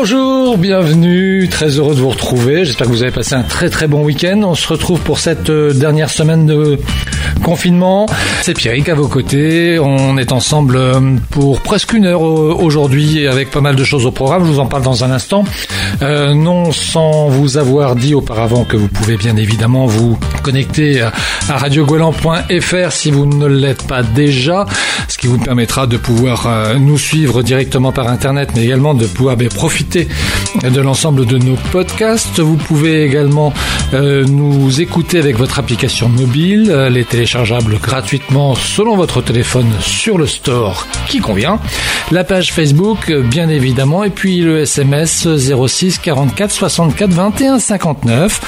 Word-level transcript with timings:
Bonjour, 0.00 0.58
bienvenue, 0.58 1.48
très 1.48 1.70
heureux 1.70 1.96
de 1.96 2.00
vous 2.00 2.10
retrouver. 2.10 2.64
J'espère 2.64 2.86
que 2.86 2.92
vous 2.92 3.02
avez 3.02 3.10
passé 3.10 3.34
un 3.34 3.42
très 3.42 3.68
très 3.68 3.88
bon 3.88 4.04
week-end. 4.04 4.42
On 4.44 4.54
se 4.54 4.68
retrouve 4.68 5.00
pour 5.00 5.18
cette 5.18 5.50
euh, 5.50 5.72
dernière 5.72 6.08
semaine 6.08 6.46
de 6.46 6.78
confinement. 7.38 8.06
C'est 8.42 8.54
Pierrick 8.54 8.88
à 8.88 8.94
vos 8.94 9.08
côtés. 9.08 9.78
On 9.78 10.16
est 10.16 10.32
ensemble 10.32 10.76
euh, 10.76 11.16
pour 11.30 11.60
presque 11.60 11.92
une 11.92 12.06
heure 12.06 12.26
euh, 12.26 12.56
aujourd'hui 12.58 13.26
avec 13.26 13.50
pas 13.50 13.60
mal 13.60 13.76
de 13.76 13.84
choses 13.84 14.06
au 14.06 14.10
programme. 14.10 14.44
Je 14.44 14.52
vous 14.52 14.60
en 14.60 14.66
parle 14.66 14.82
dans 14.82 15.04
un 15.04 15.10
instant. 15.10 15.44
Euh, 16.02 16.34
non 16.34 16.72
sans 16.72 17.28
vous 17.28 17.58
avoir 17.58 17.96
dit 17.96 18.14
auparavant 18.14 18.64
que 18.64 18.76
vous 18.76 18.88
pouvez 18.88 19.16
bien 19.16 19.36
évidemment 19.36 19.86
vous 19.86 20.18
connecter 20.42 21.00
à 21.00 21.12
radiogolan.fr 21.48 22.92
si 22.92 23.10
vous 23.10 23.26
ne 23.26 23.46
l'êtes 23.46 23.86
pas 23.86 24.02
déjà, 24.02 24.66
ce 25.08 25.18
qui 25.18 25.26
vous 25.26 25.38
permettra 25.38 25.86
de 25.86 25.96
pouvoir 25.96 26.48
nous 26.78 26.98
suivre 26.98 27.42
directement 27.42 27.92
par 27.92 28.08
internet 28.08 28.50
mais 28.54 28.64
également 28.64 28.94
de 28.94 29.06
pouvoir 29.06 29.36
profiter 29.54 30.08
de 30.62 30.80
l'ensemble 30.80 31.26
de 31.26 31.38
nos 31.38 31.56
podcasts. 31.72 32.40
Vous 32.40 32.56
pouvez 32.56 33.04
également 33.04 33.52
nous 33.92 34.80
écouter 34.80 35.18
avec 35.18 35.36
votre 35.36 35.58
application 35.58 36.08
mobile, 36.08 36.72
les 36.90 37.04
gratuitement 37.82 38.54
selon 38.54 38.96
votre 38.96 39.20
téléphone 39.20 39.70
sur 39.80 40.16
le 40.16 40.26
store 40.26 40.86
qui 41.08 41.18
convient. 41.18 41.58
La 42.10 42.24
page 42.24 42.52
Facebook, 42.52 43.12
bien 43.12 43.48
évidemment, 43.50 44.02
et 44.02 44.10
puis 44.10 44.40
le 44.40 44.60
SMS 44.60 45.28
06 45.36 45.98
44 45.98 46.50
64 46.50 47.10
21 47.10 47.58
59. 47.58 48.40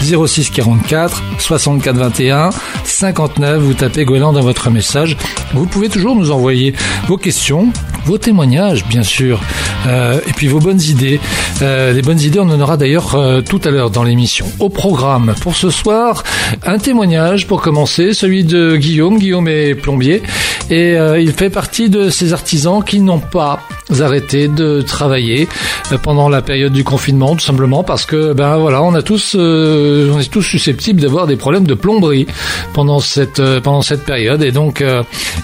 06 0.00 0.50
44 0.50 1.22
64 1.38 1.96
21 1.96 2.50
59. 2.84 3.60
Vous 3.60 3.74
tapez 3.74 4.04
Gouelan 4.04 4.32
dans 4.32 4.42
votre 4.42 4.70
message. 4.70 5.16
Vous 5.54 5.66
pouvez 5.66 5.88
toujours 5.88 6.14
nous 6.14 6.30
envoyer 6.30 6.74
vos 7.08 7.16
questions, 7.16 7.72
vos 8.08 8.16
témoignages, 8.16 8.86
bien 8.86 9.02
sûr, 9.02 9.38
euh, 9.86 10.18
et 10.26 10.32
puis 10.32 10.46
vos 10.46 10.60
bonnes 10.60 10.80
idées. 10.80 11.20
Euh, 11.60 11.92
les 11.92 12.00
bonnes 12.00 12.20
idées, 12.20 12.40
on 12.40 12.48
en 12.48 12.58
aura 12.58 12.78
d'ailleurs 12.78 13.14
euh, 13.14 13.42
tout 13.42 13.60
à 13.64 13.70
l'heure 13.70 13.90
dans 13.90 14.02
l'émission. 14.02 14.46
Au 14.60 14.70
programme 14.70 15.34
pour 15.42 15.56
ce 15.56 15.68
soir, 15.68 16.24
un 16.64 16.78
témoignage 16.78 17.46
pour 17.46 17.60
commencer, 17.60 18.14
celui 18.14 18.44
de 18.44 18.76
Guillaume. 18.76 19.18
Guillaume 19.18 19.46
est 19.46 19.74
plombier 19.74 20.22
et 20.70 20.96
euh, 20.96 21.20
il 21.20 21.32
fait 21.32 21.50
partie 21.50 21.90
de 21.90 22.08
ces 22.08 22.32
artisans 22.32 22.82
qui 22.82 23.00
n'ont 23.00 23.20
pas 23.20 23.60
arrêté 24.00 24.48
de 24.48 24.82
travailler 24.82 25.48
euh, 25.92 25.98
pendant 25.98 26.28
la 26.28 26.42
période 26.42 26.72
du 26.72 26.84
confinement, 26.84 27.34
tout 27.34 27.44
simplement 27.44 27.82
parce 27.82 28.06
que 28.06 28.32
ben 28.32 28.56
voilà, 28.56 28.82
on 28.82 28.94
a 28.94 29.02
tous, 29.02 29.36
euh, 29.38 30.12
on 30.14 30.20
est 30.20 30.30
tous 30.30 30.42
susceptibles 30.42 31.00
d'avoir 31.00 31.26
des 31.26 31.36
problèmes 31.36 31.66
de 31.66 31.74
plomberie 31.74 32.26
pendant 32.72 33.00
cette 33.00 33.42
pendant 33.60 33.82
cette 33.82 34.04
période 34.04 34.42
et 34.42 34.52
donc 34.52 34.82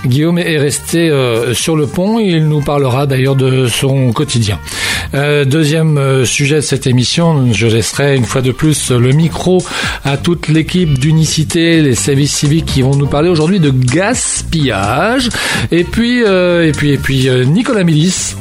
Guillaume 0.07 0.39
est 0.39 0.59
resté 0.59 1.11
sur 1.53 1.77
le 1.77 1.87
pont. 1.87 2.19
Il 2.19 2.49
nous 2.49 2.61
parlera 2.61 3.07
d'ailleurs 3.07 3.37
de 3.37 3.67
son 3.67 4.13
quotidien. 4.13 4.59
deuxième 5.13 6.25
sujet 6.25 6.57
de 6.57 6.61
cette 6.61 6.87
émission, 6.87 7.53
je 7.53 7.67
laisserai 7.67 8.17
une 8.17 8.25
fois 8.25 8.43
de 8.43 8.53
plus 8.53 8.91
le 8.91 9.13
micro 9.13 9.63
à 10.05 10.17
toute 10.17 10.49
l'équipe 10.49 10.99
d'unicité, 10.99 11.83
les 11.83 11.95
services 11.95 12.35
civiques 12.35 12.67
qui 12.67 12.83
vont 12.83 12.95
nous 12.95 13.07
parler 13.07 13.29
aujourd'hui 13.29 13.61
de 13.61 13.71
gaspillage. 13.71 15.29
Et 15.71 15.85
puis, 15.85 16.23
euh, 16.25 16.69
et 16.69 16.73
puis, 16.73 16.91
et 16.91 16.99
puis, 16.99 17.29
euh, 17.29 17.45
Nicolas 17.45 17.85
Mélis 17.85 18.34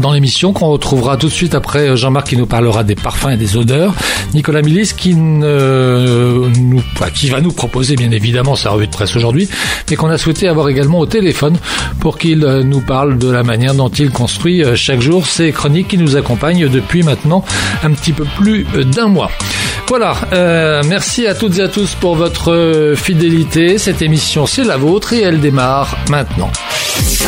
dans 0.00 0.12
l'émission 0.12 0.52
qu'on 0.52 0.68
retrouvera 0.68 1.16
tout 1.16 1.28
de 1.28 1.32
suite 1.32 1.54
après 1.54 1.96
Jean-Marc 1.96 2.28
qui 2.28 2.36
nous 2.36 2.46
parlera 2.46 2.84
des 2.84 2.94
parfums 2.94 3.30
et 3.30 3.36
des 3.36 3.56
odeurs. 3.56 3.94
Nicolas 4.34 4.62
Milis 4.62 4.92
qui, 4.96 5.14
nous, 5.14 6.82
qui 7.14 7.28
va 7.28 7.40
nous 7.40 7.52
proposer 7.52 7.96
bien 7.96 8.10
évidemment 8.10 8.56
sa 8.56 8.70
revue 8.70 8.86
de 8.86 8.92
presse 8.92 9.16
aujourd'hui, 9.16 9.48
mais 9.88 9.96
qu'on 9.96 10.08
a 10.08 10.18
souhaité 10.18 10.48
avoir 10.48 10.68
également 10.68 10.98
au 10.98 11.06
téléphone 11.06 11.56
pour 12.00 12.18
qu'il 12.18 12.44
euh, 12.44 12.62
nous 12.62 12.80
parle 12.80 13.18
de 13.18 13.30
la 13.30 13.42
manière 13.42 13.74
dont 13.74 13.88
il 13.88 14.10
construit 14.10 14.64
euh, 14.64 14.74
chaque 14.74 15.00
jour 15.00 15.26
ces 15.26 15.52
chroniques 15.52 15.88
qui 15.88 15.98
nous 15.98 16.16
accompagnent 16.16 16.68
depuis 16.68 17.02
maintenant 17.02 17.44
un 17.82 17.92
petit 17.92 18.12
peu 18.12 18.24
plus 18.36 18.66
euh, 18.74 18.84
d'un 18.84 19.08
mois. 19.08 19.30
Voilà, 19.88 20.14
euh, 20.32 20.82
merci 20.86 21.26
à 21.26 21.34
toutes 21.34 21.58
et 21.58 21.62
à 21.62 21.68
tous 21.68 21.94
pour 21.96 22.14
votre 22.14 22.94
fidélité. 22.96 23.76
Cette 23.76 24.02
émission, 24.02 24.46
c'est 24.46 24.62
la 24.62 24.76
vôtre 24.76 25.12
et 25.12 25.20
elle 25.20 25.40
démarre 25.40 25.96
maintenant. 26.08 26.50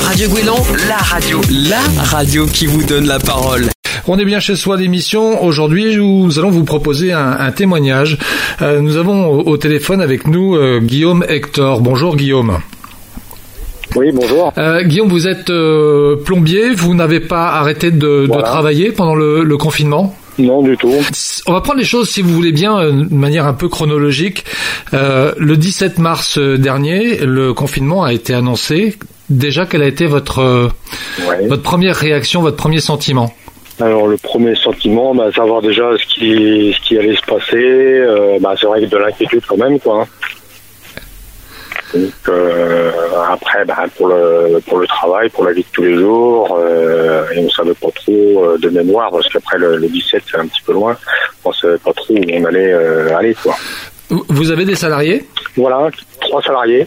Radio 0.03 0.28
Gouélan, 0.28 0.56
la 0.88 0.97
radio, 0.97 1.41
la 1.50 1.81
radio 2.05 2.47
qui 2.47 2.62
vous 2.67 2.83
donne 2.84 3.06
la 3.06 3.19
parole. 3.19 3.69
On 4.09 4.19
est 4.19 4.25
bien 4.25 4.41
chez 4.41 4.56
soi 4.56 4.77
l'émission. 4.77 5.45
Aujourd'hui, 5.45 5.97
nous 5.97 6.39
allons 6.39 6.50
vous 6.50 6.65
proposer 6.65 7.12
un, 7.12 7.50
témoignage. 7.53 8.19
Euh, 8.61 8.81
nous 8.81 8.97
avons 8.97 9.28
au, 9.28 9.56
téléphone 9.56 10.00
avec 10.00 10.27
nous 10.27 10.56
euh, 10.56 10.81
Guillaume 10.81 11.25
Hector. 11.28 11.81
Bonjour 11.81 12.17
Guillaume. 12.17 12.59
Oui, 13.95 14.11
bonjour. 14.12 14.53
Euh, 14.59 14.83
Guillaume, 14.83 15.09
vous 15.09 15.28
êtes 15.28 15.53
plombier. 16.25 16.75
Vous 16.75 16.95
n'avez 16.95 17.21
pas 17.21 17.53
arrêté 17.53 17.91
de, 17.91 18.27
travailler 18.27 18.91
pendant 18.91 19.15
le, 19.15 19.56
confinement? 19.56 20.15
Non, 20.39 20.62
du 20.62 20.77
tout. 20.77 20.93
On 21.47 21.53
va 21.53 21.61
prendre 21.61 21.79
les 21.79 21.84
choses, 21.84 22.09
si 22.09 22.23
vous 22.23 22.33
voulez 22.33 22.53
bien, 22.53 22.84
de 22.91 23.15
manière 23.15 23.47
un 23.47 23.55
peu 23.55 23.69
chronologique. 23.69 24.44
le 24.93 25.55
17 25.55 25.99
mars 25.99 26.39
dernier, 26.39 27.19
le 27.19 27.53
confinement 27.55 28.03
a 28.03 28.12
été 28.12 28.34
annoncé. 28.34 28.97
Déjà, 29.32 29.65
quelle 29.65 29.82
a 29.82 29.87
été 29.87 30.04
votre, 30.04 30.70
votre 31.48 31.62
première 31.62 31.97
réaction, 31.97 32.43
votre 32.43 32.59
premier 32.59 32.81
sentiment? 32.81 33.32
Alors 33.81 34.06
le 34.06 34.19
premier 34.19 34.54
sentiment, 34.54 35.15
bah, 35.15 35.31
savoir 35.34 35.62
déjà 35.62 35.91
ce 35.97 36.04
qui, 36.04 36.75
ce 36.76 36.87
qui 36.87 36.98
allait 36.98 37.16
se 37.16 37.25
passer, 37.25 37.56
euh, 37.56 38.38
bah, 38.41 38.54
c'est 38.60 38.66
vrai 38.66 38.82
que 38.82 38.87
de 38.87 38.97
l'inquiétude 38.98 39.43
quand 39.48 39.56
même, 39.56 39.81
quoi. 39.81 40.06
Donc 41.94 42.12
euh, 42.28 42.91
après, 43.31 43.65
bah, 43.65 43.84
pour 43.97 44.09
le 44.09 44.60
pour 44.66 44.78
le 44.78 44.87
travail, 44.87 45.31
pour 45.31 45.44
la 45.44 45.53
vie 45.53 45.62
de 45.62 45.66
tous 45.72 45.82
les 45.82 45.94
jours, 45.94 46.59
euh, 46.60 47.25
et 47.34 47.38
on 47.38 47.49
savait 47.49 47.75
pas 47.75 47.91
trop 47.94 48.56
de 48.59 48.69
mémoire 48.69 49.10
parce 49.10 49.28
qu'après 49.31 49.56
le, 49.56 49.81
17 49.81 50.22
c'est 50.31 50.38
un 50.38 50.47
petit 50.47 50.62
peu 50.66 50.75
loin, 50.75 50.94
on 51.44 51.53
savait 51.53 51.78
pas 51.78 51.93
trop 51.94 52.14
où 52.14 52.20
on 52.31 52.44
allait 52.44 52.72
aller, 53.14 53.34
quoi. 53.43 53.56
Vous 54.10 54.50
avez 54.50 54.66
des 54.66 54.75
salariés? 54.75 55.25
Voilà, 55.56 55.88
trois 56.20 56.43
salariés. 56.43 56.87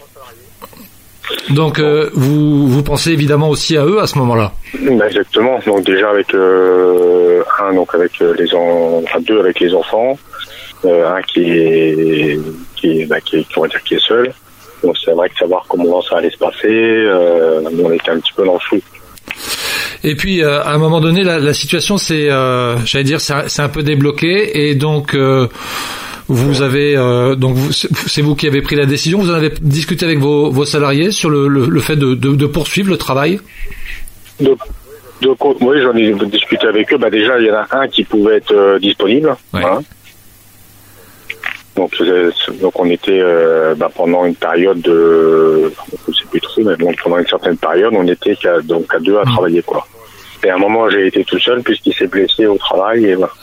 Donc 1.49 1.79
euh, 1.79 2.09
vous, 2.13 2.67
vous 2.67 2.83
pensez 2.83 3.11
évidemment 3.11 3.49
aussi 3.49 3.77
à 3.77 3.85
eux 3.85 4.01
à 4.01 4.07
ce 4.07 4.17
moment-là 4.19 4.53
bah, 4.81 5.07
Exactement. 5.07 5.59
Donc 5.65 5.85
déjà 5.85 6.09
avec 6.09 6.33
euh, 6.33 7.43
un 7.61 7.73
donc 7.73 7.93
avec 7.93 8.11
euh, 8.21 8.33
les 8.37 8.53
en, 8.53 9.01
enfin, 9.03 9.19
deux 9.21 9.39
avec 9.39 9.59
les 9.59 9.73
enfants, 9.73 10.17
un 10.83 11.21
qui 11.21 11.41
est 11.41 12.39
qui, 12.75 13.05
bah, 13.05 13.21
qui, 13.21 13.45
on 13.57 13.61
va 13.61 13.67
dire 13.67 13.81
qui 13.83 13.95
est 13.95 14.07
seul. 14.07 14.33
Donc 14.83 14.95
c'est 15.03 15.11
vrai 15.11 15.29
que 15.29 15.37
savoir 15.37 15.65
comment 15.67 16.01
ça 16.01 16.17
allait 16.17 16.29
se 16.29 16.37
passer, 16.37 17.07
on 17.83 17.91
était 17.91 18.11
un 18.11 18.19
petit 18.19 18.33
peu 18.33 18.45
dans 18.45 18.53
le 18.53 18.59
flou. 18.59 18.81
Et 20.03 20.15
puis 20.15 20.43
à 20.43 20.69
un 20.69 20.77
moment 20.77 21.01
donné, 21.01 21.23
la, 21.23 21.39
la 21.39 21.53
situation 21.53 21.97
c'est, 21.97 22.27
j'allais 22.85 23.03
dire, 23.03 23.21
c'est 23.21 23.61
un 23.61 23.69
peu 23.69 23.81
débloqué 23.81 24.67
et 24.67 24.75
donc 24.75 25.15
vous 26.27 26.61
avez 26.61 26.95
donc 26.95 27.55
donc 27.55 27.57
c'est 27.71 28.21
vous 28.21 28.35
qui 28.35 28.47
avez 28.47 28.61
pris 28.61 28.75
la 28.75 28.85
décision. 28.85 29.19
Vous 29.19 29.31
en 29.31 29.35
avez 29.35 29.51
discuté 29.61 30.05
avec 30.05 30.19
vos, 30.19 30.49
vos 30.49 30.65
salariés 30.65 31.11
sur 31.11 31.29
le, 31.29 31.47
le, 31.47 31.79
fait 31.81 31.95
de, 31.95 32.15
de, 32.15 32.45
poursuivre 32.47 32.89
le 32.89 32.97
travail? 32.97 33.39
Donc, 35.21 35.61
oui, 35.61 35.81
j'en 35.81 35.95
ai 35.95 36.13
discuté 36.25 36.67
avec 36.67 36.91
eux. 36.91 36.97
Bah 36.97 37.09
déjà, 37.09 37.39
il 37.39 37.45
y 37.45 37.51
en 37.51 37.55
a 37.55 37.67
un 37.71 37.87
qui 37.87 38.03
pouvait 38.03 38.37
être 38.37 38.53
euh, 38.53 38.79
disponible. 38.79 39.35
Donc, 41.75 41.91
donc 42.61 42.79
on 42.79 42.89
était 42.89 43.19
euh, 43.21 43.75
bah, 43.75 43.91
pendant 43.93 44.25
une 44.25 44.35
période 44.35 44.79
de, 44.81 45.71
je 46.07 46.13
sais 46.13 46.25
plus 46.31 46.39
trop, 46.39 46.63
mais 46.63 46.75
bon, 46.77 46.93
pendant 47.03 47.17
une 47.17 47.27
certaine 47.27 47.57
période, 47.57 47.93
on 47.93 48.07
était 48.07 48.35
qu'à 48.35 48.61
donc 48.61 48.93
à 48.93 48.99
deux 48.99 49.17
à 49.17 49.23
mmh. 49.23 49.33
travailler 49.33 49.61
quoi. 49.61 49.85
Et 50.43 50.49
à 50.49 50.55
un 50.55 50.57
moment, 50.57 50.89
j'ai 50.89 51.07
été 51.07 51.23
tout 51.23 51.39
seul 51.39 51.61
puisqu'il 51.63 51.93
s'est 51.93 52.07
blessé 52.07 52.45
au 52.45 52.57
travail 52.57 53.05
et 53.05 53.15
voilà. 53.15 53.33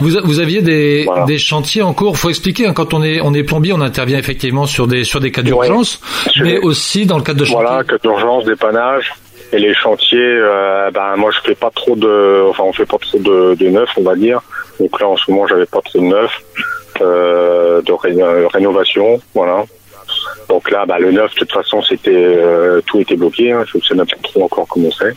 Vous, 0.00 0.10
vous 0.24 0.40
aviez 0.40 0.60
des, 0.60 1.06
des 1.26 1.38
chantiers 1.38 1.82
en 1.82 1.94
cours. 1.94 2.18
Faut 2.18 2.28
expliquer. 2.28 2.66
Hein, 2.66 2.72
quand 2.74 2.94
on 2.94 3.02
est 3.02 3.20
on 3.20 3.32
est 3.32 3.44
plombier, 3.44 3.72
on 3.72 3.80
intervient 3.80 4.18
effectivement 4.18 4.66
sur 4.66 4.86
des 4.86 5.04
sur 5.04 5.20
des 5.20 5.30
cas 5.30 5.42
d'urgence, 5.42 6.00
mais 6.40 6.58
aussi 6.58 7.06
dans 7.06 7.16
le 7.16 7.22
cadre 7.22 7.40
de 7.40 7.44
chantier. 7.44 7.64
Voilà, 7.64 7.84
cas 7.84 7.98
d'urgence, 7.98 8.44
dépannage. 8.44 9.12
Et 9.52 9.58
les 9.58 9.74
chantiers, 9.74 10.18
euh, 10.18 10.90
ben 10.90 11.14
moi 11.16 11.30
je 11.30 11.38
fais 11.46 11.54
pas 11.54 11.70
trop 11.70 11.94
de, 11.94 12.44
enfin 12.48 12.64
on 12.64 12.72
fait 12.72 12.86
pas 12.86 12.98
trop 12.98 13.18
de, 13.18 13.54
de 13.54 13.68
neuf, 13.68 13.88
on 13.96 14.02
va 14.02 14.16
dire. 14.16 14.40
Donc 14.80 15.00
là 15.00 15.08
en 15.08 15.16
ce 15.16 15.30
moment 15.30 15.46
j'avais 15.46 15.66
pas 15.66 15.80
trop 15.80 16.00
de 16.00 16.06
neuf, 16.06 16.32
euh, 17.00 17.80
de 17.82 17.92
euh, 18.20 18.48
rénovation, 18.48 19.20
voilà. 19.32 19.64
Donc 20.48 20.70
là, 20.70 20.84
bah, 20.86 20.98
le 20.98 21.10
neuf, 21.10 21.32
de 21.34 21.40
toute 21.40 21.52
façon, 21.52 21.82
c'était 21.82 22.10
euh, 22.12 22.80
tout 22.86 23.00
était 23.00 23.16
bloqué. 23.16 23.52
Hein, 23.52 23.64
je 23.66 23.78
ne 23.78 23.82
sais 23.82 23.94
même 23.94 24.06
pas 24.06 24.16
trop 24.22 24.44
encore 24.44 24.66
comment 24.68 24.90
c'est. 24.90 25.14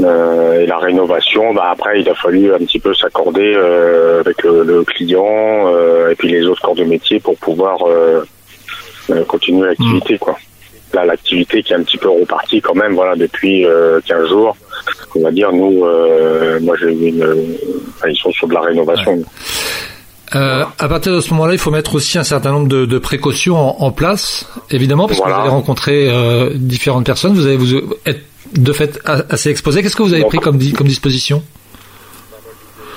Euh, 0.00 0.60
et 0.60 0.66
la 0.66 0.78
rénovation, 0.78 1.52
bah 1.54 1.68
après, 1.72 2.00
il 2.00 2.08
a 2.08 2.14
fallu 2.14 2.52
un 2.52 2.58
petit 2.58 2.78
peu 2.78 2.94
s'accorder 2.94 3.52
euh, 3.54 4.20
avec 4.20 4.42
le, 4.42 4.82
client 4.84 5.26
euh, 5.66 6.10
et 6.10 6.14
puis 6.14 6.28
les 6.28 6.44
autres 6.46 6.62
corps 6.62 6.74
de 6.74 6.84
métier 6.84 7.20
pour 7.20 7.36
pouvoir 7.36 7.78
continuer 9.28 9.66
l'activité, 9.66 10.18
quoi. 10.18 10.36
Là, 10.94 11.04
l'activité 11.06 11.62
qui 11.62 11.72
est 11.72 11.76
un 11.76 11.82
petit 11.82 11.96
peu 11.96 12.08
repartie 12.08 12.60
quand 12.60 12.74
même, 12.74 12.94
voilà, 12.94 13.16
depuis 13.16 13.66
15 14.06 14.28
jours. 14.28 14.56
On 15.14 15.22
va 15.22 15.30
dire, 15.30 15.52
nous, 15.52 15.84
moi, 16.60 16.76
j'ai 16.80 16.92
eu 16.92 17.08
une, 17.08 17.56
ils 18.06 18.16
sont 18.16 18.32
sur 18.32 18.48
de 18.48 18.54
la 18.54 18.60
rénovation. 18.60 19.22
Euh, 20.34 20.64
à 20.78 20.88
partir 20.88 21.14
de 21.14 21.20
ce 21.20 21.30
moment-là, 21.34 21.52
il 21.52 21.58
faut 21.58 21.70
mettre 21.70 21.94
aussi 21.94 22.18
un 22.18 22.24
certain 22.24 22.52
nombre 22.52 22.68
de, 22.68 22.86
de 22.86 22.98
précautions 22.98 23.56
en, 23.56 23.86
en, 23.86 23.90
place, 23.90 24.46
évidemment, 24.70 25.06
parce 25.06 25.20
que 25.20 25.26
vous 25.26 25.32
allez 25.32 25.50
rencontrer 25.50 26.08
euh, 26.08 26.50
différentes 26.54 27.04
personnes. 27.04 27.34
Vous 27.34 27.46
allez 27.46 27.56
vous 27.56 27.94
être 28.06 28.22
de 28.52 28.72
fait 28.72 29.00
assez 29.06 29.50
exposé. 29.50 29.82
Qu'est-ce 29.82 29.96
que 29.96 30.02
vous 30.02 30.14
avez 30.14 30.24
pris 30.24 30.38
comme, 30.38 30.58
comme 30.72 30.86
disposition? 30.86 31.42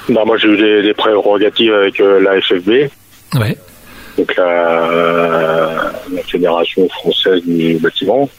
Bah, 0.10 0.24
Moi, 0.26 0.38
j'ai 0.38 0.48
eu 0.48 0.58
des, 0.58 0.82
des, 0.84 0.94
prérogatives 0.94 1.74
avec 1.74 2.00
la 2.00 2.42
FFB. 2.42 2.90
Ouais. 3.40 3.58
Donc 4.18 4.36
la, 4.38 5.92
la, 6.14 6.22
Fédération 6.24 6.88
française 6.90 7.42
du 7.46 7.78
bâtiment. 7.78 8.30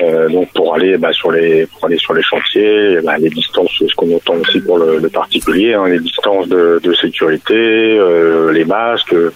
Euh, 0.00 0.28
donc 0.28 0.52
pour 0.52 0.74
aller 0.74 0.96
bah, 0.96 1.12
sur 1.12 1.32
les 1.32 1.66
pour 1.66 1.86
aller 1.86 1.98
sur 1.98 2.14
les 2.14 2.22
chantiers, 2.22 2.98
bah, 3.02 3.18
les 3.18 3.30
distances, 3.30 3.70
ce 3.78 3.94
qu'on 3.96 4.14
entend 4.14 4.34
aussi 4.34 4.60
pour 4.60 4.78
le, 4.78 4.98
le 4.98 5.08
particulier, 5.08 5.74
hein, 5.74 5.88
les 5.88 5.98
distances 5.98 6.46
de, 6.48 6.80
de 6.82 6.94
sécurité, 6.94 7.54
euh, 7.98 8.52
les 8.52 8.64
masques, 8.64 9.12
euh, 9.14 9.32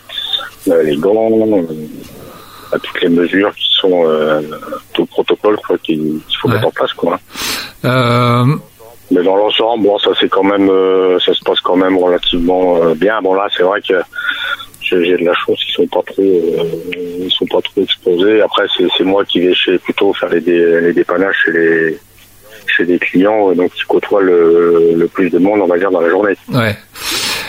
les 0.85 0.97
gants, 0.97 1.65
euh, 2.73 2.77
bah, 2.77 2.79
toutes 2.83 3.01
les 3.03 3.09
mesures 3.09 3.55
qui 3.55 3.69
sont 3.81 4.05
tout 4.93 5.03
le 5.03 5.07
protocole 5.07 5.57
quoi 5.67 5.79
qu'il 5.79 6.21
faut 6.41 6.49
mettre 6.49 6.67
en 6.67 6.71
place 6.71 6.93
quoi. 6.93 7.19
Mais 9.11 9.23
dans 9.23 9.37
l'ensemble, 9.37 9.85
bon, 9.85 9.99
ça 9.99 10.11
c'est 10.19 10.29
quand 10.29 10.45
même, 10.45 10.71
ça 11.21 11.35
se 11.35 11.45
passe 11.45 11.61
quand 11.61 11.77
même 11.77 11.99
relativement 11.99 12.95
bien. 12.95 13.21
Bon 13.21 13.35
là, 13.35 13.47
c'est 13.55 13.63
vrai 13.63 13.81
que 13.83 13.95
j'ai 15.01 15.17
de 15.17 15.25
la 15.25 15.35
chance 15.35 15.59
qu'ils 15.65 15.75
sont 15.75 15.87
pas 15.87 16.03
trop 16.03 16.23
euh, 16.23 16.65
ils 17.19 17.31
sont 17.31 17.47
pas 17.47 17.61
trop 17.63 17.83
exposés 17.83 18.41
après 18.41 18.65
c'est 18.97 19.05
moi 19.05 19.25
qui 19.25 19.41
vais 19.41 19.55
chez 19.55 19.79
plutôt 19.79 20.13
faire 20.13 20.29
les, 20.29 20.41
les 20.41 20.93
dépannages 20.93 21.37
chez 21.45 21.53
les 21.53 21.99
chez 22.67 22.85
des 22.85 22.99
clients 22.99 23.51
euh, 23.51 23.55
donc 23.55 23.73
qui 23.73 23.83
côtoient 23.83 24.23
le, 24.23 24.95
le, 24.97 25.07
plus 25.09 25.31
de 25.31 25.39
monde 25.39 25.61
on 25.61 25.67
va 25.67 25.79
dire 25.79 25.91
dans 25.91 26.01
la 26.01 26.11
journée 26.11 26.35
ouais 26.53 26.77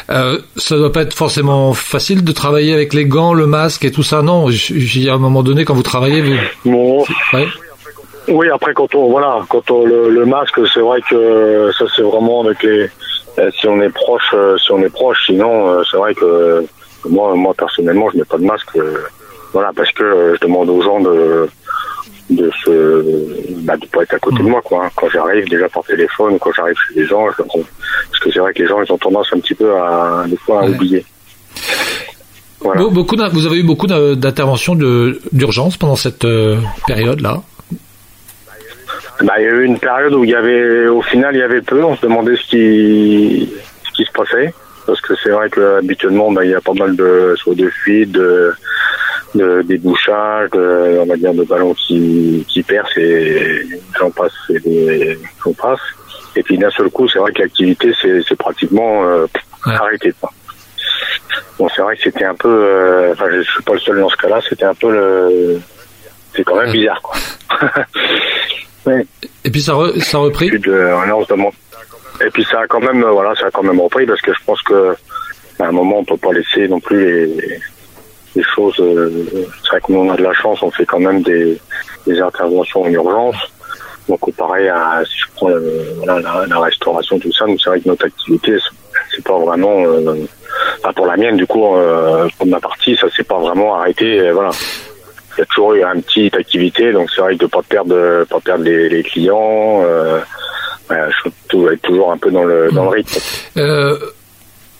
euh, 0.09 0.37
ça 0.55 0.77
doit 0.77 0.91
pas 0.91 1.01
être 1.01 1.13
forcément 1.13 1.73
facile 1.73 2.23
de 2.23 2.31
travailler 2.31 2.73
avec 2.73 2.93
les 2.93 3.05
gants, 3.05 3.33
le 3.33 3.47
masque 3.47 3.85
et 3.85 3.91
tout 3.91 4.03
ça, 4.03 4.21
non 4.21 4.49
Il 4.49 5.03
y 5.03 5.09
a 5.09 5.13
un 5.13 5.19
moment 5.19 5.43
donné 5.43 5.65
quand 5.65 5.73
vous 5.73 5.83
travaillez, 5.83 6.21
vous. 6.21 6.37
Bon. 6.65 7.05
Ouais. 7.33 7.47
Oui, 8.29 8.49
après 8.49 8.73
quand 8.73 8.95
on 8.95 9.09
voilà, 9.09 9.41
quand 9.49 9.69
on 9.69 9.85
le, 9.85 10.09
le 10.09 10.25
masque, 10.25 10.59
c'est 10.73 10.79
vrai 10.79 11.01
que 11.09 11.71
ça 11.77 11.85
c'est 11.95 12.03
vraiment 12.03 12.45
avec 12.45 12.63
les 12.63 12.89
si 13.59 13.67
on 13.67 13.81
est 13.81 13.89
proche, 13.89 14.33
si 14.63 14.71
on 14.71 14.81
est 14.81 14.93
proche, 14.93 15.25
sinon 15.25 15.83
c'est 15.89 15.97
vrai 15.97 16.13
que 16.13 16.65
moi, 17.09 17.35
moi 17.35 17.53
personnellement, 17.53 18.09
je 18.11 18.17
mets 18.17 18.25
pas 18.25 18.37
de 18.37 18.45
masque. 18.45 18.75
Euh, 18.75 18.97
voilà, 19.51 19.71
parce 19.75 19.91
que 19.91 20.03
euh, 20.03 20.35
je 20.35 20.41
demande 20.41 20.69
aux 20.69 20.81
gens 20.81 20.99
de 20.99 21.47
de 22.29 22.49
se 22.63 23.61
bah, 23.63 23.75
de 23.77 23.85
pas 23.87 24.03
être 24.03 24.13
à 24.13 24.19
côté 24.19 24.37
de 24.37 24.43
mmh. 24.43 24.49
moi 24.49 24.61
quoi. 24.63 24.85
Hein. 24.85 24.89
Quand 24.95 25.09
j'arrive 25.09 25.47
déjà 25.49 25.67
par 25.69 25.83
téléphone, 25.83 26.37
quand 26.39 26.51
j'arrive 26.55 26.75
chez 26.87 26.99
les 27.01 27.05
gens, 27.05 27.29
je, 27.31 27.43
parce 27.43 28.19
que 28.21 28.31
c'est 28.31 28.39
vrai 28.39 28.53
que 28.53 28.61
les 28.61 28.67
gens 28.67 28.81
ils 28.81 28.91
ont 28.91 28.97
tendance 28.97 29.27
un 29.33 29.39
petit 29.39 29.55
peu 29.55 29.75
à 29.75 30.23
des 30.27 30.37
fois 30.37 30.61
à 30.61 30.65
oublier. 30.67 31.05
Voilà. 32.61 32.81
Beaucoup, 32.89 33.17
vous 33.33 33.45
avez 33.45 33.57
eu 33.57 33.63
beaucoup 33.63 33.87
d'interventions 33.87 34.75
d'urgence 35.33 35.75
pendant 35.75 35.97
cette 35.97 36.23
euh, 36.23 36.57
période-là? 36.87 37.41
Bah, 39.21 39.33
il 39.37 39.43
y 39.43 39.47
a 39.47 39.51
eu 39.51 39.65
une 39.65 39.79
période 39.79 40.13
où 40.13 40.23
il 40.23 40.29
y 40.29 40.35
avait, 40.35 40.87
au 40.87 41.01
final, 41.01 41.35
il 41.35 41.39
y 41.39 41.43
avait 41.43 41.61
peu. 41.61 41.83
On 41.83 41.95
se 41.97 42.01
demandait 42.01 42.37
ce 42.37 42.49
qui, 42.49 43.53
ce 43.85 43.91
qui 43.91 44.05
se 44.05 44.11
passait 44.13 44.53
parce 44.85 45.01
que 45.01 45.13
c'est 45.21 45.29
vrai 45.29 45.49
que 45.49 45.77
habituellement 45.77 46.31
bah, 46.31 46.43
il 46.43 46.51
y 46.51 46.55
a 46.55 46.61
pas 46.61 46.73
mal 46.73 46.95
de 46.95 47.33
soit 47.37 47.55
de 47.55 47.69
fuites, 47.69 48.11
de, 48.11 48.53
de 49.35 49.61
débouchages, 49.63 50.49
de, 50.51 50.99
on 51.01 51.05
va 51.05 51.15
dire 51.15 51.33
de 51.33 51.43
ballons 51.43 51.73
qui, 51.73 52.45
qui 52.47 52.63
percent 52.63 52.97
et 52.97 53.65
j'en 53.97 54.11
passe 54.11 54.33
et 54.49 55.17
j'en 55.43 55.53
passe. 55.53 55.79
Et 56.35 56.43
puis 56.43 56.57
d'un 56.57 56.69
seul 56.71 56.89
coup, 56.89 57.07
c'est 57.07 57.19
vrai 57.19 57.31
que 57.31 57.41
l'activité 57.41 57.93
c'est 58.01 58.35
pratiquement 58.37 59.05
euh, 59.05 59.27
arrêté. 59.65 60.13
Bon, 61.57 61.67
c'est 61.75 61.81
vrai 61.81 61.95
que 61.95 62.03
c'était 62.03 62.25
un 62.25 62.35
peu, 62.35 62.49
euh, 62.49 63.13
enfin 63.13 63.25
je 63.31 63.41
suis 63.41 63.63
pas 63.63 63.73
le 63.73 63.79
seul 63.79 63.99
dans 63.99 64.09
ce 64.09 64.17
cas-là, 64.17 64.41
c'était 64.47 64.65
un 64.65 64.73
peu 64.73 64.91
le, 64.91 65.59
c'est 66.35 66.43
quand 66.43 66.55
même 66.55 66.71
bizarre 66.71 67.01
quoi. 67.01 67.15
ouais. 68.87 69.05
Et 69.43 69.51
puis 69.51 69.61
ça, 69.61 69.73
re, 69.73 69.95
ça 70.01 70.17
a 70.17 70.21
repris? 70.21 70.49
De, 70.49 70.93
on 71.13 71.23
se 71.23 71.29
demande, 71.29 71.53
et 72.25 72.29
puis 72.31 72.43
ça 72.43 72.61
a 72.61 72.67
quand 72.67 72.79
même, 72.79 73.03
voilà, 73.03 73.35
ça 73.35 73.47
a 73.47 73.51
quand 73.51 73.63
même 73.63 73.79
repris 73.79 74.05
parce 74.05 74.21
que 74.21 74.33
je 74.33 74.43
pense 74.45 74.61
que 74.63 74.95
à 75.59 75.67
un 75.67 75.71
moment 75.71 75.99
on 75.99 76.05
peut 76.05 76.17
pas 76.17 76.33
laisser 76.33 76.67
non 76.67 76.79
plus 76.79 77.05
les, 77.05 77.59
les 78.35 78.43
choses. 78.43 78.75
Euh, 78.79 79.09
c'est 79.63 79.69
vrai 79.69 79.81
que 79.81 79.91
nous 79.91 79.99
on 79.99 80.11
a 80.11 80.17
de 80.17 80.23
la 80.23 80.33
chance, 80.33 80.61
on 80.61 80.71
fait 80.71 80.85
quand 80.85 80.99
même 80.99 81.21
des, 81.21 81.59
des 82.07 82.19
interventions 82.19 82.83
en 82.83 82.89
urgence. 82.89 83.35
Donc 84.09 84.19
pareil 84.35 84.67
à 84.67 85.01
si 85.05 85.17
je 85.17 85.25
prends 85.35 85.49
la, 86.05 86.45
la, 86.47 86.59
restauration 86.59 87.17
tout 87.19 87.31
ça, 87.31 87.45
c'est 87.57 87.69
vrai 87.69 87.79
que 87.79 87.87
notre 87.87 88.05
activité 88.05 88.57
c'est 89.15 89.23
pas 89.23 89.37
vraiment, 89.39 89.85
euh, 89.85 90.25
pour 90.95 91.05
la 91.05 91.15
mienne 91.15 91.37
du 91.37 91.47
coup, 91.47 91.75
euh, 91.75 92.27
pour 92.37 92.47
ma 92.47 92.59
partie, 92.59 92.95
ça 92.97 93.07
s'est 93.15 93.23
pas 93.23 93.39
vraiment 93.39 93.75
arrêté. 93.75 94.31
voilà, 94.31 94.51
il 95.37 95.39
y 95.39 95.43
a 95.43 95.45
toujours 95.45 95.73
eu 95.73 95.83
une 95.83 96.03
petite 96.03 96.35
activité, 96.35 96.91
donc 96.91 97.09
c'est 97.15 97.21
vrai 97.21 97.35
que 97.35 97.41
de 97.41 97.47
pas 97.47 97.61
perdre, 97.61 98.25
pas 98.25 98.39
perdre 98.39 98.63
les, 98.63 98.89
les 98.89 99.03
clients. 99.03 99.81
Euh, 99.83 100.19
je 100.89 101.29
suis 101.29 101.79
toujours 101.79 102.11
un 102.11 102.17
peu 102.17 102.29
dans 102.29 102.43
le, 102.43 102.69
dans 102.71 102.83
le 102.83 102.89
rythme. 102.89 103.19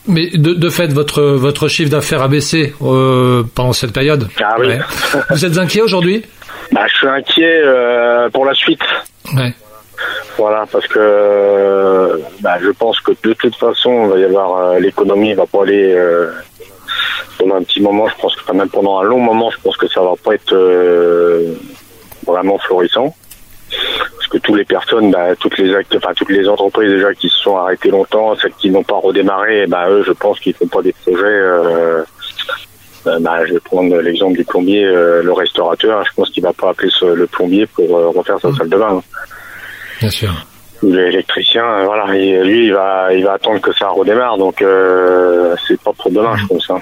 Euh, 0.07 0.11
mais 0.11 0.29
de, 0.29 0.53
de, 0.53 0.69
fait, 0.69 0.91
votre, 0.91 1.21
votre 1.21 1.67
chiffre 1.67 1.89
d'affaires 1.89 2.21
a 2.21 2.27
baissé 2.27 2.73
euh, 2.81 3.44
pendant 3.55 3.73
cette 3.73 3.94
période. 3.94 4.27
Ah 4.41 4.55
oui. 4.59 4.67
Vous 5.29 5.45
êtes 5.45 5.57
inquiet 5.57 5.81
aujourd'hui? 5.81 6.23
Bah, 6.71 6.85
Je 6.88 6.97
suis 6.97 7.07
inquiet 7.07 7.61
euh, 7.63 8.29
pour 8.29 8.45
la 8.45 8.53
suite. 8.53 8.81
Ouais. 9.35 9.53
Voilà, 10.38 10.65
parce 10.71 10.88
que 10.88 12.21
bah, 12.41 12.57
je 12.61 12.69
pense 12.69 13.00
que 13.00 13.11
de 13.23 13.33
toute 13.33 13.55
façon, 13.55 14.05
il 14.05 14.09
va 14.09 14.19
y 14.19 14.23
avoir 14.25 14.79
l'économie 14.79 15.33
va 15.33 15.45
pas 15.45 15.61
aller 15.61 15.95
pendant 17.38 17.55
un 17.55 17.63
petit 17.63 17.79
moment. 17.79 18.07
Je 18.09 18.15
pense 18.21 18.35
que 18.35 18.51
même 18.51 18.69
pendant 18.69 19.00
un 19.00 19.03
long 19.03 19.19
moment, 19.19 19.51
je 19.51 19.57
pense 19.61 19.77
que 19.77 19.88
ça 19.88 20.01
va 20.01 20.13
pas 20.21 20.33
être 20.33 20.55
vraiment 22.25 22.57
florissant 22.57 23.15
parce 24.16 24.28
que 24.28 24.38
toutes 24.38 24.58
les 24.58 24.66
personnes, 24.66 25.12
bah, 25.12 25.36
toutes 25.40 25.58
les 25.58 25.74
actes, 25.75 25.96
enfin 25.96 26.14
toutes 26.16 26.30
les 26.30 26.48
entreprises 26.48 26.90
déjà 26.90 27.14
qui 27.14 27.30
se 27.30 27.38
sont 27.38 27.58
arrêtées 27.58 27.90
longtemps, 27.90 28.36
celles 28.36 28.54
qui 28.54 28.70
n'ont 28.70 28.84
pas 28.84 28.98
redémarré, 28.98 29.68
bah, 29.68 29.90
eux, 29.90 30.04
je 30.06 30.12
pense 30.12 30.40
qu'ils 30.40 30.54
font 30.54 30.68
pas 30.68 30.81
des 30.81 30.94
projets. 30.94 31.24
Euh, 31.24 32.04
euh, 33.06 33.20
bah, 33.20 33.46
je 33.46 33.54
vais 33.54 33.60
prendre 33.60 33.96
l'exemple 33.98 34.38
du 34.38 34.46
plombier, 34.46 34.86
euh, 34.86 35.22
le 35.22 35.34
restaurateur. 35.34 36.04
Je 36.06 36.14
pense 36.16 36.30
qu'il 36.30 36.44
va 36.44 36.54
pas 36.54 36.70
appeler 36.70 36.90
le 37.16 37.28
plombier 37.28 37.66
pour 37.68 37.90
refaire 37.90 38.40
sa 38.40 38.50
mmh. 38.50 38.56
salle 38.56 38.70
de 38.70 38.78
bain. 38.78 38.98
Hein. 38.98 39.04
Bien 40.00 40.10
sûr. 40.10 40.34
L'électricien, 40.81 41.84
voilà, 41.86 42.14
et 42.16 42.44
lui, 42.44 42.66
il 42.68 42.74
va, 42.74 43.14
il 43.14 43.24
va 43.24 43.34
attendre 43.34 43.62
que 43.62 43.74
ça 43.74 43.88
redémarre. 43.88 44.38
Donc, 44.38 44.64
c'est 45.68 45.81
pas 45.81 45.94
pour 45.94 46.12
demain, 46.12 46.36
je 46.36 46.46
pense. 46.48 46.70
Hein 46.70 46.81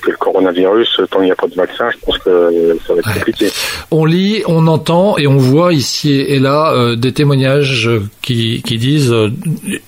que 0.00 0.10
le 0.10 0.16
coronavirus, 0.16 1.00
tant 1.10 1.18
qu'il 1.18 1.26
n'y 1.26 1.30
a 1.30 1.36
pas 1.36 1.46
de 1.46 1.54
vaccin, 1.54 1.90
je 1.90 1.96
pense 2.04 2.18
que 2.18 2.78
ça 2.86 2.94
va 2.94 3.00
être 3.00 3.14
compliqué. 3.14 3.48
On 3.90 4.04
lit, 4.04 4.42
on 4.46 4.66
entend 4.66 5.18
et 5.18 5.26
on 5.26 5.36
voit 5.36 5.72
ici 5.72 6.12
et 6.12 6.38
là 6.38 6.72
euh, 6.72 6.96
des 6.96 7.12
témoignages 7.12 7.90
qui, 8.22 8.62
qui 8.62 8.78
disent 8.78 9.12
euh, 9.12 9.30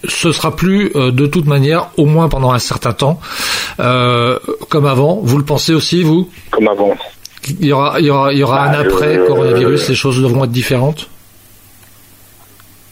ce 0.05 0.33
sera 0.33 0.55
plus 0.55 0.93
euh, 0.95 1.11
de 1.11 1.27
toute 1.27 1.47
manière, 1.47 1.91
au 1.97 2.07
moins 2.07 2.29
pendant 2.29 2.53
un 2.53 2.59
certain 2.59 2.93
temps, 2.93 3.21
comme 3.77 4.87
avant. 4.87 5.21
Vous 5.23 5.39
le 5.39 5.45
pensez 5.45 5.75
aussi, 5.75 6.03
vous? 6.03 6.29
Comme 6.51 6.69
avant. 6.69 6.97
Il 7.61 7.67
y 7.67 7.73
aura, 7.73 8.01
il 8.01 8.07
y 8.07 8.11
aura, 8.11 8.33
il 8.33 8.39
y 8.39 8.43
aura 8.43 8.65
un 8.65 8.73
bah, 8.73 8.79
après 8.81 9.19
coronavirus, 9.27 9.89
les 9.89 9.95
choses 9.95 10.21
devront 10.21 10.45
être 10.45 10.51
différentes? 10.51 11.09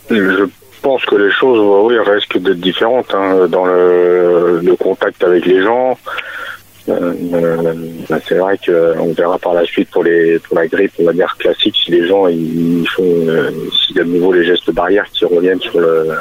Je 0.09 0.45
pense 0.83 1.05
que 1.05 1.17
les 1.17 1.33
choses, 1.33 1.59
oui, 1.85 1.97
risquent 1.99 2.39
d'être 2.39 2.61
différentes 2.61 3.13
hein, 3.13 3.47
dans 3.49 3.65
le, 3.67 4.61
le, 4.63 4.77
contact 4.77 5.23
avec 5.25 5.45
les 5.45 5.63
gens. 5.63 5.99
Euh, 6.89 7.75
bah, 8.09 8.19
c'est 8.29 8.37
vrai 8.37 8.59
qu'on 8.65 9.13
verra 9.13 9.39
par 9.39 9.55
la 9.55 9.65
suite 9.65 9.91
pour 9.91 10.05
les 10.05 10.39
pour 10.39 10.57
la 10.57 10.69
grippe, 10.69 10.93
on 11.01 11.05
va 11.05 11.13
dire 11.13 11.37
classique, 11.39 11.75
si 11.77 11.91
les 11.91 12.07
gens 12.07 12.29
ils 12.29 12.87
font 12.89 13.03
euh, 13.03 13.51
s'il 13.73 13.97
y 13.97 14.01
a 14.01 14.05
de 14.05 14.09
nouveau 14.09 14.33
les 14.33 14.45
gestes 14.45 14.71
barrières 14.71 15.07
qui 15.13 15.25
reviennent 15.25 15.61
sur 15.61 15.81
le 15.81 16.13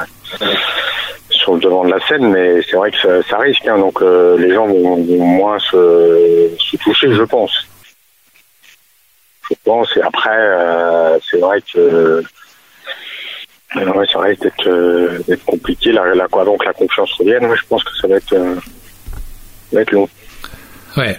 sur 1.30 1.54
le 1.54 1.60
devant 1.60 1.86
de 1.86 1.92
la 1.92 2.00
scène, 2.08 2.32
mais 2.32 2.62
c'est 2.64 2.78
vrai 2.78 2.90
que 2.90 2.98
ça, 2.98 3.22
ça 3.30 3.38
risque, 3.38 3.68
hein, 3.68 3.78
donc 3.78 4.02
euh, 4.02 4.38
les 4.40 4.54
gens 4.54 4.66
vont, 4.66 4.98
moins 4.98 5.60
se, 5.60 6.50
toucher, 6.78 7.14
je 7.14 7.24
pense. 7.24 7.52
Je 9.50 9.56
pense, 9.64 9.96
et 9.96 10.02
après, 10.02 11.20
c'est 11.30 11.38
vrai 11.38 11.62
que 11.72 12.24
ça 14.12 14.20
risque 14.22 14.48
d'être 15.28 15.46
compliqué, 15.46 15.92
là, 15.92 16.28
quoi, 16.32 16.46
donc 16.46 16.66
la 16.66 16.74
confiance 16.74 17.14
revienne, 17.14 17.54
je 17.54 17.68
pense 17.68 17.84
que 17.84 17.96
ça 18.02 18.08
va 18.08 18.16
être, 18.16 18.30
ça 18.30 19.74
va 19.74 19.82
être 19.82 19.92
long. 19.92 20.10
Ouais. 20.98 21.18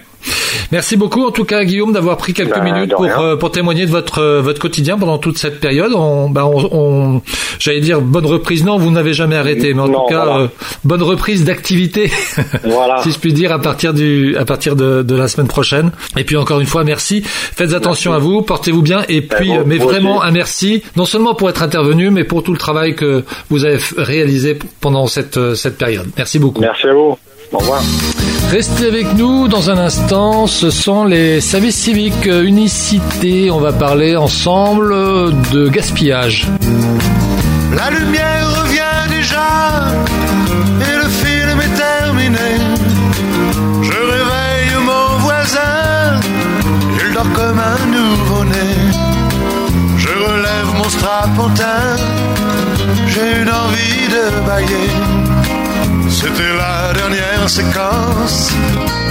Merci 0.71 0.97
beaucoup 0.97 1.25
en 1.25 1.31
tout 1.31 1.45
cas 1.45 1.63
Guillaume 1.63 1.93
d'avoir 1.93 2.17
pris 2.17 2.33
quelques 2.33 2.57
bah, 2.57 2.61
minutes 2.61 2.91
pour, 2.91 3.05
euh, 3.05 3.35
pour 3.35 3.51
témoigner 3.51 3.85
de 3.85 3.91
votre 3.91 4.19
euh, 4.19 4.41
votre 4.41 4.59
quotidien 4.59 4.97
pendant 4.97 5.17
toute 5.17 5.37
cette 5.37 5.59
période. 5.59 5.93
On, 5.93 6.29
bah 6.29 6.45
on, 6.45 6.69
on 6.71 7.21
j'allais 7.59 7.79
dire 7.79 8.01
bonne 8.01 8.25
reprise. 8.25 8.65
Non, 8.65 8.77
vous 8.77 8.91
n'avez 8.91 9.13
jamais 9.13 9.35
arrêté, 9.35 9.73
mais 9.73 9.81
en 9.81 9.87
tout 9.87 10.05
cas 10.09 10.39
euh, 10.39 10.47
bonne 10.83 11.03
reprise 11.03 11.45
d'activité, 11.45 12.11
voilà. 12.63 13.01
si 13.03 13.11
je 13.11 13.19
puis 13.19 13.33
dire 13.33 13.51
à 13.51 13.59
partir 13.59 13.93
du 13.93 14.35
à 14.35 14.45
partir 14.45 14.75
de, 14.75 15.03
de, 15.03 15.15
la 15.15 15.27
semaine 15.27 15.47
prochaine. 15.47 15.91
Et 16.17 16.23
puis 16.23 16.35
encore 16.35 16.59
une 16.59 16.67
fois 16.67 16.83
merci. 16.83 17.21
Faites 17.23 17.73
attention 17.73 18.13
à 18.13 18.19
vous, 18.19 18.41
portez-vous 18.41 18.81
bien. 18.81 19.03
Et 19.07 19.21
ben, 19.21 19.37
puis 19.37 19.51
mais 19.65 19.77
vraiment 19.77 20.21
un 20.23 20.31
merci 20.31 20.83
non 20.95 21.05
seulement 21.05 21.35
pour 21.35 21.49
être 21.49 21.63
intervenu, 21.63 22.09
mais 22.09 22.23
pour 22.23 22.43
tout 22.43 22.51
le 22.51 22.57
travail 22.59 22.95
que 22.95 23.23
vous 23.49 23.63
avez 23.63 23.79
réalisé 23.97 24.57
pendant 24.81 25.07
cette 25.07 25.55
cette 25.55 25.77
période. 25.77 26.07
Merci 26.17 26.39
beaucoup. 26.39 26.61
Merci 26.61 26.87
à 26.87 26.93
vous. 26.93 27.17
Au 27.51 27.57
revoir. 27.59 27.81
Restez 28.51 28.87
avec 28.87 29.13
nous 29.15 29.47
dans 29.47 29.69
un 29.69 29.77
instant. 29.77 30.47
Ce 30.47 30.69
sont 30.69 31.05
les 31.05 31.41
services 31.41 31.75
civiques 31.75 32.25
Unicité. 32.25 33.51
On 33.51 33.59
va 33.59 33.73
parler 33.73 34.15
ensemble 34.15 34.89
de 35.51 35.67
gaspillage. 35.69 36.47
La 37.75 37.89
lumière 37.89 38.47
revient 38.61 39.15
déjà 39.15 39.87
et 40.81 40.95
le 41.03 41.09
film 41.09 41.59
est 41.61 41.75
terminé. 41.77 42.49
Je 43.83 43.91
réveille 43.91 44.85
mon 44.85 45.17
voisin, 45.19 46.19
il 46.99 47.13
dort 47.13 47.31
comme 47.33 47.59
un 47.59 47.85
nouveau-né. 47.97 48.69
Je 49.97 50.07
relève 50.07 50.67
mon 50.77 50.89
strapontin, 50.89 51.97
j'ai 53.07 53.41
une 53.41 53.49
envie 53.49 54.07
de 54.09 54.47
bailler. 54.47 55.26
C'était 56.19 56.55
la 56.57 56.93
dernière 56.93 57.47
séquence, 57.47 58.51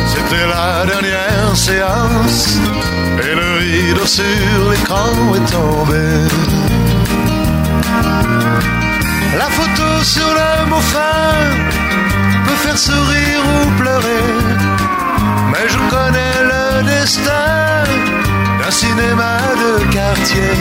c'était 0.09 0.47
la 0.49 0.85
dernière 0.85 1.57
séance, 1.57 2.59
et 3.23 3.33
le 3.33 3.49
rideau 3.61 4.05
sur 4.05 4.25
l'écran 4.71 5.15
est 5.37 5.53
tombé. 5.53 6.05
La 9.39 9.49
photo 9.57 9.89
sur 10.03 10.31
le 10.41 10.69
mot 10.69 10.81
fin 10.81 11.45
peut 12.45 12.59
faire 12.65 12.77
sourire 12.77 13.43
ou 13.55 13.71
pleurer, 13.81 14.27
mais 15.53 15.69
je 15.69 15.79
connais 15.95 16.39
le 16.53 16.83
destin 16.87 17.85
d'un 18.61 18.71
cinéma 18.83 19.39
de 19.63 19.93
quartier. 19.93 20.55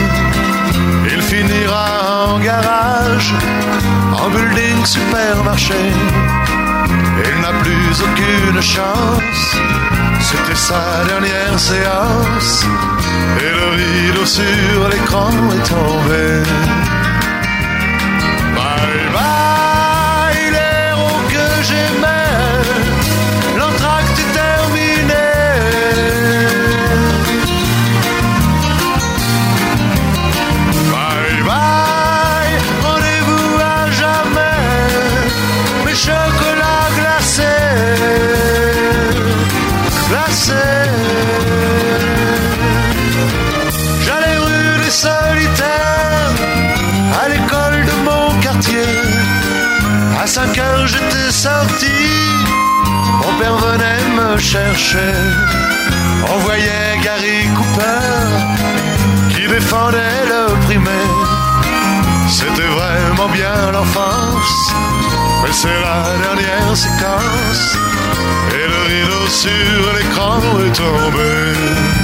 Il 1.12 1.20
finira 1.22 2.28
en 2.28 2.38
garage, 2.38 3.34
en 4.16 4.30
building 4.30 4.84
supermarché. 4.84 6.25
Il 7.24 7.40
n'a 7.40 7.52
plus 7.62 8.02
aucune 8.02 8.60
chance, 8.60 9.56
c'était 10.20 10.54
sa 10.54 11.04
dernière 11.06 11.58
séance, 11.58 12.66
et 13.38 13.50
le 13.58 13.66
rideau 13.76 14.26
sur 14.26 14.88
l'écran 14.90 15.30
est 15.54 15.68
tombé. 15.68 16.85
On 56.28 56.38
voyait 56.38 56.98
Gary 57.02 57.48
Cooper 57.56 59.34
qui 59.34 59.48
défendait 59.48 60.26
l'opprimé. 60.28 60.90
C'était 62.28 62.68
vraiment 62.68 63.28
bien 63.30 63.72
l'enfance, 63.72 64.74
mais 65.42 65.52
c'est 65.52 65.68
la 65.68 66.18
dernière 66.22 66.76
séquence. 66.76 67.78
Et 68.52 68.66
le 68.68 68.80
rideau 68.92 69.26
sur 69.26 69.94
l'écran 69.96 70.40
est 70.66 70.72
tombé. 70.72 71.95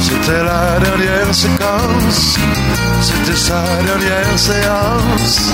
C'était 0.00 0.42
la 0.44 0.78
dernière 0.80 1.34
séquence, 1.34 2.38
c'était 3.00 3.36
sa 3.36 3.62
dernière 3.84 4.38
séance. 4.38 5.52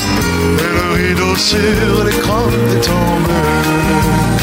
Et 0.58 0.70
le 0.76 1.08
rideau 1.08 1.36
sur 1.36 2.04
l'écran 2.04 2.46
est 2.72 2.80
tombé. 2.80 4.33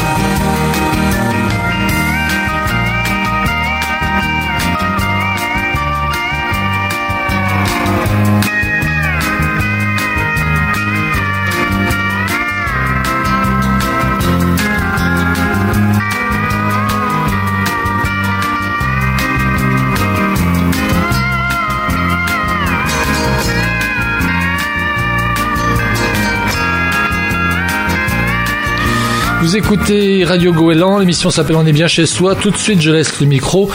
Vous 29.52 29.58
écoutez 29.58 30.24
Radio 30.24 30.50
Goéland, 30.50 30.98
l'émission 30.98 31.28
s'appelle 31.28 31.56
On 31.56 31.66
est 31.66 31.74
bien 31.74 31.86
chez 31.86 32.06
soi. 32.06 32.34
Tout 32.34 32.50
de 32.50 32.56
suite, 32.56 32.80
je 32.80 32.90
laisse 32.90 33.20
le 33.20 33.26
micro 33.26 33.70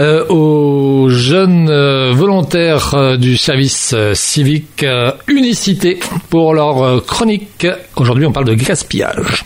euh, 0.00 0.26
aux 0.26 1.08
jeunes 1.08 1.68
euh, 1.70 2.10
volontaires 2.12 2.94
euh, 2.94 3.16
du 3.16 3.36
service 3.36 3.94
civique 4.12 4.84
Unicité 5.28 6.00
pour 6.30 6.52
leur 6.52 7.06
chronique. 7.06 7.64
Aujourd'hui, 7.94 8.26
on 8.26 8.32
parle 8.32 8.46
de 8.46 8.54
gaspillage. 8.54 9.44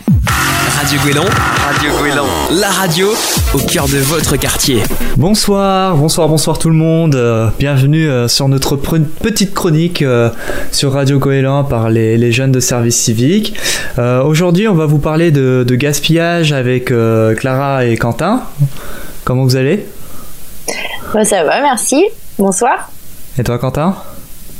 Radio 0.75 0.99
Gouélan, 1.01 1.23
Radio 1.65 1.91
Gouélan, 1.97 2.25
la 2.51 2.69
radio 2.69 3.07
au 3.53 3.57
cœur 3.59 3.87
de 3.87 3.97
votre 3.97 4.35
quartier. 4.37 4.83
Bonsoir, 5.17 5.95
bonsoir, 5.95 6.27
bonsoir 6.27 6.59
tout 6.59 6.69
le 6.69 6.75
monde. 6.75 7.15
Euh, 7.15 7.49
bienvenue 7.57 8.09
euh, 8.09 8.27
sur 8.27 8.47
notre 8.47 8.75
petite 8.75 9.53
chronique 9.53 10.01
euh, 10.01 10.29
sur 10.71 10.93
Radio 10.93 11.17
Goéland 11.19 11.63
par 11.63 11.89
les, 11.89 12.17
les 12.17 12.31
jeunes 12.31 12.51
de 12.51 12.59
service 12.59 12.97
civique. 12.97 13.55
Euh, 13.97 14.23
Aujourd'hui, 14.23 14.67
on 14.67 14.75
va 14.75 14.85
vous 14.85 14.99
parler 14.99 15.31
de, 15.31 15.65
de 15.67 15.75
gaspillage 15.75 16.51
avec 16.51 16.91
euh, 16.91 17.33
Clara 17.35 17.85
et 17.85 17.97
Quentin. 17.97 18.43
Comment 19.23 19.43
vous 19.43 19.55
allez? 19.55 19.85
Ça 21.23 21.43
va, 21.43 21.61
merci. 21.61 22.05
Bonsoir. 22.37 22.89
Et 23.39 23.43
toi, 23.43 23.57
Quentin? 23.57 23.95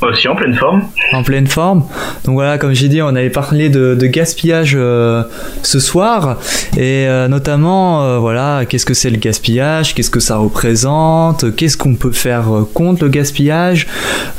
Aussi 0.02 0.28
en 0.28 0.36
pleine 0.36 0.54
forme. 0.54 0.84
En 1.14 1.24
pleine 1.24 1.48
forme. 1.48 1.84
Donc 2.26 2.36
voilà, 2.36 2.58
comme 2.58 2.74
j'ai 2.74 2.90
dit, 2.90 3.02
on 3.02 3.08
avait 3.16 3.30
parlé 3.30 3.70
de, 3.70 3.96
de 3.96 4.08
gaspillage 4.08 4.74
euh, 4.76 5.24
ce 5.64 5.80
soir 5.80 6.38
et 6.76 7.08
euh, 7.08 7.28
notamment, 7.30 8.04
euh, 8.04 8.18
voilà, 8.20 8.66
qu'est-ce 8.68 8.86
que 8.86 8.94
c'est 8.94 9.10
le 9.10 9.18
gaspillage, 9.18 9.96
qu'est-ce 9.96 10.10
que 10.10 10.20
ça 10.20 10.36
représente, 10.38 11.56
qu'est-ce 11.56 11.78
qu'on 11.78 11.96
peut 11.96 12.12
faire 12.12 12.54
euh, 12.54 12.70
contre 12.74 13.06
le 13.06 13.10
gaspillage? 13.10 13.88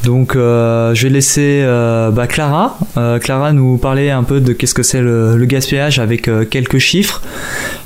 Donc, 0.05 0.37
euh, 0.37 0.95
je 0.95 1.05
vais 1.09 1.15
laisser 1.15 1.63
euh, 1.65 2.11
bah, 2.11 2.27
Clara, 2.27 2.79
euh, 2.99 3.19
Clara 3.19 3.53
nous 3.53 3.79
parler 3.79 4.11
un 4.11 4.25
peu 4.25 4.41
de 4.41 4.53
qu'est-ce 4.53 4.75
que 4.75 4.83
c'est 4.83 5.01
le, 5.01 5.37
le 5.37 5.45
gaspillage 5.47 5.99
avec 5.99 6.29
euh, 6.29 6.45
quelques 6.45 6.79
chiffres. 6.79 7.23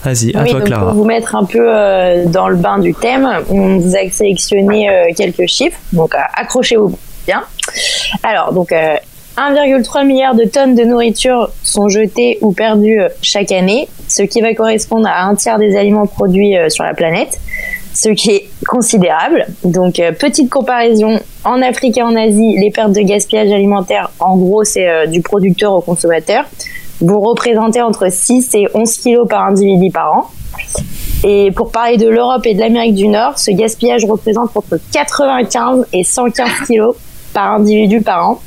Vas-y, 0.04 0.34
à 0.34 0.42
oui, 0.42 0.50
toi, 0.50 0.58
donc 0.58 0.66
Clara. 0.66 0.86
pour 0.86 0.94
vous 0.94 1.04
mettre 1.04 1.36
un 1.36 1.44
peu 1.44 1.66
euh, 1.72 2.24
dans 2.26 2.48
le 2.48 2.56
bain 2.56 2.78
du 2.78 2.94
thème, 2.94 3.28
on 3.48 3.78
vous 3.78 3.94
a 3.94 4.10
sélectionné 4.10 4.90
euh, 4.90 5.04
quelques 5.16 5.46
chiffres. 5.46 5.78
Donc, 5.92 6.14
euh, 6.14 6.18
accrochez-vous 6.34 6.98
bien. 7.26 7.42
Alors, 8.22 8.52
donc, 8.52 8.72
euh, 8.72 8.96
1,3 9.36 10.04
milliard 10.04 10.34
de 10.34 10.44
tonnes 10.44 10.74
de 10.74 10.82
nourriture 10.82 11.50
sont 11.62 11.88
jetées 11.88 12.38
ou 12.42 12.52
perdues 12.52 13.00
euh, 13.00 13.08
chaque 13.22 13.52
année, 13.52 13.88
ce 14.08 14.22
qui 14.22 14.40
va 14.40 14.54
correspondre 14.54 15.06
à 15.06 15.24
un 15.24 15.34
tiers 15.34 15.58
des 15.58 15.76
aliments 15.76 16.06
produits 16.06 16.56
euh, 16.56 16.68
sur 16.68 16.84
la 16.84 16.94
planète, 16.94 17.40
ce 17.94 18.10
qui 18.10 18.30
est 18.30 18.50
considérable. 18.66 19.46
Donc, 19.64 19.98
euh, 19.98 20.12
petite 20.12 20.50
comparaison, 20.50 21.20
en 21.44 21.62
Afrique 21.62 21.98
et 21.98 22.02
en 22.02 22.16
Asie, 22.16 22.56
les 22.58 22.70
pertes 22.70 22.92
de 22.92 23.00
gaspillage 23.00 23.50
alimentaire, 23.50 24.10
en 24.18 24.36
gros, 24.36 24.64
c'est 24.64 24.88
euh, 24.88 25.06
du 25.06 25.22
producteur 25.22 25.72
au 25.72 25.80
consommateur. 25.80 26.44
vont 27.00 27.20
représenter 27.20 27.82
entre 27.82 28.10
6 28.10 28.54
et 28.54 28.68
11 28.74 28.98
kilos 28.98 29.28
par 29.28 29.44
individu 29.44 29.90
par 29.90 30.16
an. 30.16 30.30
Et 31.24 31.50
pour 31.50 31.70
parler 31.70 31.96
de 31.96 32.08
l'Europe 32.08 32.46
et 32.46 32.54
de 32.54 32.60
l'Amérique 32.60 32.94
du 32.94 33.08
Nord, 33.08 33.38
ce 33.38 33.50
gaspillage 33.50 34.04
représente 34.04 34.56
entre 34.56 34.78
95 34.92 35.86
et 35.92 36.04
115 36.04 36.48
kilos 36.66 36.96
par 37.40 37.54
individu 37.54 38.02
par 38.02 38.28
an. 38.28 38.40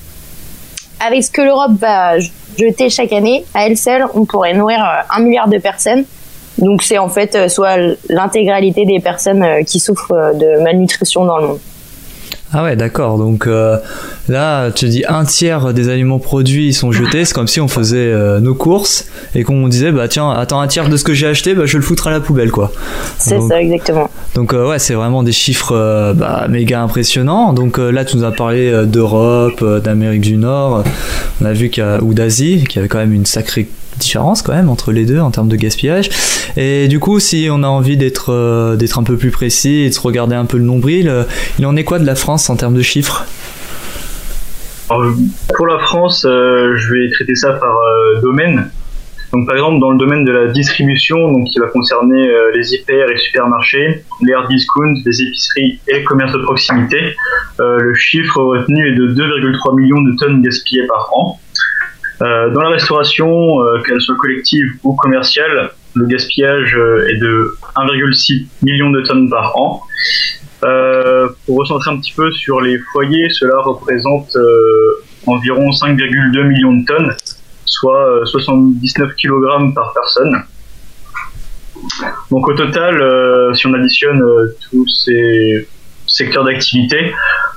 Avec 1.00 1.24
ce 1.24 1.32
que 1.32 1.42
l'Europe 1.42 1.72
va 1.80 2.20
jeter 2.20 2.92
chaque 2.92 3.12
année, 3.12 3.44
à 3.56 3.66
elle 3.66 3.76
seule, 3.76 4.06
on 4.14 4.26
pourrait 4.26 4.54
nourrir 4.54 4.80
euh, 4.84 5.18
un 5.18 5.20
milliard 5.24 5.48
de 5.48 5.58
personnes. 5.58 6.06
Donc 6.60 6.84
c'est 6.84 7.00
en 7.00 7.10
fait 7.10 7.36
euh, 7.36 7.48
soit 7.48 7.78
l'intégralité 8.08 8.86
des 8.86 9.00
personnes 9.00 9.42
euh, 9.42 9.64
qui 9.64 9.80
souffrent 9.80 10.14
de 10.36 10.62
malnutrition 10.62 11.26
dans 11.26 11.40
le 11.40 11.48
monde. 11.48 11.60
Ah 12.56 12.64
ouais, 12.64 12.76
d'accord. 12.76 13.18
Donc 13.18 13.48
euh, 13.48 13.78
là, 14.30 14.70
tu 14.70 14.88
dis 14.88 15.04
un 15.08 15.26
tiers 15.26 15.74
des 15.74 15.90
aliments 15.90 16.20
produits 16.20 16.72
sont 16.72 16.92
jetés. 16.92 17.26
C'est 17.26 17.34
comme 17.34 17.48
si 17.48 17.60
on 17.60 17.68
faisait 17.68 17.98
euh, 17.98 18.40
nos 18.40 18.54
courses 18.54 19.08
et 19.34 19.44
qu'on 19.44 19.68
disait 19.68 19.92
bah 19.92 20.08
tiens, 20.08 20.30
attends 20.30 20.62
un 20.62 20.68
tiers 20.68 20.88
de 20.88 20.96
ce 20.96 21.04
que 21.04 21.16
j'ai 21.16 21.26
acheté, 21.26 21.56
bah, 21.56 21.66
je 21.66 21.78
le 21.78 21.84
foutre 21.84 22.06
à 22.06 22.12
la 22.12 22.20
poubelle 22.20 22.52
quoi. 22.52 22.72
C'est 23.18 23.42
ça 23.42 23.60
exactement. 23.60 24.08
Donc 24.36 24.54
euh, 24.54 24.70
ouais, 24.70 24.78
c'est 24.78 24.94
vraiment 24.94 25.24
des 25.24 25.32
chiffres 25.32 26.14
bah, 26.16 26.46
méga 26.48 26.82
impressionnants. 26.82 27.54
Donc 27.54 27.80
là, 27.80 28.06
tu 28.06 28.18
nous 28.18 28.24
as 28.24 28.32
parlé 28.32 28.86
d'Europe, 28.86 29.64
d'Amérique 29.84 30.22
du 30.22 30.38
Nord. 30.38 30.84
On 31.42 31.46
a 31.46 31.54
vu 31.54 31.70
qu'il 31.70 31.84
ou 32.02 32.14
d'Asie, 32.14 32.66
qu'il 32.68 32.76
y 32.76 32.80
avait 32.80 32.88
quand 32.88 33.00
même 33.00 33.14
une 33.14 33.26
sacrée 33.26 33.68
différence 34.04 34.42
quand 34.42 34.54
même 34.54 34.70
entre 34.70 34.92
les 34.92 35.06
deux 35.06 35.20
en 35.20 35.32
termes 35.32 35.48
de 35.48 35.56
gaspillage. 35.56 36.10
Et 36.58 36.88
du 36.88 37.00
coup, 37.00 37.20
si 37.20 37.48
on 37.50 37.64
a 37.64 37.68
envie 37.68 37.98
d'être 37.98 38.32
euh, 38.32 38.76
d'être 38.76 39.00
un 39.00 39.04
peu 39.04 39.18
plus 39.18 39.32
précis 39.32 39.84
et 39.86 39.90
de 39.90 39.94
se 39.94 40.00
regarder 40.00 40.36
un 40.36 40.46
peu 40.46 40.58
le 40.58 40.64
nombril, 40.64 41.10
euh, 41.10 41.24
il 41.60 41.66
en 41.66 41.76
est 41.76 41.84
quoi 41.84 42.00
de 42.00 42.06
la 42.06 42.16
France 42.16 42.50
en 42.50 42.56
termes 42.56 42.76
de 42.76 42.82
chiffres? 42.82 43.26
Pour 45.56 45.66
la 45.66 45.80
France, 45.80 46.26
euh, 46.28 46.76
je 46.76 46.94
vais 46.94 47.10
traiter 47.12 47.36
ça 47.36 47.54
par 47.54 47.76
domaine. 48.22 48.70
Donc 49.32 49.48
par 49.48 49.56
exemple 49.56 49.80
dans 49.80 49.90
le 49.90 49.98
domaine 49.98 50.24
de 50.26 50.32
la 50.32 50.48
distribution, 50.52 51.32
donc 51.32 51.48
qui 51.48 51.58
va 51.58 51.66
concerner 51.68 52.24
les 52.54 52.76
hyper 52.76 53.10
et 53.10 53.18
supermarchés, 53.18 54.04
les 54.22 54.34
hard 54.34 54.48
discounts, 54.48 55.02
les 55.04 55.22
épiceries 55.24 55.80
et 55.88 56.04
commerces 56.04 56.34
de 56.34 56.44
proximité, 56.44 57.16
le 57.58 57.96
chiffre 57.96 58.44
retenu 58.44 58.88
est 58.88 58.96
de 58.96 59.08
2,3 59.16 59.76
millions 59.76 60.02
de 60.04 60.16
tonnes 60.20 60.44
gaspillées 60.44 60.86
par 60.86 61.10
an. 61.16 61.40
Euh, 62.22 62.50
dans 62.52 62.62
la 62.62 62.70
restauration, 62.70 63.62
euh, 63.62 63.82
qu'elle 63.82 64.00
soit 64.02 64.16
collective 64.16 64.68
ou 64.84 64.94
commerciale, 64.96 65.72
le 65.96 66.06
gaspillage 66.06 66.76
euh, 66.76 67.08
est 67.08 67.18
de 67.18 67.58
1,6 67.76 68.48
million 68.62 68.92
de 68.92 69.02
tonnes 69.02 69.30
par 69.30 69.58
an. 69.58 69.82
pour 71.46 71.58
recentrer 71.58 71.92
un 71.92 71.98
petit 71.98 72.14
peu 72.14 72.32
sur 72.32 72.62
les 72.62 72.78
foyers, 72.92 73.30
cela 73.32 73.60
représente 73.60 74.38
environ 75.28 75.70
5,2 75.72 76.44
millions 76.44 76.74
de 76.74 76.86
tonnes, 76.86 77.14
soit 77.66 78.22
79 78.26 79.14
kg 79.16 79.74
par 79.74 79.94
personne. 79.94 80.44
Donc 82.32 82.48
au 82.48 82.54
total, 82.54 82.96
si 83.56 83.68
on 83.68 83.74
additionne 83.74 84.24
tous 84.70 84.88
ces 84.88 85.68
secteurs 86.08 86.46
d'activité, 86.46 86.98
euh, 86.98 87.12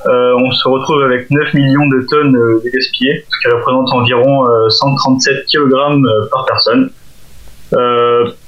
on 0.09 0.51
se 0.53 0.69
retrouve 0.69 1.03
avec 1.03 1.31
9 1.31 1.55
millions 1.55 1.87
de 1.87 2.07
tonnes 2.09 2.37
euh, 2.37 2.61
de 2.65 2.71
gaspillées, 2.71 3.25
ce 3.29 3.49
qui 3.49 3.55
représente 3.55 3.93
environ 3.93 4.47
137 4.69 5.37
euh, 5.37 5.67
kg 5.67 6.31
par 6.31 6.47
personne. 6.47 6.91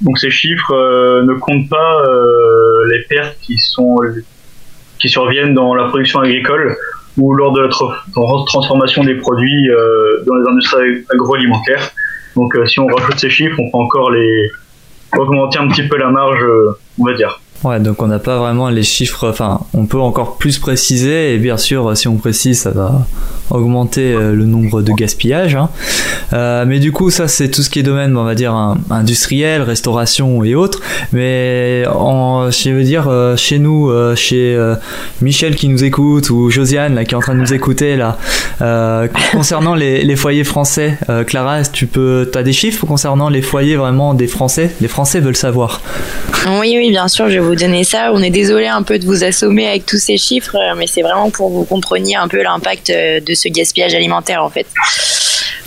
donc 0.00 0.18
ces 0.18 0.30
chiffres 0.30 1.22
ne 1.22 1.34
comptent 1.34 1.68
pas 1.68 2.02
les 2.90 3.02
pertes 3.08 3.36
qui 3.42 3.56
sont 3.58 3.96
qui 5.00 5.08
surviennent 5.08 5.54
dans 5.54 5.74
la 5.74 5.84
production 5.88 6.20
agricole 6.20 6.76
ou 7.16 7.34
lors 7.34 7.52
de 7.52 7.60
la 7.62 7.68
transformation 8.46 9.02
des 9.04 9.16
produits 9.16 9.68
dans 10.26 10.34
les 10.36 10.48
industries 10.48 11.04
agroalimentaires. 11.12 11.90
Donc 12.36 12.56
si 12.66 12.78
on 12.78 12.86
rajoute 12.86 13.18
ces 13.18 13.30
chiffres, 13.30 13.58
on 13.58 13.70
peut 13.70 13.78
encore 13.78 14.10
les 14.10 14.50
augmenter 15.16 15.58
un 15.58 15.68
petit 15.68 15.88
peu 15.88 15.96
la 15.96 16.10
marge, 16.10 16.44
on 16.98 17.04
va 17.04 17.14
dire. 17.14 17.40
Ouais, 17.64 17.80
donc 17.80 18.00
on 18.02 18.06
n'a 18.06 18.20
pas 18.20 18.38
vraiment 18.38 18.68
les 18.68 18.84
chiffres, 18.84 19.28
enfin, 19.28 19.60
on 19.74 19.86
peut 19.86 19.98
encore 19.98 20.36
plus 20.36 20.58
préciser, 20.58 21.34
et 21.34 21.38
bien 21.38 21.56
sûr, 21.56 21.96
si 21.96 22.06
on 22.06 22.16
précise, 22.16 22.60
ça 22.60 22.70
va 22.70 23.04
augmenter 23.50 24.12
euh, 24.12 24.32
le 24.32 24.44
nombre 24.44 24.82
de 24.82 24.92
gaspillages. 24.92 25.54
Hein. 25.54 25.70
Euh, 26.32 26.64
mais 26.66 26.78
du 26.78 26.92
coup, 26.92 27.10
ça, 27.10 27.28
c'est 27.28 27.50
tout 27.50 27.62
ce 27.62 27.70
qui 27.70 27.78
est 27.78 27.82
domaine, 27.82 28.16
on 28.16 28.24
va 28.24 28.34
dire, 28.34 28.54
industriel, 28.90 29.62
restauration 29.62 30.44
et 30.44 30.54
autres. 30.54 30.80
Mais 31.12 31.84
en, 31.92 32.50
je 32.50 32.70
veux 32.70 32.82
dire, 32.82 33.08
euh, 33.08 33.36
chez 33.36 33.58
nous, 33.58 33.90
chez 34.14 34.58
Michel 35.22 35.54
qui 35.56 35.68
nous 35.68 35.84
écoute, 35.84 36.30
ou 36.30 36.50
Josiane, 36.50 37.04
qui 37.04 37.14
est 37.14 37.16
en 37.16 37.20
train 37.20 37.34
de 37.34 37.40
nous 37.40 37.54
écouter, 37.54 37.96
là, 37.96 38.18
concernant 39.32 39.74
les, 39.74 40.16
foyers 40.16 40.44
français, 40.44 40.98
Clara, 41.26 41.62
tu 41.62 41.86
peux, 41.86 42.30
as 42.34 42.42
des 42.42 42.52
chiffres 42.52 42.86
concernant 42.86 43.28
les 43.28 43.42
foyers 43.42 43.76
vraiment 43.76 44.14
des 44.14 44.26
Français? 44.26 44.70
Les 44.80 44.88
Français 44.88 45.20
veulent 45.20 45.36
savoir. 45.36 45.80
Oui, 46.60 46.74
oui, 46.76 46.90
bien 46.90 47.08
sûr, 47.08 47.28
je 47.30 47.38
donner 47.56 47.84
ça. 47.84 48.10
On 48.12 48.22
est 48.22 48.30
désolé 48.30 48.66
un 48.66 48.82
peu 48.82 48.98
de 48.98 49.06
vous 49.06 49.24
assommer 49.24 49.68
avec 49.68 49.86
tous 49.86 49.98
ces 49.98 50.16
chiffres, 50.16 50.56
mais 50.76 50.86
c'est 50.86 51.02
vraiment 51.02 51.30
pour 51.30 51.48
que 51.48 51.54
vous 51.54 51.64
compreniez 51.64 52.16
un 52.16 52.28
peu 52.28 52.42
l'impact 52.42 52.90
de 52.90 53.34
ce 53.34 53.48
gaspillage 53.48 53.94
alimentaire, 53.94 54.42
en 54.42 54.50
fait. 54.50 54.66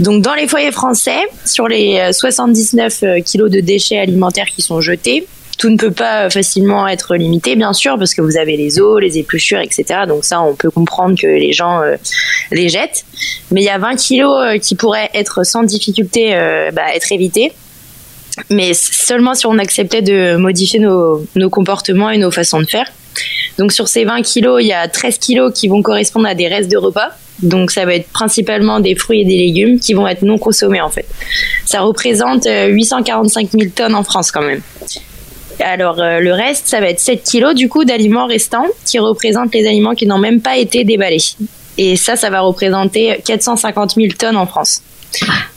Donc, 0.02 0.24
dans 0.24 0.34
les 0.34 0.48
foyers 0.48 0.72
français, 0.72 1.20
sur 1.46 1.68
les 1.68 2.12
79 2.12 3.04
euh, 3.04 3.20
kilos 3.22 3.52
de 3.52 3.60
déchets 3.60 4.00
alimentaires 4.00 4.48
qui 4.48 4.64
sont 4.64 4.82
jetés, 4.82 5.28
tout 5.60 5.70
ne 5.70 5.78
peut 5.78 5.92
pas 5.92 6.28
facilement 6.32 6.88
être 6.88 7.16
limité, 7.16 7.56
bien 7.56 7.72
sûr, 7.72 8.00
parce 8.00 8.16
que 8.16 8.22
vous 8.22 8.38
avez 8.38 8.58
les 8.58 8.80
eaux, 8.80 8.98
les 8.98 9.20
épluchures, 9.20 9.60
etc. 9.60 10.02
Donc 10.08 10.26
ça, 10.26 10.42
on 10.42 10.56
peut 10.56 10.72
comprendre 10.72 11.16
que 11.20 11.28
les 11.28 11.54
gens 11.54 11.82
euh, 11.82 11.98
les 12.52 12.70
jettent. 12.70 13.06
Mais 13.52 13.62
il 13.62 13.66
y 13.66 13.70
a 13.70 13.78
20 13.78 13.96
kilos 13.96 14.44
euh, 14.44 14.58
qui 14.58 14.74
pourraient 14.76 15.12
être 15.14 15.46
sans 15.46 15.62
difficulté 15.62 16.32
bah, 16.74 16.96
être 16.96 17.12
évités 17.12 17.52
mais 18.50 18.74
seulement 18.74 19.34
si 19.34 19.46
on 19.46 19.58
acceptait 19.58 20.02
de 20.02 20.36
modifier 20.36 20.80
nos, 20.80 21.26
comportements 21.50 22.10
et 22.10 22.18
nos 22.18 22.32
façons 22.32 22.60
de 22.60 22.66
faire. 22.66 22.86
Donc 23.58 23.72
sur 23.72 23.88
ces 23.88 24.06
20 24.06 24.22
kilos, 24.22 24.62
il 24.62 24.68
y 24.68 24.74
a 24.74 24.88
13 24.88 25.18
kilos 25.18 25.54
qui 25.54 25.68
vont 25.68 25.82
correspondre 25.82 26.28
à 26.28 26.36
des 26.36 26.48
restes 26.48 26.72
de 26.72 26.78
repas. 26.78 27.10
Donc 27.42 27.72
ça 27.72 27.86
va 27.86 27.96
être 27.96 28.08
principalement 28.10 28.80
des 28.80 28.96
fruits 28.96 29.22
et 29.22 29.26
des 29.26 29.38
légumes 29.38 29.80
qui 29.80 29.94
vont 29.94 30.08
être 30.08 30.22
non 30.22 30.38
consommés 30.38 30.82
en 30.82 30.90
fait. 30.90 31.08
Ça 31.66 31.82
représente 31.82 32.48
845 32.48 33.46
euh, 33.46 33.60
000 33.60 33.72
tonnes 33.76 33.96
en 33.96 34.04
France 34.04 34.32
quand 34.32 34.44
même. 34.44 34.62
Alors 35.60 36.00
euh, 36.00 36.20
le 36.20 36.34
reste, 36.34 36.68
ça 36.68 36.80
va 36.80 36.88
être 36.88 37.00
7 37.00 37.24
kilos 37.24 37.56
du 37.56 37.68
coup 37.68 37.84
d'aliments 37.84 38.28
restants 38.28 38.68
qui 38.86 39.00
représentent 39.00 39.54
les 39.54 39.68
aliments 39.68 39.94
qui 39.94 40.06
n'ont 40.06 40.20
même 40.20 40.42
pas 40.42 40.58
été 40.58 40.84
déballés. 40.84 41.24
Et 41.78 41.96
ça, 41.96 42.16
ça 42.16 42.30
va 42.30 42.42
représenter 42.42 43.20
450 43.26 43.96
000 43.96 44.08
tonnes 44.18 44.38
en 44.38 44.46
France. 44.46 44.82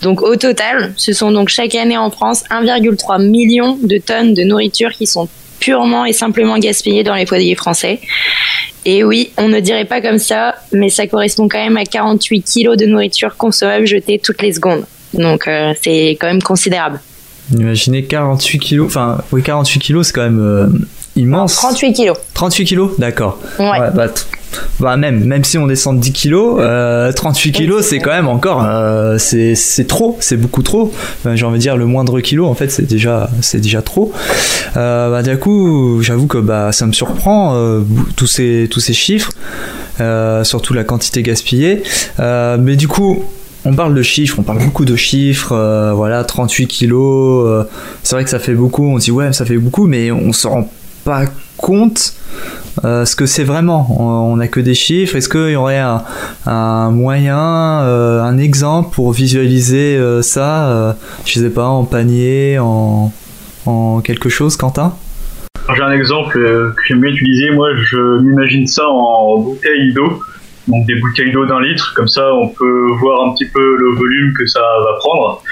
Donc 0.03 0.23
au 0.23 0.37
total, 0.37 0.93
ce 0.97 1.13
sont 1.13 1.31
donc 1.31 1.49
chaque 1.49 1.75
année 1.75 1.97
en 1.97 2.11
France 2.11 2.45
1,3 2.51 3.25
million 3.25 3.79
de 3.83 3.99
tonnes 3.99 4.35
de 4.35 4.43
nourriture 4.43 4.91
qui 4.93 5.07
sont 5.07 5.29
purement 5.61 6.05
et 6.05 6.13
simplement 6.13 6.59
gaspillées 6.59 7.05
dans 7.05 7.15
les 7.15 7.27
foyers 7.27 7.55
français. 7.55 8.01
Et 8.85 9.03
oui, 9.03 9.31
on 9.39 9.49
ne 9.49 9.61
dirait 9.61 9.87
pas 9.87 10.03
comme 10.03 10.19
ça, 10.19 10.57
mais 10.73 10.91
ça 10.91 11.07
correspond 11.07 11.49
quand 11.49 11.63
même 11.63 11.77
à 11.77 11.85
48 11.85 12.43
kilos 12.43 12.77
de 12.77 12.85
nourriture 12.85 13.37
consommable 13.37 13.87
jetée 13.87 14.21
toutes 14.23 14.43
les 14.43 14.53
secondes. 14.53 14.85
Donc 15.15 15.49
euh, 15.49 15.73
c'est 15.83 16.19
quand 16.21 16.27
même 16.27 16.43
considérable. 16.43 17.01
Imaginez 17.53 18.05
48 18.05 18.59
kilos, 18.59 18.87
enfin 18.87 19.19
oui 19.33 19.43
48 19.43 19.79
kilos 19.79 20.07
c'est 20.07 20.13
quand 20.13 20.23
même 20.23 20.41
euh, 20.41 20.67
immense. 21.17 21.55
38 21.57 21.93
kilos. 21.93 22.17
38 22.35 22.65
kilos, 22.65 22.91
d'accord. 22.99 23.39
Ouais. 23.59 23.79
bah, 23.95 24.09
bah, 24.81 24.97
même, 24.97 25.25
même 25.25 25.45
si 25.45 25.59
on 25.59 25.67
descend 25.67 25.97
de 25.97 26.03
10 26.03 26.13
kilos, 26.13 26.57
38 26.57 26.61
euh, 26.61 27.53
kilos 27.53 27.87
c'est 27.87 27.99
quand 27.99 28.11
même 28.11 28.29
encore, 28.29 28.65
euh, 28.65 29.17
c'est 29.19 29.87
trop, 29.87 30.17
c'est 30.21 30.37
beaucoup 30.37 30.63
trop. 30.63 30.93
J'ai 31.35 31.45
envie 31.45 31.59
de 31.59 31.63
dire 31.63 31.77
le 31.77 31.87
moindre 31.87 32.21
kilo 32.21 32.47
en 32.47 32.55
fait 32.55 32.71
c'est 32.71 32.87
déjà, 32.87 33.31
c'est 33.41 33.61
déjà 33.61 33.83
trop. 33.83 34.13
Euh, 34.77 35.11
bah, 35.11 35.23
du 35.23 35.37
coup, 35.39 36.03
j'avoue 36.03 36.27
que 36.27 36.39
bah, 36.39 36.73
ça 36.73 36.87
me 36.87 36.93
surprend 36.93 37.55
tous 38.17 38.27
ces, 38.27 38.69
tous 38.71 38.81
ces 38.81 38.93
chiffres, 38.93 39.33
surtout 40.43 40.75
la 40.75 40.85
quantité 40.85 41.23
gaspillée. 41.23 41.83
mais 42.19 42.77
du 42.77 42.89
coup, 42.89 43.25
on 43.67 43.75
parle 43.75 43.95
de 43.95 44.03
chiffres, 44.03 44.39
on 44.39 44.43
parle 44.43 44.59
beaucoup 44.59 44.85
de 44.85 44.97
chiffres, 44.97 45.93
voilà, 45.95 46.25
38 46.25 46.67
kilos, 46.67 47.67
c'est 48.03 48.17
vrai 48.17 48.25
que 48.25 48.31
ça 48.31 48.39
fait 48.39 48.55
beaucoup, 48.55 48.87
on 48.87 48.99
dit 48.99 49.11
ouais, 49.11 49.33
ça 49.33 49.45
fait 49.45 49.59
beaucoup, 49.59 49.87
mais 49.87 50.11
on 50.11 50.33
se 50.33 50.47
rend 50.47 50.71
pas 51.05 51.25
compte 51.65 52.13
euh, 52.85 53.07
ce 53.07 53.17
que 53.17 53.25
c'est 53.25 53.45
vraiment. 53.45 53.87
On 53.99 54.37
n'a 54.37 54.49
que 54.49 54.61
des 54.61 54.75
chiffres. 54.75 55.17
Est-ce 55.17 55.31
qu'il 55.31 55.53
y 55.53 55.57
aurait 55.57 55.83
un, 56.47 56.91
moyen, 56.91 57.81
euh, 57.83 58.21
un 58.23 58.37
exemple 58.37 58.95
pour 58.95 59.13
visualiser 59.13 59.97
euh, 59.97 60.21
ça 60.21 60.97
Je 61.25 61.41
sais 61.41 61.51
pas, 61.51 61.67
en 61.67 61.85
panier, 61.85 62.59
en, 62.59 63.11
quelque 64.05 64.29
chose, 64.29 64.59
Quentin? 64.59 64.93
J'ai 65.75 65.83
un 65.83 65.93
exemple 65.93 66.35
que 66.35 66.75
j'aime 66.87 67.01
bien 67.01 67.13
utiliser. 67.13 67.51
Moi, 67.53 67.69
je 67.77 68.21
m'imagine 68.21 68.67
ça 68.67 68.87
en 68.87 69.39
bouteilles 69.39 69.95
d'eau. 69.95 70.21
Donc 70.69 70.87
des 70.87 70.97
bouteilles 70.97 71.33
d'eau 71.33 71.47
d'un 71.47 71.63
litre. 71.63 71.95
Comme 71.97 72.09
ça, 72.09 72.35
on 72.35 72.49
peut 72.49 72.87
voir 73.01 73.27
un 73.27 73.33
petit 73.33 73.47
peu 73.47 73.77
le 73.77 73.97
volume 73.97 74.35
que 74.37 74.47
ça 74.47 74.61
va 74.61 74.99
prendre. 74.99 75.43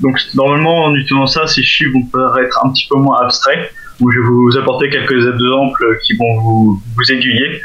Donc 0.00 0.18
normalement 0.34 0.84
en 0.84 0.94
utilisant 0.94 1.26
ça, 1.26 1.46
ces 1.46 1.62
chiffres 1.62 1.92
vont 1.92 2.06
paraître 2.06 2.64
un 2.64 2.70
petit 2.70 2.86
peu 2.88 2.98
moins 2.98 3.20
abstraits. 3.20 3.72
Donc, 4.00 4.12
je 4.12 4.20
vais 4.20 4.26
vous 4.26 4.56
apporter 4.56 4.90
quelques 4.90 5.26
exemples 5.26 5.98
qui 6.04 6.16
vont 6.16 6.40
vous, 6.40 6.82
vous 6.96 7.12
aiguiller. 7.12 7.62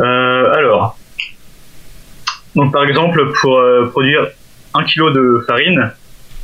Euh, 0.00 0.52
alors, 0.52 0.96
donc 2.54 2.72
par 2.72 2.84
exemple 2.84 3.32
pour 3.40 3.58
euh, 3.58 3.86
produire 3.86 4.28
1 4.74 4.84
kg 4.84 5.12
de 5.12 5.44
farine, 5.46 5.92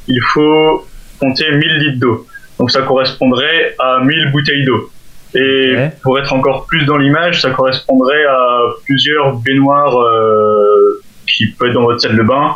il 0.06 0.20
faut 0.32 0.86
compter 1.20 1.50
1000 1.50 1.78
litres 1.78 2.00
d'eau. 2.00 2.26
Donc 2.58 2.70
ça 2.70 2.82
correspondrait 2.82 3.74
à 3.78 4.00
1000 4.00 4.30
bouteilles 4.32 4.64
d'eau. 4.64 4.90
Et 5.36 5.74
pour 6.02 6.16
être 6.20 6.32
encore 6.32 6.66
plus 6.66 6.84
dans 6.84 6.96
l'image, 6.96 7.42
ça 7.42 7.50
correspondrait 7.50 8.24
à 8.24 8.60
plusieurs 8.84 9.34
baignoires 9.38 9.98
euh, 10.00 11.02
qui 11.26 11.48
peuvent 11.48 11.68
être 11.68 11.74
dans 11.74 11.82
votre 11.82 12.00
salle 12.00 12.16
de 12.16 12.22
bain 12.22 12.54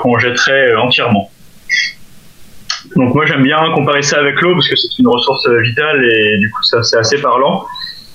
qu'on 0.00 0.18
jetterait 0.18 0.74
entièrement. 0.76 1.30
Donc 2.96 3.14
moi 3.14 3.24
j'aime 3.26 3.42
bien 3.42 3.58
comparer 3.74 4.02
ça 4.02 4.18
avec 4.18 4.40
l'eau 4.40 4.52
parce 4.54 4.68
que 4.68 4.76
c'est 4.76 4.98
une 4.98 5.08
ressource 5.08 5.46
euh, 5.46 5.60
vitale 5.60 6.04
et 6.04 6.38
du 6.38 6.50
coup 6.50 6.62
ça 6.62 6.82
c'est 6.82 6.96
assez 6.96 7.20
parlant. 7.20 7.66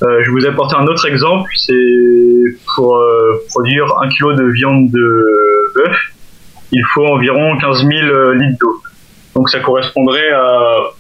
Euh, 0.02 0.24
je 0.24 0.30
vais 0.30 0.40
vous 0.40 0.46
apporter 0.46 0.76
un 0.78 0.86
autre 0.88 1.06
exemple, 1.08 1.52
c'est 1.56 2.58
pour 2.74 2.96
euh, 2.96 3.44
produire 3.50 3.86
un 4.02 4.08
kilo 4.08 4.34
de 4.34 4.46
viande 4.46 4.90
de 4.92 5.74
bœuf, 5.76 5.98
il 6.72 6.84
faut 6.94 7.06
environ 7.06 7.58
15 7.58 7.86
000 7.86 7.92
euh, 7.92 8.34
litres 8.36 8.58
d'eau. 8.62 8.82
Donc 9.36 9.50
ça 9.50 9.60
correspondrait 9.60 10.30
à 10.30 10.92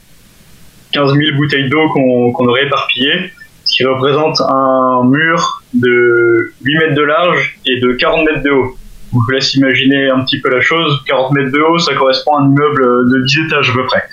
15 0.91 1.13
000 1.13 1.37
bouteilles 1.37 1.69
d'eau 1.69 1.87
qu'on 1.89 2.33
qu'on 2.33 2.47
aurait 2.47 2.65
éparpillées, 2.65 3.31
ce 3.63 3.77
qui 3.77 3.85
représente 3.85 4.41
un 4.41 5.03
mur 5.05 5.63
de 5.73 6.51
8 6.63 6.77
mètres 6.79 6.95
de 6.95 7.03
large 7.03 7.57
et 7.65 7.79
de 7.79 7.93
40 7.93 8.25
mètres 8.25 8.43
de 8.43 8.51
haut. 8.51 8.75
Je 9.11 9.17
vous 9.17 9.31
laisse 9.31 9.53
imaginer 9.55 10.09
un 10.09 10.21
petit 10.23 10.39
peu 10.39 10.49
la 10.49 10.61
chose. 10.61 10.99
40 11.07 11.31
mètres 11.33 11.51
de 11.51 11.59
haut, 11.59 11.79
ça 11.79 11.93
correspond 11.95 12.35
à 12.35 12.41
un 12.41 12.45
immeuble 12.45 12.83
de 13.11 13.23
10 13.25 13.39
étages 13.47 13.69
à 13.69 13.73
peu 13.73 13.85
près. 13.85 14.03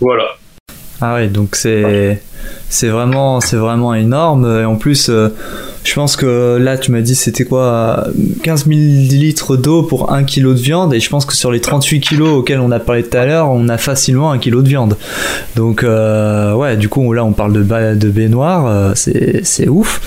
Voilà. 0.00 0.24
Ah 1.00 1.14
ouais, 1.14 1.28
donc 1.28 1.54
c'est 1.54 2.20
c'est 2.70 2.88
vraiment 2.88 3.40
c'est 3.40 3.56
vraiment 3.56 3.94
énorme 3.94 4.60
et 4.60 4.64
en 4.64 4.76
plus 4.76 5.08
euh, 5.10 5.28
je 5.84 5.94
pense 5.94 6.16
que 6.16 6.56
là 6.60 6.76
tu 6.76 6.90
m'as 6.92 7.00
dit 7.00 7.14
c'était 7.14 7.44
quoi 7.44 8.06
15 8.42 8.66
millilitres 8.66 9.56
d'eau 9.56 9.82
pour 9.82 10.12
1 10.12 10.24
kg 10.24 10.42
de 10.48 10.52
viande 10.54 10.94
et 10.94 11.00
je 11.00 11.08
pense 11.08 11.24
que 11.24 11.34
sur 11.34 11.50
les 11.52 11.60
38 11.60 12.00
kilos 12.00 12.30
auxquels 12.30 12.60
on 12.60 12.70
a 12.70 12.78
parlé 12.78 13.02
tout 13.04 13.16
à 13.16 13.26
l'heure 13.26 13.50
on 13.50 13.68
a 13.68 13.76
facilement 13.78 14.30
1 14.32 14.38
kg 14.38 14.62
de 14.62 14.68
viande 14.68 14.96
donc 15.56 15.82
euh, 15.82 16.52
ouais 16.54 16.76
du 16.76 16.88
coup 16.88 17.12
là 17.12 17.24
on 17.24 17.32
parle 17.32 17.52
de, 17.52 17.62
ba- 17.62 17.94
de 17.94 18.08
baignoire 18.08 18.66
euh, 18.66 18.92
c'est 18.94 19.68
ouf 19.68 20.00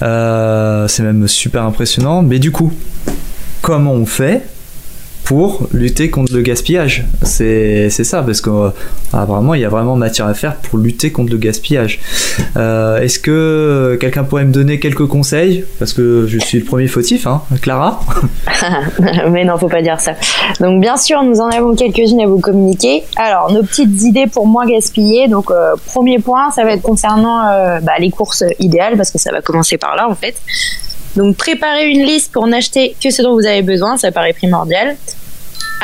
c'est 0.00 1.02
même 1.02 1.26
super 1.28 1.64
impressionnant 1.64 2.22
mais 2.22 2.38
du 2.38 2.50
coup 2.50 2.72
comment 3.64 3.92
on 3.92 4.04
fait 4.04 4.42
pour 5.24 5.66
lutter 5.72 6.10
contre 6.10 6.34
le 6.34 6.42
gaspillage. 6.42 7.06
C'est 7.22 7.88
ça, 7.88 8.22
parce 8.22 8.42
que 8.42 8.50
euh, 8.50 9.54
il 9.54 9.60
y 9.60 9.64
a 9.64 9.70
vraiment 9.70 9.96
matière 9.96 10.26
à 10.26 10.34
faire 10.34 10.56
pour 10.56 10.78
lutter 10.78 11.12
contre 11.12 11.32
le 11.32 11.38
gaspillage. 11.38 11.98
Euh, 12.58 13.00
Est-ce 13.00 13.18
que 13.18 13.96
quelqu'un 13.98 14.24
pourrait 14.24 14.44
me 14.44 14.52
donner 14.52 14.78
quelques 14.78 15.06
conseils? 15.06 15.64
Parce 15.78 15.94
que 15.94 16.26
je 16.28 16.38
suis 16.38 16.58
le 16.58 16.66
premier 16.66 16.88
fautif, 16.88 17.26
hein, 17.26 17.40
Clara 17.62 18.00
Mais 19.30 19.46
non, 19.46 19.56
faut 19.56 19.70
pas 19.70 19.80
dire 19.80 19.98
ça. 19.98 20.12
Donc 20.60 20.82
bien 20.82 20.98
sûr, 20.98 21.22
nous 21.22 21.40
en 21.40 21.48
avons 21.48 21.74
quelques-unes 21.74 22.20
à 22.20 22.26
vous 22.26 22.40
communiquer. 22.40 23.04
Alors, 23.16 23.50
nos 23.50 23.62
petites 23.62 24.02
idées 24.02 24.26
pour 24.26 24.46
moins 24.46 24.66
gaspiller. 24.66 25.26
Donc, 25.28 25.50
euh, 25.50 25.74
premier 25.86 26.18
point, 26.18 26.50
ça 26.50 26.64
va 26.64 26.72
être 26.72 26.82
concernant 26.82 27.44
bah, 27.80 27.92
les 27.98 28.10
courses 28.10 28.44
idéales, 28.58 28.98
parce 28.98 29.10
que 29.10 29.18
ça 29.18 29.32
va 29.32 29.40
commencer 29.40 29.78
par 29.78 29.96
là, 29.96 30.06
en 30.06 30.14
fait. 30.14 30.34
Donc, 31.16 31.36
préparez 31.36 31.88
une 31.90 32.04
liste 32.04 32.32
pour 32.32 32.46
n'acheter 32.46 32.96
que 33.02 33.10
ce 33.10 33.22
dont 33.22 33.34
vous 33.34 33.46
avez 33.46 33.62
besoin, 33.62 33.96
ça 33.96 34.10
paraît 34.10 34.32
primordial. 34.32 34.96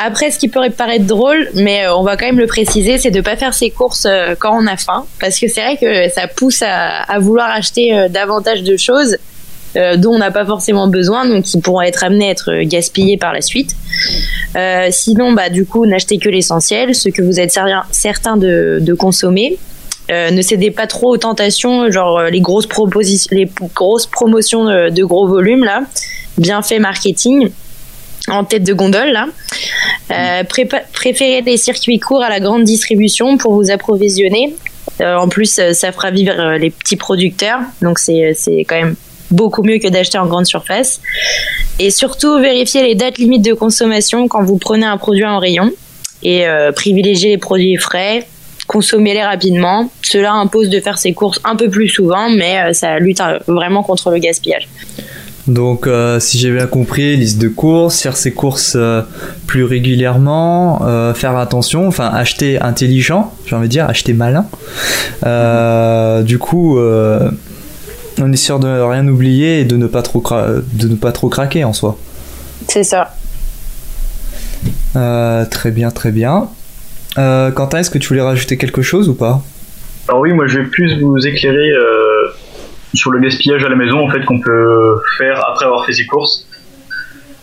Après, 0.03 0.31
ce 0.31 0.39
qui 0.39 0.47
pourrait 0.47 0.71
paraître 0.71 1.05
drôle, 1.05 1.49
mais 1.53 1.85
euh, 1.85 1.95
on 1.95 2.03
va 2.03 2.17
quand 2.17 2.25
même 2.25 2.39
le 2.39 2.47
préciser, 2.47 2.97
c'est 2.97 3.11
de 3.11 3.21
pas 3.21 3.35
faire 3.35 3.53
ses 3.53 3.69
courses 3.69 4.07
euh, 4.07 4.35
quand 4.39 4.57
on 4.57 4.65
a 4.65 4.75
faim, 4.75 5.05
parce 5.19 5.39
que 5.39 5.47
c'est 5.47 5.61
vrai 5.61 5.77
que 5.77 6.09
ça 6.09 6.27
pousse 6.27 6.63
à, 6.65 7.19
vouloir 7.19 7.51
acheter 7.51 7.95
euh, 7.95 8.09
davantage 8.09 8.63
de 8.63 8.77
choses 8.77 9.17
dont 9.95 10.15
on 10.15 10.17
n'a 10.17 10.31
pas 10.31 10.45
forcément 10.45 10.89
besoin, 10.89 11.25
donc 11.25 11.45
qui 11.45 11.61
pourront 11.61 11.79
être 11.79 12.03
amenés 12.03 12.27
à 12.27 12.31
être 12.31 12.63
gaspillés 12.63 13.15
par 13.15 13.31
la 13.31 13.39
suite. 13.39 13.73
Sinon, 14.89 15.31
bah, 15.31 15.47
du 15.47 15.65
coup, 15.65 15.85
n'achetez 15.85 16.17
que 16.17 16.27
l'essentiel, 16.27 16.93
ce 16.93 17.07
que 17.07 17.21
vous 17.21 17.39
êtes 17.39 17.57
certain- 17.91 18.35
de 18.35 18.93
consommer. 18.93 19.57
Euh, 20.11 20.29
ne 20.31 20.41
cédez 20.41 20.71
pas 20.71 20.87
trop 20.87 21.13
aux 21.13 21.17
tentations, 21.17 21.89
genre 21.89 22.19
euh, 22.19 22.29
les 22.29 22.41
grosses, 22.41 22.67
propositions, 22.67 23.29
les 23.31 23.49
grosses 23.73 24.07
promotions 24.07 24.65
de, 24.65 25.03
gros 25.03 25.27
volumes, 25.27 25.63
là. 25.63 25.83
Bien 26.37 26.61
fait 26.61 26.79
marketing 26.79 27.49
en 28.27 28.43
tête 28.43 28.63
de 28.63 28.73
gondole. 28.73 29.17
Euh, 30.11 30.43
préférez 30.93 31.41
les 31.41 31.57
circuits 31.57 31.99
courts 31.99 32.23
à 32.23 32.29
la 32.29 32.39
grande 32.39 32.63
distribution 32.63 33.37
pour 33.37 33.53
vous 33.53 33.71
approvisionner. 33.71 34.55
En 34.99 35.29
plus, 35.29 35.59
ça 35.73 35.91
fera 35.91 36.11
vivre 36.11 36.57
les 36.57 36.69
petits 36.69 36.95
producteurs, 36.95 37.59
donc 37.81 37.97
c'est 37.97 38.35
quand 38.67 38.75
même 38.75 38.95
beaucoup 39.31 39.63
mieux 39.63 39.79
que 39.79 39.87
d'acheter 39.87 40.19
en 40.19 40.27
grande 40.27 40.45
surface. 40.45 41.01
Et 41.79 41.89
surtout, 41.89 42.37
vérifiez 42.39 42.83
les 42.83 42.93
dates 42.93 43.17
limites 43.17 43.43
de 43.43 43.53
consommation 43.53 44.27
quand 44.27 44.43
vous 44.43 44.57
prenez 44.57 44.85
un 44.85 44.97
produit 44.97 45.25
en 45.25 45.39
rayon. 45.39 45.71
Et 46.21 46.45
privilégiez 46.75 47.31
les 47.31 47.37
produits 47.39 47.77
frais, 47.77 48.27
consommez-les 48.71 49.23
rapidement. 49.23 49.89
Cela 50.01 50.31
impose 50.31 50.69
de 50.69 50.79
faire 50.79 50.97
ses 50.97 51.13
courses 51.13 51.41
un 51.43 51.57
peu 51.57 51.69
plus 51.69 51.89
souvent, 51.89 52.29
mais 52.29 52.61
euh, 52.61 52.73
ça 52.73 52.99
lutte 52.99 53.19
euh, 53.19 53.37
vraiment 53.45 53.83
contre 53.83 54.09
le 54.11 54.17
gaspillage. 54.17 54.69
Donc, 55.47 55.87
euh, 55.87 56.21
si 56.21 56.37
j'ai 56.37 56.51
bien 56.53 56.67
compris, 56.67 57.17
liste 57.17 57.37
de 57.41 57.49
courses, 57.49 57.99
faire 57.99 58.15
ses 58.15 58.31
courses 58.31 58.77
euh, 58.77 59.01
plus 59.45 59.65
régulièrement, 59.65 60.83
euh, 60.85 61.13
faire 61.13 61.35
attention, 61.35 61.85
enfin 61.85 62.07
acheter 62.07 62.61
intelligent, 62.61 63.33
j'ai 63.45 63.57
envie 63.57 63.67
de 63.67 63.71
dire, 63.71 63.89
acheter 63.89 64.13
malin. 64.13 64.45
Du 66.23 66.37
coup, 66.39 66.79
on 66.79 68.31
est 68.31 68.37
sûr 68.37 68.59
de 68.59 68.69
rien 68.69 69.05
oublier 69.05 69.59
et 69.59 69.65
de 69.65 69.75
ne 69.75 69.87
pas 69.87 70.01
trop, 70.01 70.23
de 70.73 70.87
ne 70.87 70.95
pas 70.95 71.11
trop 71.11 71.27
craquer 71.27 71.65
en 71.65 71.73
soi. 71.73 71.97
C'est 72.69 72.85
ça. 72.85 73.15
Très 74.93 75.71
bien, 75.71 75.91
très 75.91 76.11
bien. 76.11 76.47
Euh, 77.17 77.51
Quentin, 77.51 77.79
est-ce 77.79 77.91
que 77.91 77.97
tu 77.97 78.07
voulais 78.09 78.21
rajouter 78.21 78.57
quelque 78.57 78.81
chose 78.81 79.09
ou 79.09 79.15
pas? 79.15 79.41
Alors 80.07 80.21
oui, 80.21 80.33
moi 80.33 80.47
je 80.47 80.59
vais 80.59 80.65
plus 80.65 80.99
vous 80.99 81.27
éclairer 81.27 81.71
euh, 81.71 82.27
sur 82.93 83.11
le 83.11 83.19
gaspillage 83.19 83.63
à 83.63 83.69
la 83.69 83.75
maison 83.75 83.99
en 83.99 84.09
fait 84.09 84.23
qu'on 84.25 84.39
peut 84.39 84.95
faire 85.17 85.43
après 85.49 85.65
avoir 85.65 85.85
fait 85.85 85.93
ses 85.93 86.05
courses. 86.05 86.47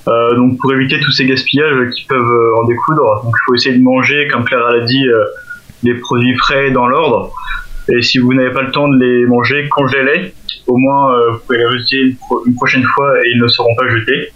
Euh, 0.09 0.37
donc 0.37 0.59
pour 0.59 0.73
éviter 0.73 0.99
tous 1.01 1.13
ces 1.13 1.27
gaspillages 1.27 1.91
qui 1.91 2.05
peuvent 2.05 2.55
en 2.61 2.65
découdre, 2.65 3.25
il 3.27 3.33
faut 3.45 3.55
essayer 3.55 3.77
de 3.77 3.83
manger, 3.83 4.27
comme 4.29 4.45
Claire 4.45 4.71
l'a 4.71 4.85
dit, 4.85 5.05
les 5.83 5.95
produits 5.95 6.37
frais 6.37 6.71
dans 6.71 6.87
l'ordre. 6.87 7.33
Et 7.91 8.03
si 8.03 8.19
vous 8.19 8.35
n'avez 8.35 8.51
pas 8.51 8.63
le 8.63 8.71
temps 8.71 8.89
de 8.89 8.99
les 8.99 9.27
manger, 9.27 9.69
congélez-les. 9.69 10.35
Au 10.67 10.77
moins, 10.77 11.15
vous 11.31 11.39
pouvez 11.39 11.59
les 11.59 11.67
réutiliser 11.67 12.09
une, 12.11 12.17
une 12.47 12.55
prochaine 12.55 12.85
fois 12.85 13.19
et 13.19 13.31
ils 13.35 13.41
ne 13.41 13.49
seront 13.49 13.75
pas 13.77 13.89
jetés. 13.89 14.33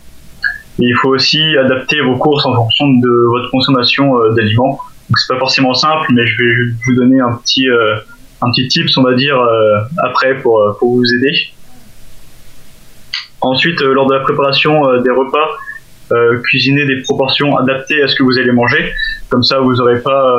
Et 0.78 0.84
il 0.84 0.96
faut 0.96 1.10
aussi 1.10 1.42
adapter 1.58 2.00
vos 2.00 2.16
courses 2.16 2.46
en 2.46 2.54
fonction 2.54 2.88
de 2.88 3.26
votre 3.30 3.50
consommation 3.50 4.30
d'aliments. 4.34 4.78
Donc 5.12 5.18
c'est 5.18 5.34
pas 5.34 5.40
forcément 5.40 5.74
simple, 5.74 6.06
mais 6.14 6.24
je 6.24 6.42
vais 6.42 6.54
vous 6.86 6.94
donner 6.94 7.20
un 7.20 7.34
petit 7.34 7.68
euh, 7.68 7.96
un 8.40 8.50
petit 8.50 8.66
tips, 8.66 8.96
on 8.96 9.02
va 9.02 9.12
dire, 9.12 9.38
euh, 9.38 9.80
après 9.98 10.38
pour, 10.38 10.58
euh, 10.58 10.72
pour 10.78 10.96
vous 10.96 11.04
aider. 11.04 11.48
Ensuite, 13.42 13.78
lors 13.82 14.06
de 14.06 14.14
la 14.14 14.20
préparation 14.20 15.02
des 15.02 15.10
repas, 15.10 15.50
cuisinez 16.44 16.86
des 16.86 17.02
proportions 17.02 17.58
adaptées 17.58 18.02
à 18.02 18.08
ce 18.08 18.14
que 18.14 18.22
vous 18.22 18.38
allez 18.38 18.52
manger. 18.52 18.90
Comme 19.28 19.42
ça, 19.42 19.58
vous 19.58 19.74
n'aurez 19.74 20.00
pas 20.00 20.38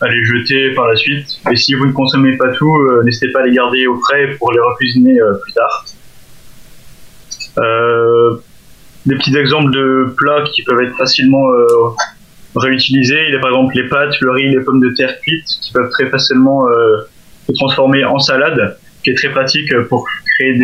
à 0.00 0.08
les 0.08 0.24
jeter 0.24 0.74
par 0.74 0.86
la 0.86 0.94
suite. 0.94 1.26
Et 1.50 1.56
si 1.56 1.74
vous 1.74 1.86
ne 1.86 1.92
consommez 1.92 2.36
pas 2.36 2.48
tout, 2.48 2.76
n'hésitez 3.02 3.32
pas 3.32 3.40
à 3.40 3.46
les 3.46 3.54
garder 3.54 3.86
au 3.86 3.98
frais 3.98 4.36
pour 4.38 4.52
les 4.52 4.60
recuisiner 4.60 5.18
plus 5.42 5.52
tard. 5.54 5.86
Des 9.06 9.16
petits 9.16 9.36
exemples 9.36 9.72
de 9.72 10.14
plats 10.14 10.44
qui 10.52 10.62
peuvent 10.64 10.82
être 10.82 10.96
facilement 10.98 11.48
réutilisés. 12.58 13.26
Il 13.28 13.32
y 13.32 13.36
a 13.36 13.40
par 13.40 13.50
exemple 13.50 13.74
les 13.74 13.88
pâtes, 13.88 14.20
le 14.20 14.30
riz, 14.30 14.50
les 14.50 14.60
pommes 14.60 14.80
de 14.80 14.90
terre 14.90 15.18
cuites 15.20 15.46
qui 15.62 15.72
peuvent 15.72 15.90
très 15.90 16.08
facilement 16.10 16.68
euh, 16.68 16.98
se 17.46 17.52
transformer 17.52 18.04
en 18.04 18.18
salade, 18.18 18.78
qui 19.02 19.10
est 19.10 19.14
très 19.14 19.30
pratique 19.30 19.72
pour 19.88 20.06
créer 20.36 20.54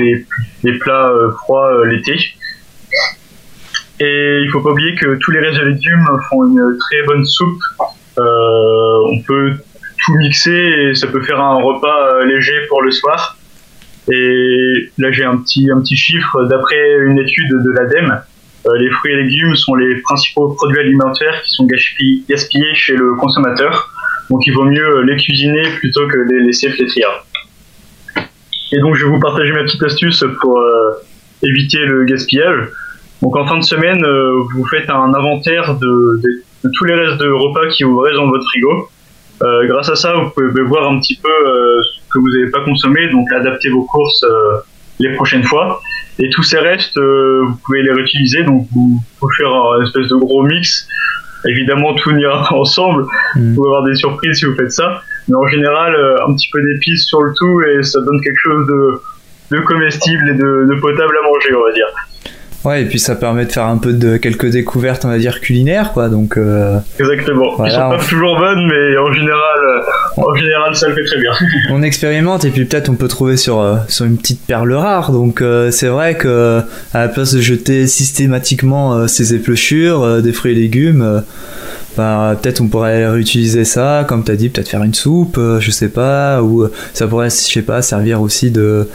des, 0.63 0.73
plats 0.79 1.11
euh, 1.11 1.31
froids 1.33 1.73
euh, 1.73 1.87
l'été. 1.87 2.17
Et 4.01 4.41
il 4.43 4.51
faut 4.51 4.61
pas 4.61 4.71
oublier 4.71 4.95
que 4.97 5.17
tous 5.21 5.31
les 5.31 5.41
restes 5.41 5.61
de 5.61 5.67
légumes 5.67 6.07
font 6.29 6.45
une 6.45 6.79
très 6.79 7.03
bonne 7.07 7.25
soupe. 7.25 7.63
On 8.17 9.21
peut 9.27 9.53
tout 10.05 10.15
mixer 10.17 10.51
et 10.51 10.95
ça 10.95 11.07
peut 11.07 11.23
faire 11.23 11.41
un 11.41 11.63
repas 11.63 12.25
léger 12.25 12.67
pour 12.69 12.83
le 12.83 12.91
soir. 12.91 13.39
Et 14.11 14.91
là 14.99 15.13
j'ai 15.13 15.25
un 15.25 15.37
petit, 15.39 15.71
un 15.71 15.81
petit 15.81 15.97
chiffre 15.97 16.45
d'après 16.45 16.99
une 17.07 17.19
étude 17.19 17.51
de 17.51 17.71
l'ADEME. 17.71 18.21
Euh, 18.67 18.71
les 18.79 18.91
fruits 18.91 19.13
et 19.13 19.17
légumes 19.17 19.55
sont 19.55 19.75
les 19.75 20.01
principaux 20.03 20.49
produits 20.49 20.81
alimentaires 20.81 21.43
qui 21.43 21.51
sont 21.51 21.67
gaspillés, 21.67 22.75
chez 22.75 22.97
le 22.97 23.15
consommateur. 23.15 23.91
Donc 24.31 24.47
il 24.47 24.55
vaut 24.55 24.65
mieux 24.65 25.03
les 25.03 25.17
cuisiner 25.17 25.63
plutôt 25.79 26.07
que 26.09 26.17
les 26.17 26.41
laisser 26.41 26.71
flétrir. 26.71 27.09
Et 28.73 28.81
donc 28.81 28.95
je 28.95 29.05
vais 29.05 29.11
vous 29.11 29.21
partager 29.21 29.53
ma 29.53 29.63
petite 29.65 29.83
astuce 29.83 30.25
pour 30.41 30.59
euh, 30.59 30.93
éviter 31.43 31.79
le 31.79 32.05
gaspillage. 32.05 32.69
Donc 33.23 33.37
en 33.37 33.47
fin 33.47 33.59
de 33.59 33.65
semaine, 33.65 34.05
euh, 34.05 34.43
vous 34.55 34.67
faites 34.67 34.91
un 34.91 35.15
inventaire 35.15 35.79
de, 35.79 36.21
tous 36.75 36.85
les 36.85 36.95
restes 36.95 37.21
de 37.21 37.31
repas 37.31 37.69
qui 37.69 37.85
vous 37.85 37.99
restent 37.99 38.17
dans 38.17 38.29
votre 38.29 38.45
frigo. 38.45 38.89
Euh, 39.43 39.67
grâce 39.67 39.91
à 39.91 39.97
ça, 39.97 40.15
vous 40.15 40.31
pouvez 40.31 40.63
voir 40.63 40.91
un 40.91 40.99
petit 41.01 41.17
peu 41.17 41.29
euh, 41.29 41.83
ce 41.83 42.13
que 42.13 42.19
vous 42.19 42.29
n'avez 42.31 42.51
pas 42.51 42.61
consommé, 42.61 43.09
donc 43.11 43.31
adapter 43.33 43.69
vos 43.69 43.85
courses 43.85 44.23
euh, 44.25 44.59
les 44.99 45.15
prochaines 45.15 45.45
fois. 45.45 45.81
Et 46.19 46.29
tous 46.31 46.43
ces 46.43 46.59
restes, 46.59 46.97
euh, 46.97 47.43
vous 47.47 47.57
pouvez 47.65 47.83
les 47.83 47.93
réutiliser, 47.93 48.45
donc 48.45 48.69
vous 48.73 49.03
pouvez 49.19 49.35
faire 49.37 49.53
un 49.53 49.83
espèce 49.83 50.09
de 50.09 50.17
gros 50.17 50.43
mix 50.43 50.89
Évidemment, 51.47 51.95
tout 51.95 52.13
n'ira 52.13 52.49
pas 52.49 52.55
ensemble. 52.57 53.05
Mm. 53.35 53.49
Vous 53.49 53.55
pouvez 53.55 53.69
avoir 53.69 53.85
des 53.85 53.95
surprises 53.95 54.39
si 54.39 54.45
vous 54.47 54.55
faites 54.55 54.73
ça. 54.73 55.03
Mais 55.29 55.37
en 55.37 55.47
général, 55.47 55.95
euh, 55.95 56.27
un 56.27 56.35
petit 56.35 56.49
peu 56.53 56.63
d'épices 56.63 57.07
sur 57.07 57.23
le 57.23 57.33
tout 57.37 57.61
et 57.63 57.83
ça 57.83 58.01
donne 58.01 58.21
quelque 58.21 58.41
chose 58.43 58.67
de, 58.67 59.57
de 59.57 59.61
comestible 59.63 60.29
et 60.31 60.35
de, 60.35 60.67
de 60.69 60.81
potable 60.81 61.15
à 61.19 61.23
manger, 61.27 61.55
on 61.55 61.65
va 61.65 61.73
dire. 61.73 61.87
Ouais, 62.65 62.83
et 62.83 62.85
puis 62.87 62.99
ça 62.99 63.15
permet 63.15 63.45
de 63.45 63.53
faire 63.53 63.67
un 63.67 63.77
peu 63.77 63.93
de 63.93 64.17
quelques 64.17 64.47
découvertes, 64.47 65.05
on 65.05 65.09
va 65.09 65.19
dire 65.19 65.41
culinaires, 65.41 65.93
quoi. 65.93 66.09
Donc, 66.09 66.39
euh, 66.39 66.79
Exactement. 66.99 67.55
Voilà, 67.57 67.73
Ils 67.73 67.77
sont 67.77 67.91
pas 67.91 67.99
on- 68.03 68.09
toujours 68.09 68.39
bonnes, 68.39 68.67
mais 68.67 68.97
en 68.97 69.13
général, 69.13 69.59
euh, 69.69 69.81
en 70.23 70.35
général, 70.35 70.75
ça 70.75 70.89
le 70.89 70.95
fait 70.95 71.05
très 71.05 71.21
bien. 71.21 71.33
on 71.71 71.83
expérimente 71.83 72.45
et 72.45 72.51
puis 72.51 72.65
peut-être 72.65 72.89
on 72.89 72.95
peut 72.95 73.09
trouver 73.09 73.37
sur 73.37 73.61
euh, 73.61 73.77
sur 73.89 74.07
une 74.07 74.17
petite 74.17 74.41
perle 74.47 74.73
rare. 74.73 75.13
Donc, 75.13 75.43
euh, 75.43 75.71
c'est 75.71 75.89
vrai 75.89 76.15
que 76.17 76.61
à 76.95 77.01
la 77.01 77.09
place 77.09 77.35
de 77.35 77.41
jeter 77.41 77.87
systématiquement 77.87 79.07
ces 79.09 79.35
épluchures, 79.35 80.03
euh, 80.03 80.21
des 80.21 80.33
fruits 80.33 80.53
et 80.53 80.55
légumes. 80.55 81.23
Bah, 81.97 82.37
peut-être 82.41 82.61
on 82.61 82.69
pourrait 82.69 83.07
réutiliser 83.09 83.65
ça, 83.65 84.05
comme 84.09 84.25
t'as 84.25 84.37
dit, 84.37 84.49
peut-être 84.49 84.69
faire 84.69 84.83
une 84.83 84.95
soupe, 84.95 85.37
euh, 85.39 85.61
je 85.61 85.71
sais 85.71 85.89
pas, 85.89 86.43
ou 86.43 86.63
euh, 86.63 86.73
ça 86.93 87.07
pourrait, 87.07 87.31
je 87.31 87.35
sais 87.35 87.63
pas, 87.63 87.83
servir 87.83 88.21
aussi 88.23 88.51
de, 88.51 88.89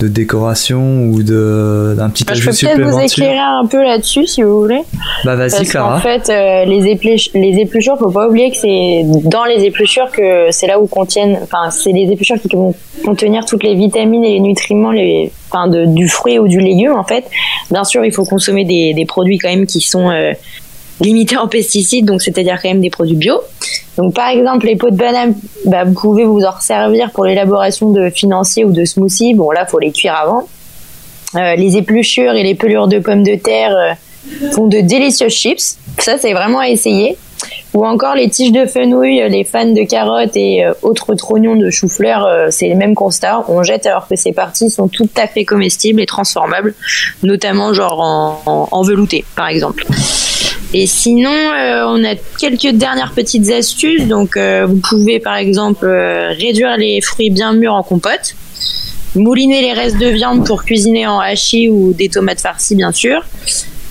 de 0.00 0.08
décoration 0.08 1.04
ou 1.10 1.22
de 1.22 1.94
d'un 1.96 2.08
petit 2.10 2.24
Je 2.26 2.32
ajout 2.32 2.40
peux 2.50 2.56
peut-être 2.56 2.70
vous 2.72 2.78
supplémentaire. 2.78 3.04
éclairer 3.04 3.38
un 3.38 3.66
peu 3.66 3.82
là-dessus 3.82 4.26
si 4.26 4.42
vous 4.42 4.60
voulez. 4.62 4.80
Bah 5.24 5.34
vas-y 5.36 5.50
Parce 5.50 5.68
Clara. 5.70 5.94
qu'en 5.94 6.00
fait, 6.00 6.30
euh, 6.30 6.64
les, 6.64 6.94
épluch- 6.94 7.30
les 7.34 7.58
épluchures, 7.60 7.98
faut 7.98 8.10
pas 8.10 8.28
oublier 8.28 8.50
que 8.50 8.56
c'est 8.56 9.02
dans 9.24 9.44
les 9.44 9.64
épluchures 9.64 10.10
que 10.10 10.46
c'est 10.50 10.66
là 10.66 10.80
où 10.80 10.86
contiennent, 10.86 11.38
enfin, 11.42 11.70
c'est 11.70 11.92
les 11.92 12.10
épluchures 12.12 12.40
qui 12.40 12.54
vont 12.54 12.74
contenir 13.04 13.44
toutes 13.44 13.62
les 13.64 13.74
vitamines 13.74 14.24
et 14.24 14.34
les 14.34 14.40
nutriments, 14.40 14.92
les, 14.92 15.32
enfin, 15.50 15.68
de, 15.68 15.84
du 15.86 16.08
fruit 16.08 16.38
ou 16.38 16.46
du 16.48 16.60
légume 16.60 16.92
en 16.94 17.04
fait. 17.04 17.24
Bien 17.70 17.84
sûr, 17.84 18.04
il 18.04 18.12
faut 18.12 18.24
consommer 18.24 18.64
des, 18.64 18.94
des 18.94 19.04
produits 19.06 19.38
quand 19.38 19.48
même 19.48 19.66
qui 19.66 19.80
sont 19.80 20.10
euh, 20.10 20.32
limités 21.00 21.36
en 21.36 21.48
pesticides, 21.48 22.04
donc 22.04 22.22
c'est-à-dire 22.22 22.58
quand 22.60 22.68
même 22.68 22.80
des 22.80 22.90
produits 22.90 23.16
bio. 23.16 23.40
Donc 23.96 24.14
par 24.14 24.28
exemple, 24.28 24.66
les 24.66 24.76
pots 24.76 24.90
de 24.90 24.96
banane, 24.96 25.34
bah, 25.64 25.84
vous 25.84 25.94
pouvez 25.94 26.24
vous 26.24 26.42
en 26.42 26.58
servir 26.60 27.10
pour 27.12 27.24
l'élaboration 27.24 27.90
de 27.90 28.10
financiers 28.10 28.64
ou 28.64 28.72
de 28.72 28.84
smoothies. 28.84 29.34
Bon 29.34 29.50
là, 29.50 29.66
faut 29.66 29.78
les 29.78 29.92
cuire 29.92 30.14
avant. 30.14 30.48
Euh, 31.34 31.56
les 31.56 31.76
épluchures 31.76 32.34
et 32.34 32.42
les 32.42 32.54
pelures 32.54 32.88
de 32.88 32.98
pommes 32.98 33.22
de 33.22 33.34
terre 33.34 33.76
euh, 33.76 34.50
font 34.52 34.66
de 34.66 34.80
délicieuses 34.80 35.32
chips. 35.32 35.78
Ça, 35.98 36.16
c'est 36.18 36.32
vraiment 36.32 36.60
à 36.60 36.68
essayer. 36.68 37.16
Ou 37.78 37.86
encore 37.86 38.16
les 38.16 38.28
tiges 38.28 38.50
de 38.50 38.66
fenouil, 38.66 39.22
les 39.28 39.44
fans 39.44 39.72
de 39.72 39.84
carottes 39.84 40.34
et 40.34 40.64
euh, 40.64 40.72
autres 40.82 41.14
trognons 41.14 41.54
de 41.54 41.70
chou-fleur, 41.70 42.26
euh, 42.26 42.48
c'est 42.50 42.68
le 42.68 42.74
même 42.74 42.96
constat. 42.96 43.44
On 43.46 43.62
jette 43.62 43.86
alors 43.86 44.08
que 44.08 44.16
ces 44.16 44.32
parties 44.32 44.68
sont 44.68 44.88
tout 44.88 45.08
à 45.16 45.28
fait 45.28 45.44
comestibles 45.44 46.00
et 46.00 46.06
transformables, 46.06 46.74
notamment 47.22 47.72
genre 47.72 48.00
en, 48.46 48.82
velouté, 48.82 49.24
par 49.36 49.46
exemple. 49.46 49.86
Et 50.74 50.88
sinon, 50.88 51.30
euh, 51.30 51.84
on 51.86 52.02
a 52.04 52.16
quelques 52.40 52.76
dernières 52.76 53.12
petites 53.12 53.48
astuces. 53.50 54.08
Donc, 54.08 54.36
euh, 54.36 54.66
vous 54.66 54.80
pouvez 54.80 55.20
par 55.20 55.36
exemple 55.36 55.86
euh, 55.86 56.30
réduire 56.30 56.76
les 56.78 57.00
fruits 57.00 57.30
bien 57.30 57.52
mûrs 57.52 57.74
en 57.74 57.84
compote, 57.84 58.34
mouliner 59.14 59.62
les 59.62 59.72
restes 59.72 59.98
de 59.98 60.08
viande 60.08 60.44
pour 60.44 60.64
cuisiner 60.64 61.06
en 61.06 61.20
hachis 61.20 61.68
ou 61.68 61.92
des 61.92 62.08
tomates 62.08 62.40
farcies, 62.40 62.74
bien 62.74 62.90
sûr. 62.90 63.24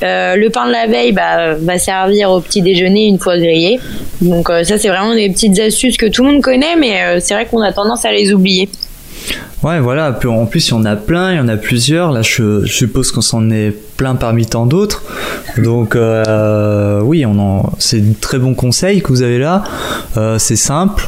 Euh, 0.04 0.36
le 0.36 0.50
pain 0.50 0.68
de 0.68 0.72
la 0.72 0.86
veille 0.86 1.12
bah, 1.12 1.56
va 1.56 1.80
servir 1.80 2.30
au 2.30 2.40
petit 2.40 2.62
déjeuner 2.62 3.08
une 3.08 3.18
fois 3.18 3.38
grillé. 3.38 3.80
Donc 4.22 4.50
euh, 4.50 4.64
ça 4.64 4.78
c'est 4.78 4.90
vraiment 4.90 5.16
des 5.16 5.30
petites 5.30 5.60
astuces 5.60 5.98
que 5.98 6.06
tout 6.06 6.24
le 6.24 6.34
monde 6.34 6.42
connaît, 6.42 6.76
mais 6.80 7.02
euh, 7.02 7.20
c'est 7.20 7.34
vrai 7.34 7.46
qu'on 7.48 7.62
a 7.62 7.72
tendance 7.72 8.06
à 8.06 8.12
les 8.12 8.32
oublier. 8.32 8.70
Ouais, 9.64 9.80
voilà. 9.80 10.18
En 10.26 10.46
plus, 10.46 10.68
il 10.68 10.72
y 10.72 10.74
en 10.74 10.86
a 10.86 10.96
plein, 10.96 11.34
il 11.34 11.38
y 11.38 11.40
en 11.40 11.48
a 11.48 11.58
plusieurs. 11.58 12.12
Là, 12.12 12.22
je, 12.22 12.64
je 12.64 12.72
suppose 12.72 13.12
qu'on 13.12 13.22
s'en 13.22 13.50
est 13.50 13.72
plein 13.98 14.14
parmi 14.14 14.46
tant 14.46 14.68
d'autres. 14.68 15.04
Donc, 15.58 15.96
oui, 15.96 17.26
on 17.26 17.40
en, 17.40 17.74
c'est 17.80 18.00
de 18.00 18.14
très 18.22 18.38
bons 18.38 18.54
conseils 18.54 19.02
que 19.02 19.08
vous 19.08 19.24
avez 19.24 19.40
là. 19.40 19.64
C'est 20.38 20.56
simple. 20.56 21.08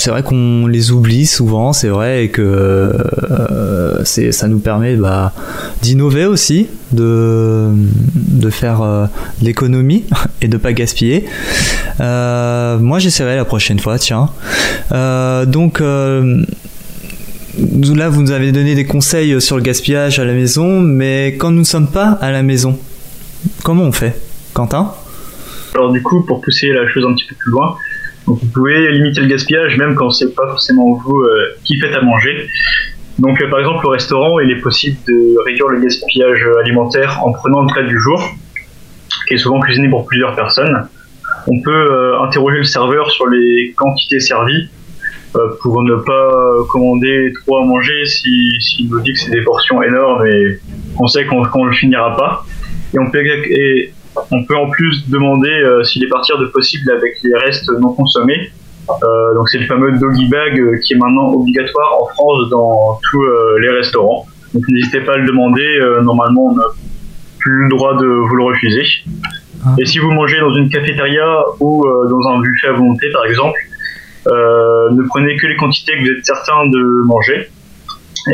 C'est 0.00 0.08
vrai 0.08 0.22
qu'on 0.22 0.66
les 0.66 0.92
oublie 0.92 1.26
souvent, 1.26 1.74
c'est 1.74 1.88
vrai, 1.90 2.24
et 2.24 2.28
que 2.30 2.40
euh, 2.40 4.02
ça 4.02 4.48
nous 4.48 4.58
permet 4.58 4.96
bah, 4.96 5.34
d'innover 5.82 6.24
aussi, 6.24 6.68
de, 6.90 7.68
de 8.14 8.48
faire 8.48 8.80
euh, 8.80 9.04
l'économie 9.42 10.06
et 10.40 10.48
de 10.48 10.56
pas 10.56 10.72
gaspiller. 10.72 11.26
Euh, 12.00 12.78
moi, 12.78 12.98
j'essaierai 12.98 13.36
la 13.36 13.44
prochaine 13.44 13.78
fois, 13.78 13.98
tiens. 13.98 14.30
Euh, 14.92 15.44
donc, 15.44 15.80
là, 15.80 16.24
vous 17.58 18.22
nous 18.22 18.30
avez 18.30 18.52
donné 18.52 18.74
des 18.74 18.86
conseils 18.86 19.38
sur 19.38 19.56
le 19.56 19.62
gaspillage 19.62 20.18
à 20.18 20.24
la 20.24 20.32
maison, 20.32 20.80
mais 20.80 21.36
quand 21.38 21.50
nous 21.50 21.58
ne 21.58 21.64
sommes 21.64 21.90
pas 21.90 22.16
à 22.22 22.30
la 22.30 22.42
maison, 22.42 22.78
comment 23.64 23.84
on 23.84 23.92
fait? 23.92 24.18
Quentin? 24.54 24.94
Alors 25.74 25.92
du 25.92 26.02
coup, 26.02 26.22
pour 26.22 26.40
pousser 26.40 26.68
la 26.72 26.88
chose 26.88 27.04
un 27.06 27.14
petit 27.14 27.26
peu 27.26 27.34
plus 27.36 27.50
loin, 27.52 27.76
donc 28.26 28.38
vous 28.40 28.46
pouvez 28.48 28.92
limiter 28.92 29.20
le 29.20 29.26
gaspillage 29.28 29.76
même 29.76 29.94
quand 29.94 30.10
c'est 30.10 30.34
pas 30.34 30.46
forcément 30.46 30.94
vous 30.94 31.18
euh, 31.18 31.56
qui 31.64 31.78
faites 31.78 31.94
à 31.94 32.02
manger. 32.02 32.46
Donc 33.18 33.40
euh, 33.40 33.50
par 33.50 33.60
exemple 33.60 33.86
au 33.86 33.90
restaurant, 33.90 34.40
il 34.40 34.50
est 34.50 34.60
possible 34.60 34.96
de 35.06 35.36
réduire 35.44 35.68
le 35.68 35.80
gaspillage 35.80 36.46
alimentaire 36.62 37.20
en 37.24 37.32
prenant 37.32 37.62
le 37.62 37.72
plat 37.72 37.82
du 37.82 37.98
jour, 37.98 38.22
qui 39.28 39.34
est 39.34 39.38
souvent 39.38 39.60
cuisiné 39.60 39.88
pour 39.88 40.06
plusieurs 40.06 40.34
personnes. 40.34 40.88
On 41.46 41.60
peut 41.60 41.70
euh, 41.70 42.20
interroger 42.22 42.58
le 42.58 42.64
serveur 42.64 43.10
sur 43.10 43.26
les 43.26 43.72
quantités 43.76 44.20
servies 44.20 44.68
euh, 45.36 45.48
pour 45.62 45.82
ne 45.82 45.96
pas 45.96 46.64
commander 46.70 47.32
trop 47.42 47.58
à 47.58 47.64
manger 47.64 48.06
s'il 48.06 48.60
si, 48.60 48.88
nous 48.90 49.00
dit 49.00 49.12
que 49.12 49.18
c'est 49.18 49.30
des 49.30 49.42
portions 49.42 49.82
énormes 49.82 50.26
et 50.26 50.58
qu'on 50.96 51.06
sait 51.06 51.24
qu'on 51.26 51.42
ne 51.42 51.68
le 51.68 51.74
finira 51.74 52.16
pas. 52.16 52.44
On 52.98 53.10
on 54.30 54.44
peut 54.44 54.56
en 54.56 54.68
plus 54.68 55.08
demander 55.08 55.50
euh, 55.50 55.82
s'il 55.84 56.04
est 56.04 56.08
partir 56.08 56.38
de 56.38 56.46
possible 56.46 56.90
avec 56.90 57.14
les 57.22 57.36
restes 57.36 57.70
non 57.80 57.92
consommés. 57.92 58.50
Euh, 58.90 59.34
donc 59.34 59.48
c'est 59.48 59.58
le 59.58 59.66
fameux 59.66 59.92
doggy 59.92 60.28
bag 60.28 60.58
euh, 60.58 60.78
qui 60.82 60.94
est 60.94 60.96
maintenant 60.96 61.32
obligatoire 61.32 62.02
en 62.02 62.06
France 62.06 62.48
dans 62.50 62.98
tous 63.10 63.24
les 63.60 63.70
restaurants. 63.70 64.26
Donc 64.54 64.64
n'hésitez 64.68 65.00
pas 65.00 65.14
à 65.14 65.16
le 65.16 65.26
demander. 65.26 65.80
normalement, 66.02 66.46
on 66.46 66.54
n'a 66.56 66.64
plus 67.38 67.64
le 67.64 67.68
droit 67.68 67.96
de 67.96 68.06
vous 68.06 68.34
le 68.34 68.44
refuser. 68.44 68.84
Et 69.78 69.86
si 69.86 69.98
vous 69.98 70.10
mangez 70.10 70.40
dans 70.40 70.54
une 70.54 70.70
cafétéria 70.70 71.44
ou 71.60 71.86
dans 72.08 72.28
un 72.30 72.40
buffet 72.40 72.68
à 72.68 72.72
volonté, 72.72 73.10
par 73.12 73.26
exemple, 73.26 73.58
euh, 74.28 74.90
ne 74.90 75.02
prenez 75.08 75.36
que 75.36 75.46
les 75.46 75.56
quantités 75.56 75.92
que 75.94 76.00
vous 76.00 76.10
êtes 76.10 76.26
certain 76.26 76.66
de 76.66 77.04
manger. 77.06 77.48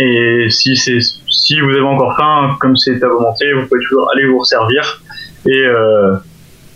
Et 0.01 0.47
si, 0.51 0.77
si 0.77 1.61
vous 1.61 1.71
avez 1.71 1.81
encore 1.81 2.17
faim, 2.17 2.57
comme 2.61 2.77
c'est 2.77 3.03
à 3.03 3.09
volonté, 3.09 3.53
vous 3.53 3.67
pouvez 3.67 3.81
toujours 3.83 4.11
aller 4.13 4.27
vous 4.27 4.39
resservir 4.39 5.01
et, 5.47 5.65
euh, 5.65 6.15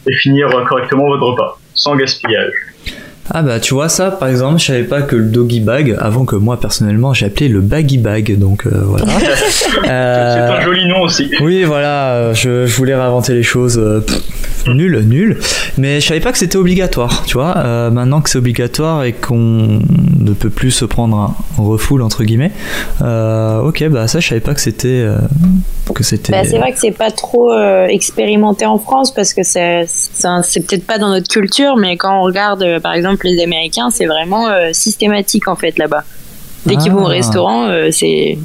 et 0.08 0.14
finir 0.16 0.48
correctement 0.68 1.06
votre 1.08 1.22
repas, 1.24 1.58
sans 1.74 1.96
gaspillage. 1.96 2.52
Ah 3.32 3.42
bah 3.42 3.60
tu 3.60 3.74
vois 3.74 3.88
ça 3.88 4.10
par 4.10 4.28
exemple 4.28 4.58
je 4.58 4.64
savais 4.66 4.82
pas 4.82 5.02
que 5.02 5.14
le 5.14 5.26
doggy 5.26 5.60
bag 5.60 5.94
avant 6.00 6.24
que 6.24 6.34
moi 6.34 6.58
personnellement 6.58 7.14
j'ai 7.14 7.26
appelé 7.26 7.46
le 7.48 7.60
baggy 7.60 7.96
bag 7.98 8.36
donc 8.36 8.66
euh, 8.66 8.70
voilà. 8.82 9.04
Euh, 9.88 10.34
C'est 10.48 10.52
un 10.56 10.60
joli 10.62 10.86
nom 10.88 11.02
aussi. 11.02 11.30
Oui 11.40 11.62
voilà 11.62 12.32
je, 12.32 12.66
je 12.66 12.76
voulais 12.76 12.94
réinventer 12.96 13.34
les 13.34 13.44
choses 13.44 13.80
pff, 14.04 14.59
nul 14.68 15.00
nul 15.06 15.38
mais 15.78 16.00
je 16.00 16.06
savais 16.08 16.20
pas 16.20 16.32
que 16.32 16.38
c'était 16.38 16.56
obligatoire 16.56 17.24
tu 17.26 17.34
vois 17.34 17.54
Euh, 17.56 17.90
maintenant 17.90 18.20
que 18.20 18.30
c'est 18.30 18.38
obligatoire 18.38 19.04
et 19.04 19.12
qu'on 19.12 19.80
ne 20.18 20.32
peut 20.32 20.50
plus 20.50 20.70
se 20.70 20.84
prendre 20.84 21.16
un 21.16 21.34
refoule 21.62 22.02
entre 22.02 22.24
guillemets 22.24 22.52
euh, 23.02 23.60
ok 23.60 23.88
bah 23.88 24.08
ça 24.08 24.20
je 24.20 24.28
savais 24.28 24.40
pas 24.40 24.54
que 24.54 24.60
c'était 24.60 24.88
euh, 24.88 25.18
que 25.94 26.02
c'était 26.04 26.32
Bah, 26.32 26.44
c'est 26.44 26.58
vrai 26.58 26.72
que 26.72 26.78
c'est 26.78 26.92
pas 26.92 27.10
trop 27.10 27.52
expérimenté 27.88 28.64
en 28.66 28.78
France 28.78 29.12
parce 29.12 29.34
que 29.34 29.42
c'est 29.42 29.84
c'est 29.88 30.60
peut-être 30.66 30.86
pas 30.86 30.98
dans 30.98 31.08
notre 31.10 31.28
culture, 31.28 31.76
mais 31.76 31.96
quand 31.96 32.16
on 32.20 32.22
regarde 32.22 32.78
par 32.80 32.92
exemple 32.94 33.26
les 33.26 33.42
Américains, 33.42 33.90
c'est 33.90 34.06
vraiment 34.06 34.46
systématique 34.72 35.48
en 35.48 35.56
fait 35.56 35.78
là-bas. 35.78 36.04
Dès 36.66 36.76
qu'ils 36.76 36.92
vont 36.92 37.02
au 37.04 37.06
Ah. 37.08 37.18
restaurant, 37.20 37.68
c'est 37.90 38.38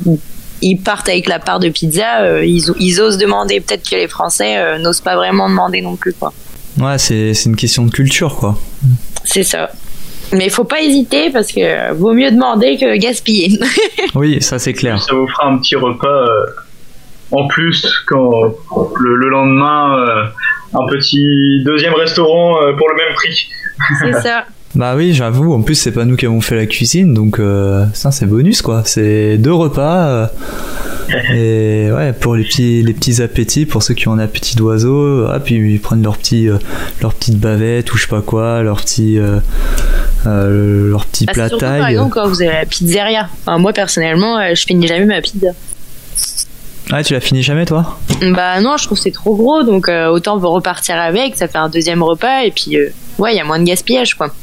ils 0.66 0.78
partent 0.78 1.10
avec 1.10 1.28
la 1.28 1.40
part 1.40 1.60
de 1.60 1.70
pizza, 1.70 2.22
euh, 2.22 2.46
ils, 2.46 2.64
ils 2.80 3.00
osent 3.02 3.18
demander. 3.18 3.60
Peut-être 3.62 3.90
que 3.90 3.96
les 3.96 4.08
Français 4.08 4.58
euh, 4.58 4.78
n'osent 4.80 5.02
pas 5.02 5.16
vraiment 5.16 5.48
demander 5.50 5.82
non 5.82 5.96
plus 5.96 6.14
quoi. 6.14 6.34
ouais 6.80 6.98
c'est 6.98 7.34
c'est 7.34 7.50
une 7.50 7.56
question 7.56 7.86
de 7.86 7.92
culture 7.92 8.36
quoi 8.36 8.58
C'est 9.24 9.44
ça. 9.44 9.70
Mais 10.34 10.46
il 10.46 10.52
faut 10.52 10.64
pas 10.64 10.82
hésiter 10.82 11.30
parce 11.30 11.52
que 11.52 11.94
vaut 11.94 12.14
mieux 12.14 12.32
demander 12.32 12.78
que 12.78 12.98
gaspiller. 12.98 13.60
oui 14.16 14.42
ça 14.42 14.58
c'est 14.60 14.74
clair 14.74 15.00
Ça 15.02 15.14
vous 15.14 15.28
fera 15.28 15.48
un 15.50 15.58
petit 15.60 15.76
repas 15.76 16.08
euh, 16.08 16.46
en 17.32 17.48
plus 17.48 17.86
quand 18.08 18.32
le, 19.00 19.16
le 19.18 19.30
lendemain, 19.30 19.98
euh, 20.00 20.24
un 20.74 20.86
petit 20.90 21.64
deuxième 21.64 21.94
restaurant 21.94 22.58
euh, 22.62 22.74
pour 22.76 22.88
le 22.90 22.96
même 22.96 23.14
prix. 23.16 23.48
c'est 24.02 24.14
ça. 24.28 24.46
Bah 24.76 24.94
oui, 24.98 25.14
j'avoue, 25.14 25.54
en 25.54 25.62
plus 25.62 25.76
c'est 25.76 25.94
pas 25.94 26.04
nous 26.04 26.18
qui 26.18 26.26
avons 26.26 26.42
fait 26.42 26.56
la 26.58 26.66
cuisine, 26.66 27.14
donc 27.14 27.40
euh, 27.40 27.86
ça 27.94 28.12
c'est 28.12 28.26
bonus 28.26 28.62
quoi. 28.62 28.82
C'est 28.86 29.38
deux 29.38 29.54
repas. 29.54 30.08
euh, 30.08 30.28
et 31.34 31.92
ouais, 31.94 32.12
pour 32.14 32.36
les 32.36 32.44
petits, 32.44 32.84
les 32.84 32.94
petits 32.94 33.22
appétits, 33.22 33.66
pour 33.66 33.84
ceux 33.84 33.94
qui 33.94 34.08
ont 34.10 34.14
un 34.14 34.20
appétit 34.20 34.56
d'oiseau, 34.58 35.28
ah, 35.28 35.40
puis 35.40 35.56
ils 35.56 35.80
prennent 35.80 36.04
leur 36.04 36.18
petit, 36.18 36.50
euh, 36.50 36.58
leur 37.02 37.14
petite 37.14 37.40
bavette 37.40 37.94
ou 37.94 37.98
je 37.98 38.02
sais 38.02 38.10
pas 38.10 38.22
quoi, 38.22 38.64
leur 38.64 38.82
petit, 38.82 39.18
leur 40.26 41.06
petit 41.06 41.26
Bah, 41.26 41.34
plat 41.34 41.48
surtout, 41.48 41.66
par 41.66 41.78
taille. 41.80 41.94
exemple 41.94 42.14
quand 42.14 42.28
vous 42.28 42.42
avez 42.42 42.52
la 42.52 42.66
pizzeria. 42.66 43.30
Enfin, 43.46 43.58
moi 43.60 43.72
personnellement, 43.72 44.40
je 44.54 44.66
finis 44.66 44.88
jamais 44.88 45.06
ma 45.06 45.22
pizza. 45.22 45.48
Ouais, 46.92 47.04
tu 47.04 47.14
l'as 47.14 47.22
fini 47.22 47.42
jamais 47.42 47.66
toi? 47.66 47.98
Bah 48.34 48.60
non, 48.62 48.76
je 48.78 48.86
trouve 48.86 48.98
que 48.98 49.04
c'est 49.04 49.12
trop 49.12 49.36
gros, 49.36 49.64
donc 49.64 49.88
autant 50.12 50.38
repartir 50.38 50.98
avec, 50.98 51.38
ça 51.38 51.48
fait 51.48 51.58
un 51.60 51.70
deuxième 51.70 52.04
repas, 52.04 52.42
et 52.44 52.52
puis 52.52 52.78
ouais, 53.20 53.34
il 53.34 53.38
y 53.38 53.40
a 53.40 53.46
moins 53.46 53.58
de 53.60 53.64
gaspillage, 53.64 54.16
quoi. 54.16 54.34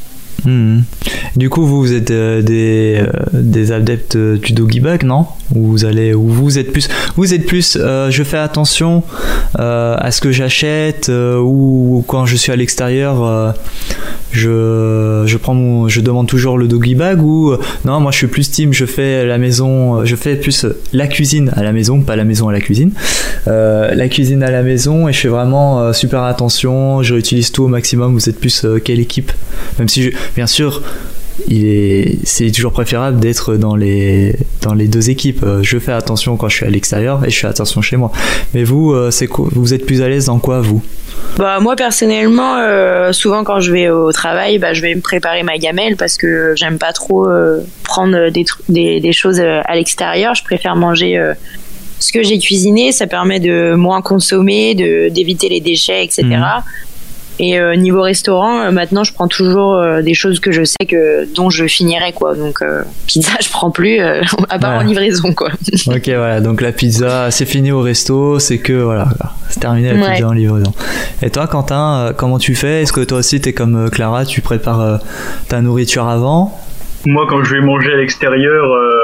Mhm. 0.44 0.82
Du 1.36 1.48
coup, 1.48 1.64
vous, 1.64 1.92
êtes 1.92 2.10
euh, 2.10 2.42
des, 2.42 2.98
euh, 3.00 3.10
des 3.32 3.72
adeptes 3.72 4.16
euh, 4.16 4.36
du 4.38 4.52
doggy 4.52 4.80
bag, 4.80 5.02
non? 5.04 5.26
Ou 5.54 5.66
vous 5.68 5.84
allez, 5.84 6.14
ou 6.14 6.26
vous 6.28 6.58
êtes 6.58 6.72
plus, 6.72 6.88
vous 7.16 7.32
êtes 7.34 7.46
plus. 7.46 7.76
je 7.76 8.22
fais 8.22 8.38
attention 8.38 9.02
à 9.54 10.10
ce 10.10 10.20
que 10.20 10.32
j'achète, 10.32 11.08
euh, 11.10 11.38
ou 11.38 12.04
quand 12.08 12.24
je 12.26 12.36
suis 12.36 12.50
à 12.52 12.56
l'extérieur, 12.56 13.54
je, 14.30 15.24
je 15.26 15.36
prends 15.36 15.54
mon, 15.54 15.88
je 15.88 16.00
demande 16.00 16.26
toujours 16.26 16.56
le 16.56 16.66
doggy 16.68 16.94
bag, 16.94 17.22
ou 17.22 17.54
non, 17.84 18.00
moi 18.00 18.12
je 18.12 18.16
suis 18.18 18.26
plus 18.28 18.50
team, 18.50 18.72
je 18.72 18.86
fais 18.86 19.26
la 19.26 19.36
maison, 19.38 20.04
je 20.06 20.16
fais 20.16 20.36
plus 20.36 20.64
la 20.94 21.06
cuisine 21.06 21.50
à 21.54 21.62
la 21.62 21.72
maison, 21.72 22.00
pas 22.00 22.16
la 22.16 22.24
maison 22.24 22.48
à 22.48 22.52
la 22.52 22.60
cuisine, 22.60 22.92
la 23.46 24.08
cuisine 24.08 24.42
à 24.42 24.50
la 24.50 24.62
maison, 24.62 25.06
et 25.08 25.12
je 25.12 25.20
fais 25.20 25.28
vraiment 25.28 25.92
super 25.92 26.22
attention, 26.22 27.02
je 27.02 27.12
réutilise 27.14 27.52
tout 27.52 27.64
au 27.64 27.68
maximum. 27.68 28.14
Vous 28.14 28.28
êtes 28.28 28.40
plus 28.40 28.66
quelle 28.84 29.00
équipe? 29.00 29.32
Même 29.78 29.88
si, 29.88 30.02
je- 30.04 30.10
bien 30.34 30.46
sûr, 30.46 30.82
est, 31.50 32.18
c'est 32.24 32.50
toujours 32.50 32.72
préférable 32.72 33.20
d'être 33.20 33.56
dans 33.56 33.76
les, 33.76 34.34
dans 34.60 34.74
les 34.74 34.86
deux 34.88 35.10
équipes. 35.10 35.42
Euh, 35.42 35.62
Je 35.62 35.78
fais 35.78 35.92
attention 35.92 36.36
quand 36.36 36.48
je 36.48 36.56
suis 36.56 36.66
à 36.66 36.70
l'extérieur 36.70 37.24
et 37.24 37.30
je 37.30 37.38
fais 37.38 37.46
attention 37.48 37.80
chez 37.82 37.96
moi. 37.96 38.12
Mais 38.54 38.64
vous, 38.64 38.92
euh, 38.92 39.10
c'est 39.10 39.28
vous 39.30 39.74
êtes 39.74 39.86
plus 39.86 40.02
à 40.02 40.08
l'aise 40.08 40.26
dans 40.26 40.38
quoi, 40.38 40.60
vous? 40.60 40.82
Bah 41.38 41.60
moi 41.60 41.76
personnellement, 41.76 42.56
euh, 42.58 43.12
souvent 43.12 43.44
quand 43.44 43.60
je 43.60 43.72
vais 43.72 43.88
au 43.88 44.12
travail, 44.12 44.58
bah, 44.58 44.74
je 44.74 44.82
vais 44.82 44.94
me 44.94 45.00
préparer 45.00 45.42
ma 45.42 45.56
gamelle 45.56 45.96
parce 45.96 46.16
que 46.18 46.52
j'aime 46.56 46.78
pas 46.78 46.92
trop 46.92 47.26
euh, 47.26 47.60
prendre 47.84 48.28
des, 48.30 48.44
des, 48.68 49.00
des 49.00 49.12
choses 49.12 49.40
à 49.40 49.74
l'extérieur. 49.74 50.34
Je 50.34 50.44
préfère 50.44 50.76
manger 50.76 51.16
euh, 51.18 51.32
ce 52.00 52.12
que 52.12 52.22
j'ai 52.22 52.38
cuisiné. 52.38 52.92
Ça 52.92 53.06
permet 53.06 53.40
de 53.40 53.74
moins 53.74 54.02
consommer, 54.02 54.74
d'éviter 54.74 55.48
les 55.48 55.60
déchets, 55.60 56.04
etc. 56.04 56.26
Et 57.44 57.58
euh, 57.58 57.74
niveau 57.74 58.02
restaurant, 58.02 58.60
euh, 58.60 58.70
maintenant 58.70 59.02
je 59.02 59.12
prends 59.12 59.26
toujours 59.26 59.74
euh, 59.74 60.00
des 60.00 60.14
choses 60.14 60.38
que 60.38 60.52
je 60.52 60.62
sais 60.62 60.86
que 60.88 61.26
dont 61.34 61.50
je 61.50 61.66
finirai 61.66 62.12
quoi. 62.12 62.36
Donc 62.36 62.62
euh, 62.62 62.82
pizza, 63.08 63.32
je 63.42 63.50
prends 63.50 63.72
plus 63.72 64.00
euh, 64.00 64.22
à 64.48 64.58
part 64.60 64.78
Ouais. 64.78 64.84
en 64.84 64.86
livraison 64.86 65.32
quoi. 65.34 65.48
Ok, 65.88 66.04
voilà, 66.06 66.40
donc 66.40 66.60
la 66.60 66.70
pizza, 66.70 67.30
c'est 67.32 67.44
fini 67.46 67.72
au 67.72 67.80
resto, 67.80 68.38
c'est 68.38 68.58
que, 68.58 68.72
voilà, 68.74 69.08
c'est 69.48 69.58
terminé 69.60 69.92
la 69.92 70.00
Ouais. 70.00 70.12
pizza 70.14 70.28
en 70.28 70.32
livraison. 70.32 70.72
Et 71.20 71.30
toi, 71.30 71.48
Quentin, 71.48 71.94
euh, 71.98 72.12
comment 72.16 72.38
tu 72.38 72.54
fais? 72.54 72.82
Est-ce 72.82 72.92
que 72.92 73.00
toi 73.00 73.18
aussi, 73.18 73.40
t'es 73.40 73.52
comme 73.52 73.86
euh, 73.86 73.88
Clara, 73.90 74.24
tu 74.24 74.40
prépares 74.40 74.80
euh, 74.80 74.96
ta 75.48 75.60
nourriture 75.60 76.06
avant? 76.08 76.56
Moi, 77.04 77.26
quand 77.28 77.42
je 77.42 77.54
vais 77.56 77.60
manger 77.60 77.92
à 77.92 77.96
l'extérieur, 77.96 78.64
euh, 78.64 79.01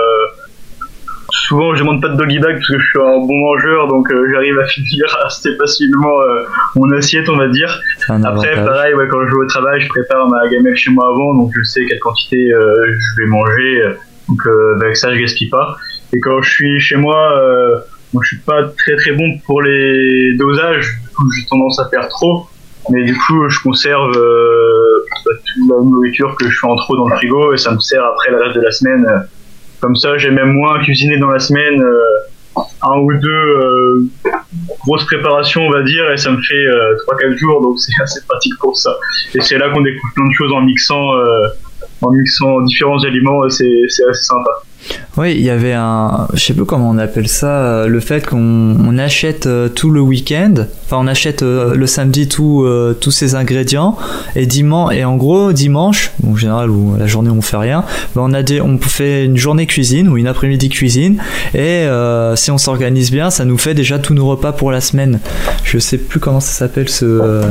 souvent 1.48 1.74
je 1.74 1.80
demande 1.80 2.02
pas 2.02 2.08
de 2.08 2.16
doggy 2.16 2.38
bag 2.38 2.56
parce 2.56 2.68
que 2.68 2.78
je 2.78 2.86
suis 2.86 3.00
un 3.00 3.18
bon 3.18 3.36
mangeur, 3.38 3.88
donc 3.88 4.10
euh, 4.10 4.28
j'arrive 4.30 4.58
à 4.58 4.66
finir 4.68 5.04
assez 5.24 5.56
facilement 5.56 6.20
euh, 6.20 6.44
mon 6.76 6.90
assiette, 6.92 7.28
on 7.28 7.36
va 7.36 7.48
dire. 7.48 7.80
Après, 8.08 8.54
pareil, 8.54 8.94
ouais, 8.94 9.08
quand 9.08 9.20
je 9.26 9.30
vais 9.30 9.44
au 9.44 9.46
travail, 9.46 9.80
je 9.80 9.88
prépare 9.88 10.28
ma 10.28 10.46
gamelle 10.48 10.76
chez 10.76 10.90
moi 10.90 11.08
avant, 11.08 11.34
donc 11.34 11.50
je 11.56 11.62
sais 11.62 11.84
quelle 11.86 11.98
quantité 12.00 12.52
euh, 12.52 12.74
je 12.86 13.22
vais 13.22 13.28
manger, 13.28 13.82
euh, 13.82 13.94
donc 14.28 14.40
euh, 14.46 14.76
avec 14.82 14.96
ça 14.96 15.14
je 15.14 15.20
gaspille 15.20 15.48
pas. 15.48 15.76
Et 16.12 16.20
quand 16.20 16.40
je 16.42 16.50
suis 16.50 16.80
chez 16.80 16.96
moi, 16.96 17.38
euh, 17.38 17.78
moi 18.12 18.22
je 18.22 18.28
suis 18.28 18.44
pas 18.44 18.64
très 18.76 18.96
très 18.96 19.12
bon 19.12 19.38
pour 19.46 19.62
les 19.62 20.34
dosages, 20.36 20.98
du 21.02 21.08
coup 21.14 21.30
j'ai 21.32 21.46
tendance 21.46 21.78
à 21.80 21.88
faire 21.88 22.08
trop, 22.08 22.46
mais 22.90 23.04
du 23.04 23.14
coup 23.14 23.48
je 23.48 23.58
conserve 23.62 24.16
euh, 24.16 25.04
bah, 25.24 25.32
toute 25.46 25.70
la 25.70 25.84
nourriture 25.84 26.34
que 26.38 26.48
je 26.48 26.58
fais 26.58 26.66
en 26.66 26.76
trop 26.76 26.96
dans 26.96 27.08
le 27.08 27.16
frigo 27.16 27.54
et 27.54 27.58
ça 27.58 27.72
me 27.72 27.78
sert 27.78 28.04
après 28.04 28.30
le 28.32 28.42
reste 28.42 28.56
de 28.56 28.62
la 28.62 28.70
semaine. 28.70 29.28
Euh. 29.78 29.80
Comme 29.80 29.96
ça, 29.96 30.18
j'ai 30.18 30.30
même 30.30 30.52
moins 30.52 30.80
cuisiné 30.80 31.18
dans 31.18 31.30
la 31.30 31.38
semaine, 31.38 31.80
euh, 31.80 32.62
un 32.82 32.98
ou 32.98 33.12
deux 33.12 33.28
euh, 33.30 34.06
grosses 34.80 35.04
préparations, 35.06 35.62
on 35.62 35.70
va 35.70 35.82
dire, 35.82 36.10
et 36.10 36.16
ça 36.16 36.30
me 36.30 36.40
fait 36.42 36.54
euh, 36.54 36.96
3-4 37.08 37.36
jours, 37.36 37.62
donc 37.62 37.78
c'est 37.80 38.02
assez 38.02 38.20
pratique 38.26 38.54
pour 38.60 38.76
ça. 38.76 38.94
Et 39.34 39.40
c'est 39.40 39.58
là 39.58 39.70
qu'on 39.70 39.80
découvre 39.80 40.12
plein 40.14 40.26
de 40.26 40.34
choses 40.34 40.52
en 40.52 40.62
mixant, 40.62 41.14
euh, 41.14 41.48
en 42.02 42.10
mixant 42.10 42.60
différents 42.62 43.02
aliments, 43.04 43.48
c'est 43.48 43.82
assez 43.86 44.22
sympa. 44.22 44.50
Oui, 45.16 45.34
il 45.34 45.42
y 45.42 45.50
avait 45.50 45.72
un, 45.72 46.28
je 46.34 46.44
sais 46.44 46.54
plus 46.54 46.64
comment 46.64 46.88
on 46.90 46.98
appelle 46.98 47.28
ça, 47.28 47.48
euh, 47.48 47.86
le 47.88 47.98
fait 48.00 48.24
qu'on 48.26 48.38
on 48.78 48.98
achète 48.98 49.46
euh, 49.46 49.68
tout 49.68 49.90
le 49.90 50.00
week-end, 50.00 50.54
enfin 50.86 50.98
on 51.00 51.06
achète 51.08 51.42
euh, 51.42 51.74
le 51.74 51.86
samedi 51.88 52.28
tout, 52.28 52.64
tous 53.00 53.10
ces 53.10 53.34
ingrédients 53.34 53.96
et 54.36 54.46
dimanche 54.46 54.94
et 54.94 55.04
en 55.04 55.16
gros 55.16 55.52
dimanche, 55.52 56.12
en 56.26 56.36
général 56.36 56.70
où 56.70 56.94
la 56.96 57.06
journée 57.06 57.30
on 57.30 57.42
fait 57.42 57.56
rien, 57.56 57.84
ben, 58.14 58.22
on 58.24 58.32
a 58.32 58.42
des, 58.42 58.60
on 58.60 58.78
fait 58.78 59.24
une 59.24 59.36
journée 59.36 59.66
cuisine 59.66 60.08
ou 60.08 60.16
une 60.16 60.28
après-midi 60.28 60.68
cuisine 60.68 61.20
et 61.54 61.58
euh, 61.60 62.36
si 62.36 62.50
on 62.52 62.58
s'organise 62.58 63.10
bien, 63.10 63.30
ça 63.30 63.44
nous 63.44 63.58
fait 63.58 63.74
déjà 63.74 63.98
tous 63.98 64.14
nos 64.14 64.26
repas 64.28 64.52
pour 64.52 64.70
la 64.70 64.80
semaine. 64.80 65.18
Je 65.64 65.78
sais 65.78 65.98
plus 65.98 66.20
comment 66.20 66.40
ça 66.40 66.52
s'appelle 66.52 66.88
ce. 66.88 67.04
euh, 67.04 67.42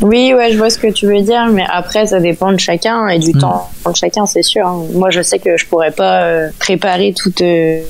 Oui, 0.00 0.32
ouais, 0.34 0.50
je 0.52 0.56
vois 0.58 0.70
ce 0.70 0.78
que 0.78 0.90
tu 0.90 1.06
veux 1.06 1.20
dire, 1.22 1.46
mais 1.52 1.64
après, 1.72 2.06
ça 2.06 2.18
dépend 2.20 2.50
de 2.52 2.58
chacun 2.58 3.08
et 3.08 3.18
du 3.18 3.30
Mm. 3.34 3.38
temps 3.38 3.70
de 3.90 3.94
chacun, 3.96 4.24
c'est 4.26 4.42
sûr. 4.42 4.66
hein. 4.66 4.82
Moi, 4.94 5.10
je 5.10 5.20
sais 5.20 5.38
que 5.38 5.56
je 5.58 5.66
pourrais 5.66 5.90
pas 5.90 6.22
euh, 6.22 6.48
préparer 6.58 7.12
toute, 7.16 7.40
euh, 7.42 7.80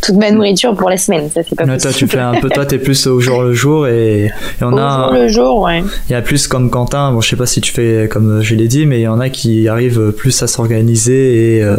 toute 0.00 0.16
ma 0.16 0.30
nourriture 0.30 0.74
pour 0.74 0.90
la 0.90 0.96
semaine. 0.96 1.28
Ça, 1.32 1.42
c'est 1.48 1.54
pas 1.56 1.64
Ouais, 1.64 1.78
toi 1.78 1.92
tu 1.92 2.06
fais 2.06 2.18
un 2.18 2.34
peu, 2.40 2.48
toi 2.48 2.66
t'es 2.66 2.78
plus 2.78 3.06
au 3.06 3.20
jour 3.20 3.42
le 3.42 3.52
jour 3.54 3.86
et, 3.86 4.24
et 4.26 4.30
on 4.62 4.72
Au 4.72 4.78
a. 4.78 5.04
jour 5.08 5.12
le 5.22 5.28
jour, 5.28 5.60
ouais. 5.62 5.82
Il 6.08 6.12
y 6.12 6.16
a 6.16 6.22
plus 6.22 6.46
comme 6.46 6.70
Quentin, 6.70 7.12
bon 7.12 7.20
je 7.20 7.28
sais 7.28 7.36
pas 7.36 7.46
si 7.46 7.60
tu 7.60 7.72
fais 7.72 8.08
comme 8.10 8.42
je 8.42 8.54
l'ai 8.54 8.68
dit, 8.68 8.86
mais 8.86 9.00
il 9.00 9.02
y 9.04 9.08
en 9.08 9.20
a 9.20 9.28
qui 9.28 9.68
arrivent 9.68 10.12
plus 10.12 10.42
à 10.42 10.46
s'organiser 10.46 11.56
et 11.58 11.62
euh, 11.62 11.76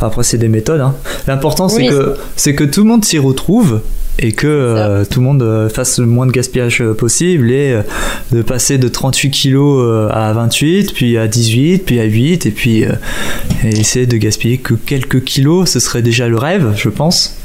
après 0.00 0.22
c'est 0.24 0.38
des 0.38 0.48
méthodes. 0.48 0.80
hein. 0.80 0.94
L'important 1.26 1.68
c'est 1.68 1.86
que 1.86 2.14
c'est 2.36 2.54
que 2.54 2.64
tout 2.64 2.82
le 2.82 2.88
monde 2.88 3.04
s'y 3.04 3.18
retrouve 3.18 3.80
et 4.20 4.30
que 4.30 4.46
euh, 4.46 5.04
tout 5.04 5.18
le 5.18 5.26
monde 5.26 5.42
euh, 5.42 5.68
fasse 5.68 5.98
le 5.98 6.06
moins 6.06 6.24
de 6.26 6.30
gaspillage 6.30 6.80
euh, 6.80 6.94
possible 6.94 7.50
et 7.50 7.72
euh, 7.72 7.82
de 8.30 8.42
passer 8.42 8.78
de 8.78 8.86
38 8.86 9.30
kilos 9.32 9.80
euh, 9.82 10.08
à 10.12 10.32
28, 10.32 10.94
puis 10.94 11.18
à 11.18 11.26
18, 11.26 11.78
puis 11.84 11.98
à 11.98 12.04
8 12.04 12.46
et 12.46 12.50
puis 12.52 12.84
euh, 12.84 12.90
et 13.64 13.70
essayer 13.80 14.06
de 14.06 14.16
gaspiller 14.16 14.58
que 14.58 14.74
quelques 14.74 15.24
kilos, 15.24 15.63
ce 15.66 15.80
serait 15.80 16.02
déjà 16.02 16.28
le 16.28 16.36
rêve, 16.38 16.72
je 16.76 16.88
pense. 16.88 17.36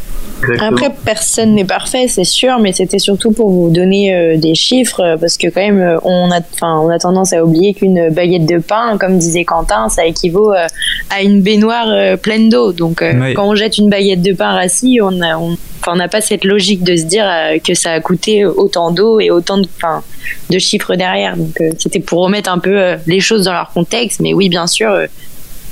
Exactement. 0.42 0.70
Après, 0.70 0.90
personne 1.04 1.56
n'est 1.56 1.66
parfait, 1.66 2.08
c'est 2.08 2.24
sûr, 2.24 2.60
mais 2.60 2.72
c'était 2.72 3.00
surtout 3.00 3.32
pour 3.32 3.50
vous 3.50 3.70
donner 3.70 4.16
euh, 4.16 4.38
des 4.38 4.56
chiffres, 4.56 5.02
euh, 5.02 5.18
parce 5.18 5.36
que 5.36 5.48
quand 5.48 5.60
même, 5.60 5.82
euh, 5.82 5.98
on 6.06 6.32
a, 6.32 6.40
enfin, 6.54 6.80
on 6.80 6.88
a 6.90 6.98
tendance 6.98 7.34
à 7.34 7.44
oublier 7.44 7.74
qu'une 7.74 8.10
baguette 8.10 8.46
de 8.46 8.58
pain, 8.60 8.98
comme 8.98 9.18
disait 9.18 9.44
Quentin, 9.44 9.90
ça 9.90 10.06
équivaut 10.06 10.54
euh, 10.54 10.66
à 11.10 11.24
une 11.24 11.42
baignoire 11.42 11.88
euh, 11.90 12.16
pleine 12.16 12.48
d'eau. 12.48 12.72
Donc, 12.72 13.02
euh, 13.02 13.12
Oui. 13.20 13.34
quand 13.34 13.50
on 13.50 13.56
jette 13.56 13.78
une 13.80 13.90
baguette 13.90 14.22
de 14.22 14.32
pain 14.32 14.52
rassis, 14.54 15.00
on 15.04 15.20
a, 15.22 15.38
on, 15.38 15.58
enfin, 15.82 15.92
on 15.92 15.96
n'a 15.98 16.08
pas 16.08 16.22
cette 16.22 16.46
logique 16.46 16.84
de 16.84 16.96
se 16.96 17.04
dire 17.04 17.26
euh, 17.28 17.58
que 17.60 17.74
ça 17.74 17.92
a 17.92 18.00
coûté 18.00 18.46
autant 18.46 18.92
d'eau 18.92 19.20
et 19.20 19.32
autant 19.32 19.58
de, 19.58 19.68
enfin, 19.76 20.04
de 20.50 20.58
chiffres 20.58 20.96
derrière. 20.96 21.36
Donc, 21.36 21.60
euh, 21.60 21.72
c'était 21.78 22.00
pour 22.00 22.24
remettre 22.24 22.50
un 22.50 22.60
peu 22.60 22.80
euh, 22.80 22.96
les 23.08 23.20
choses 23.20 23.44
dans 23.44 23.54
leur 23.54 23.72
contexte, 23.74 24.22
mais 24.22 24.34
oui, 24.34 24.48
bien 24.48 24.68
sûr, 24.68 24.90
euh, 24.90 25.08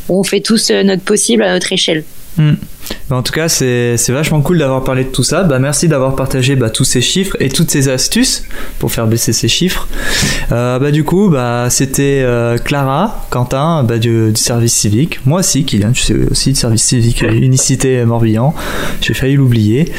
on 0.09 0.23
fait 0.23 0.41
tous 0.41 0.71
euh, 0.71 0.83
notre 0.83 1.03
possible 1.03 1.43
à 1.43 1.53
notre 1.53 1.71
échelle. 1.71 2.03
Hmm. 2.37 2.53
En 3.09 3.21
tout 3.21 3.31
cas, 3.31 3.49
c'est 3.49 3.97
c'est 3.97 4.11
vachement 4.11 4.41
cool 4.41 4.59
d'avoir 4.59 4.83
parlé 4.83 5.03
de 5.03 5.09
tout 5.09 5.23
ça. 5.23 5.43
Bah, 5.43 5.59
merci 5.59 5.87
d'avoir 5.87 6.15
partagé 6.15 6.55
bah, 6.55 6.69
tous 6.69 6.83
ces 6.83 7.01
chiffres 7.01 7.35
et 7.39 7.49
toutes 7.49 7.71
ces 7.71 7.89
astuces 7.89 8.43
pour 8.79 8.91
faire 8.91 9.07
baisser 9.07 9.33
ces 9.33 9.47
chiffres. 9.47 9.87
Euh, 10.51 10.77
bah, 10.79 10.91
du 10.91 11.03
coup, 11.03 11.29
bah, 11.29 11.67
c'était 11.69 12.21
euh, 12.23 12.57
Clara, 12.57 13.25
Quentin 13.29 13.83
bah, 13.83 13.97
du, 13.97 14.31
du 14.31 14.41
service 14.41 14.73
civique. 14.73 15.19
Moi 15.25 15.39
aussi, 15.39 15.65
Kylian, 15.65 15.93
je 15.93 16.01
suis 16.01 16.13
aussi 16.31 16.49
du 16.53 16.59
service 16.59 16.83
civique 16.83 17.21
Unicité 17.21 18.03
Morbihan. 18.05 18.53
J'ai 19.01 19.13
failli 19.13 19.35
l'oublier. 19.35 19.91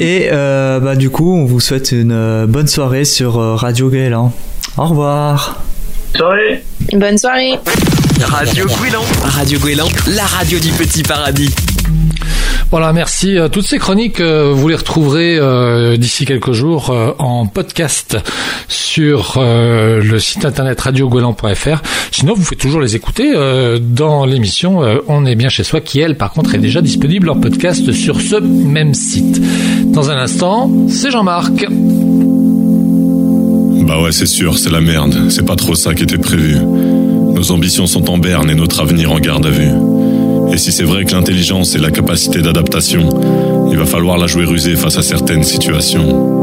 Et 0.00 0.28
euh, 0.32 0.80
bah, 0.80 0.96
du 0.96 1.10
coup, 1.10 1.34
on 1.34 1.44
vous 1.44 1.60
souhaite 1.60 1.92
une 1.92 2.46
bonne 2.46 2.68
soirée 2.68 3.04
sur 3.04 3.34
Radio 3.34 3.88
Gaëlan. 3.88 4.32
Au 4.78 4.86
revoir. 4.86 5.62
Soirée 6.16 6.62
Bonne 6.90 7.18
soirée! 7.18 7.58
Radio 8.20 8.66
Gouélan. 8.66 9.02
Radio 9.24 9.58
Gouélan, 9.58 9.88
la 10.08 10.24
radio 10.24 10.58
du 10.58 10.70
petit 10.72 11.02
paradis. 11.02 11.50
Voilà, 12.70 12.92
merci. 12.92 13.36
Euh, 13.38 13.48
Toutes 13.48 13.66
ces 13.66 13.78
chroniques, 13.78 14.20
euh, 14.20 14.52
vous 14.54 14.68
les 14.68 14.74
retrouverez 14.76 15.36
euh, 15.38 15.96
d'ici 15.96 16.24
quelques 16.24 16.52
jours 16.52 16.90
euh, 16.90 17.12
en 17.18 17.46
podcast 17.46 18.16
sur 18.68 19.34
le 19.38 20.18
site 20.18 20.44
internet 20.44 20.80
radiogolan.fr. 20.80 21.82
Sinon, 22.10 22.34
vous 22.34 22.42
pouvez 22.42 22.56
toujours 22.56 22.80
les 22.80 22.96
écouter 22.96 23.32
dans 23.80 24.24
l'émission 24.24 24.80
On 25.08 25.26
est 25.26 25.34
bien 25.34 25.48
chez 25.50 25.64
soi, 25.64 25.80
qui 25.80 26.00
elle, 26.00 26.16
par 26.16 26.32
contre, 26.32 26.54
est 26.54 26.58
déjà 26.58 26.80
disponible 26.80 27.28
en 27.28 27.36
podcast 27.38 27.92
sur 27.92 28.20
ce 28.20 28.36
même 28.36 28.94
site. 28.94 29.40
Dans 29.92 30.10
un 30.10 30.16
instant, 30.16 30.70
c'est 30.88 31.10
Jean-Marc. 31.10 31.66
Bah 33.92 34.00
ouais, 34.00 34.10
c'est 34.10 34.24
sûr, 34.24 34.56
c'est 34.56 34.70
la 34.70 34.80
merde. 34.80 35.30
C'est 35.30 35.44
pas 35.44 35.54
trop 35.54 35.74
ça 35.74 35.94
qui 35.94 36.02
était 36.02 36.16
prévu. 36.16 36.56
Nos 36.56 37.50
ambitions 37.50 37.86
sont 37.86 38.10
en 38.10 38.16
berne 38.16 38.48
et 38.48 38.54
notre 38.54 38.80
avenir 38.80 39.12
en 39.12 39.18
garde 39.18 39.44
à 39.44 39.50
vue. 39.50 39.68
Et 40.50 40.56
si 40.56 40.72
c'est 40.72 40.84
vrai 40.84 41.04
que 41.04 41.12
l'intelligence 41.12 41.74
et 41.74 41.78
la 41.78 41.90
capacité 41.90 42.40
d'adaptation, 42.40 43.10
il 43.70 43.76
va 43.76 43.84
falloir 43.84 44.16
la 44.16 44.26
jouer 44.26 44.46
rusée 44.46 44.76
face 44.76 44.96
à 44.96 45.02
certaines 45.02 45.44
situations. 45.44 46.41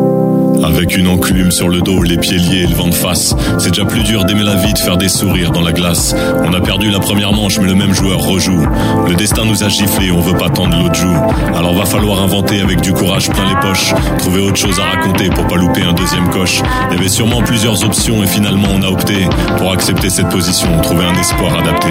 Avec 0.69 0.95
une 0.95 1.07
enclume 1.07 1.51
sur 1.51 1.67
le 1.67 1.81
dos, 1.81 2.03
les 2.03 2.17
pieds 2.17 2.37
liés 2.37 2.61
et 2.63 2.67
le 2.67 2.75
vent 2.75 2.87
de 2.87 2.93
face. 2.93 3.35
C'est 3.57 3.71
déjà 3.71 3.85
plus 3.85 4.03
dur 4.03 4.23
d'aimer 4.23 4.43
la 4.43 4.55
vie, 4.55 4.71
de 4.71 4.77
faire 4.77 4.97
des 4.97 5.09
sourires 5.09 5.51
dans 5.51 5.61
la 5.61 5.73
glace. 5.73 6.13
On 6.43 6.53
a 6.53 6.61
perdu 6.61 6.91
la 6.91 6.99
première 6.99 7.33
manche, 7.33 7.57
mais 7.59 7.65
le 7.65 7.73
même 7.73 7.93
joueur 7.93 8.19
rejoue. 8.19 8.65
Le 9.07 9.15
destin 9.15 9.45
nous 9.45 9.63
a 9.63 9.67
giflé, 9.67 10.11
on 10.11 10.21
veut 10.21 10.37
pas 10.37 10.49
tendre 10.49 10.77
l'autre 10.77 10.95
joue. 10.95 11.17
Alors 11.55 11.73
va 11.73 11.85
falloir 11.85 12.21
inventer 12.21 12.61
avec 12.61 12.81
du 12.81 12.93
courage 12.93 13.29
plein 13.29 13.49
les 13.49 13.67
poches. 13.67 13.93
Trouver 14.19 14.41
autre 14.41 14.57
chose 14.57 14.79
à 14.79 14.95
raconter 14.95 15.29
pour 15.29 15.47
pas 15.47 15.55
louper 15.55 15.81
un 15.81 15.93
deuxième 15.93 16.29
coche. 16.29 16.61
Il 16.91 16.97
y 16.97 16.99
avait 16.99 17.09
sûrement 17.09 17.41
plusieurs 17.41 17.83
options 17.83 18.23
et 18.23 18.27
finalement 18.27 18.67
on 18.71 18.83
a 18.83 18.87
opté 18.87 19.27
pour 19.57 19.71
accepter 19.71 20.09
cette 20.09 20.29
position, 20.29 20.67
trouver 20.81 21.05
un 21.05 21.19
espoir 21.19 21.57
adapté. 21.57 21.89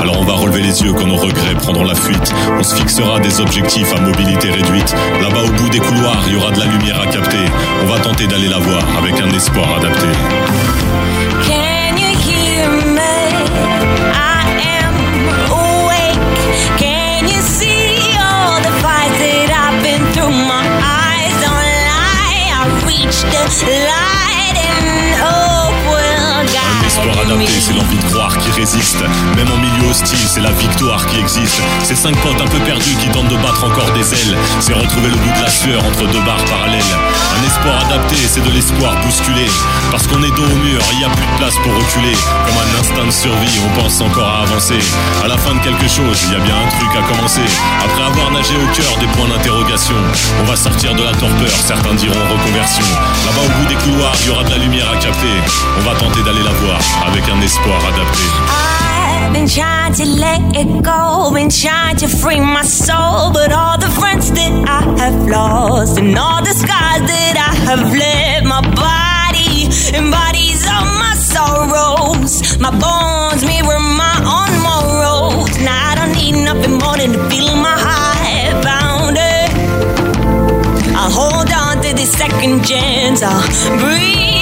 Alors 0.00 0.18
on 0.18 0.24
va 0.24 0.34
relever 0.34 0.62
les 0.62 0.82
yeux 0.82 0.92
quand 0.92 1.06
nos 1.06 1.16
regrets 1.16 1.54
prendront 1.54 1.84
la 1.84 1.94
fuite. 1.94 2.34
On 2.58 2.62
se 2.62 2.74
fixera 2.74 3.20
des 3.20 3.40
objectifs 3.40 3.92
à 3.94 4.00
mobilité 4.00 4.50
réduite. 4.50 4.94
Là-bas 5.22 5.44
au 5.44 5.62
bout 5.62 5.68
des 5.68 5.78
couloirs, 5.78 6.22
il 6.26 6.34
y 6.34 6.36
aura 6.36 6.50
de 6.50 6.58
la 6.58 6.66
lumière 6.66 7.00
à 7.00 7.06
capter. 7.06 7.44
On 7.82 7.86
va 7.86 7.98
tenter 8.08 8.26
d'aller 8.26 8.48
la 8.48 8.58
voir 8.58 8.82
avec 8.96 9.20
un 9.20 9.30
espoir 9.36 9.76
adapté. 9.76 10.06
Can 11.46 11.98
you 11.98 12.12
hear 12.26 12.70
me? 12.96 13.18
And 14.14 14.58
will 25.22 25.47
Un 26.68 26.86
espoir 26.86 27.18
adapté, 27.18 27.52
c'est 27.60 27.72
l'envie 27.72 27.96
de 27.96 28.04
croire 28.10 28.36
qui 28.38 28.50
résiste. 28.52 29.02
Même 29.36 29.50
en 29.50 29.56
milieu 29.56 29.90
hostile, 29.90 30.26
c'est 30.28 30.40
la 30.40 30.52
victoire 30.52 31.04
qui 31.06 31.18
existe. 31.18 31.60
C'est 31.82 31.96
cinq 31.96 32.16
potes 32.22 32.40
un 32.40 32.46
peu 32.46 32.58
perdus 32.60 32.96
qui 33.00 33.08
tentent 33.08 33.28
de 33.28 33.36
battre 33.36 33.64
encore 33.64 33.90
des 33.92 34.06
ailes. 34.14 34.36
C'est 34.60 34.74
retrouver 34.74 35.08
le 35.08 35.16
bout 35.16 35.32
de 35.38 35.42
la 35.42 35.50
sueur 35.50 35.80
entre 35.84 36.06
deux 36.12 36.20
barres 36.20 36.44
parallèles. 36.44 36.92
Un 37.38 37.46
espoir 37.46 37.84
adapté, 37.86 38.16
c'est 38.16 38.44
de 38.44 38.50
l'espoir 38.50 38.94
bousculé. 39.02 39.46
Parce 39.90 40.06
qu'on 40.06 40.22
est 40.22 40.34
dos 40.36 40.44
au 40.44 40.58
mur, 40.64 40.80
il 40.92 40.98
n'y 40.98 41.04
a 41.04 41.10
plus 41.10 41.26
de 41.26 41.36
place 41.38 41.56
pour 41.62 41.72
reculer. 41.72 42.16
Comme 42.46 42.58
un 42.60 42.80
instinct 42.80 43.06
de 43.06 43.10
survie, 43.10 43.58
on 43.64 43.80
pense 43.80 44.00
encore 44.00 44.28
à 44.28 44.42
avancer. 44.42 44.78
À 45.24 45.28
la 45.28 45.38
fin 45.38 45.54
de 45.54 45.60
quelque 45.60 45.88
chose, 45.88 46.18
il 46.26 46.32
y 46.32 46.36
a 46.36 46.40
bien 46.40 46.56
un 46.56 46.68
truc 46.76 46.90
à 46.92 47.02
commencer. 47.14 47.46
Après 47.80 48.04
avoir 48.04 48.30
nagé 48.32 48.54
au 48.56 48.68
cœur 48.76 48.92
des 49.00 49.06
points 49.16 49.28
d'interrogation, 49.28 49.96
on 50.40 50.44
va 50.44 50.56
sortir 50.56 50.94
de 50.94 51.02
la 51.02 51.12
torpeur, 51.12 51.54
certains 51.64 51.94
diront 51.94 52.20
reconversion. 52.28 52.84
Là-bas 53.24 53.44
au 53.46 53.52
bout 53.58 53.68
des 53.68 53.80
couloirs, 53.80 54.12
il 54.20 54.26
y 54.26 54.30
aura 54.30 54.44
de 54.44 54.50
la 54.50 54.58
lumière 54.58 54.90
à 54.90 54.96
capter. 54.96 55.36
On 55.78 55.82
va 55.88 55.94
tenter 55.96 56.22
d'aller 56.22 56.42
la 56.42 56.52
avec 57.06 57.28
un 57.28 57.40
espoir 57.42 57.78
adapté. 57.86 58.18
I've 58.48 59.32
been 59.32 59.46
trying 59.46 59.92
to 59.94 60.04
let 60.04 60.40
it 60.56 60.82
go, 60.82 61.30
been 61.32 61.50
trying 61.50 61.96
to 61.96 62.08
free 62.08 62.40
my 62.40 62.62
soul, 62.62 63.30
but 63.32 63.52
all 63.52 63.78
the 63.78 63.90
friends 63.90 64.30
that 64.32 64.52
I 64.66 64.82
have 65.02 65.28
lost 65.28 65.98
and 65.98 66.18
all 66.18 66.42
the 66.42 66.52
scars 66.52 67.02
that 67.06 67.36
I 67.36 67.54
have 67.68 67.94
left, 67.94 68.44
my 68.44 68.62
body 68.74 69.68
embodies 69.94 70.66
all 70.66 70.86
my 70.98 71.14
sorrows. 71.14 72.58
My 72.58 72.70
bones 72.70 73.44
mirror 73.44 73.78
my 73.78 74.16
own 74.26 74.52
morals. 74.66 75.56
Now 75.60 75.92
I 75.92 75.94
don't 75.94 76.14
need 76.16 76.42
nothing 76.44 76.78
more 76.78 76.96
than 76.96 77.12
to 77.12 77.30
feel 77.30 77.54
my 77.54 77.76
heart 77.78 78.64
bounded. 78.64 79.50
I'll 80.96 81.10
hold 81.10 81.52
on 81.52 81.82
to 81.84 81.94
this 81.94 82.12
second 82.12 82.64
chance. 82.64 83.22
I'll 83.22 83.78
breathe 83.78 84.37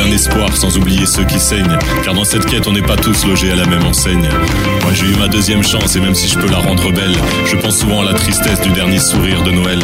un 0.00 0.10
espoir 0.10 0.56
sans 0.56 0.76
oublier 0.76 1.06
ceux 1.06 1.24
qui 1.24 1.38
saignent. 1.38 1.78
Car 2.04 2.14
dans 2.14 2.24
cette 2.24 2.46
quête, 2.46 2.66
on 2.66 2.72
n'est 2.72 2.82
pas 2.82 2.96
tous 2.96 3.26
logés 3.26 3.52
à 3.52 3.56
la 3.56 3.66
même 3.66 3.84
enseigne. 3.84 4.28
Moi, 4.82 4.92
j'ai 4.94 5.06
eu 5.06 5.16
ma 5.16 5.28
deuxième 5.28 5.62
chance 5.62 5.96
et 5.96 6.00
même 6.00 6.14
si 6.14 6.28
je 6.28 6.38
peux 6.38 6.48
la 6.48 6.58
rendre 6.58 6.92
belle, 6.92 7.14
je 7.46 7.56
pense 7.56 7.78
souvent 7.78 8.02
à 8.02 8.04
la 8.04 8.14
tristesse 8.14 8.60
du 8.60 8.70
dernier 8.70 8.98
sourire 8.98 9.42
de 9.42 9.50
Noël. 9.50 9.80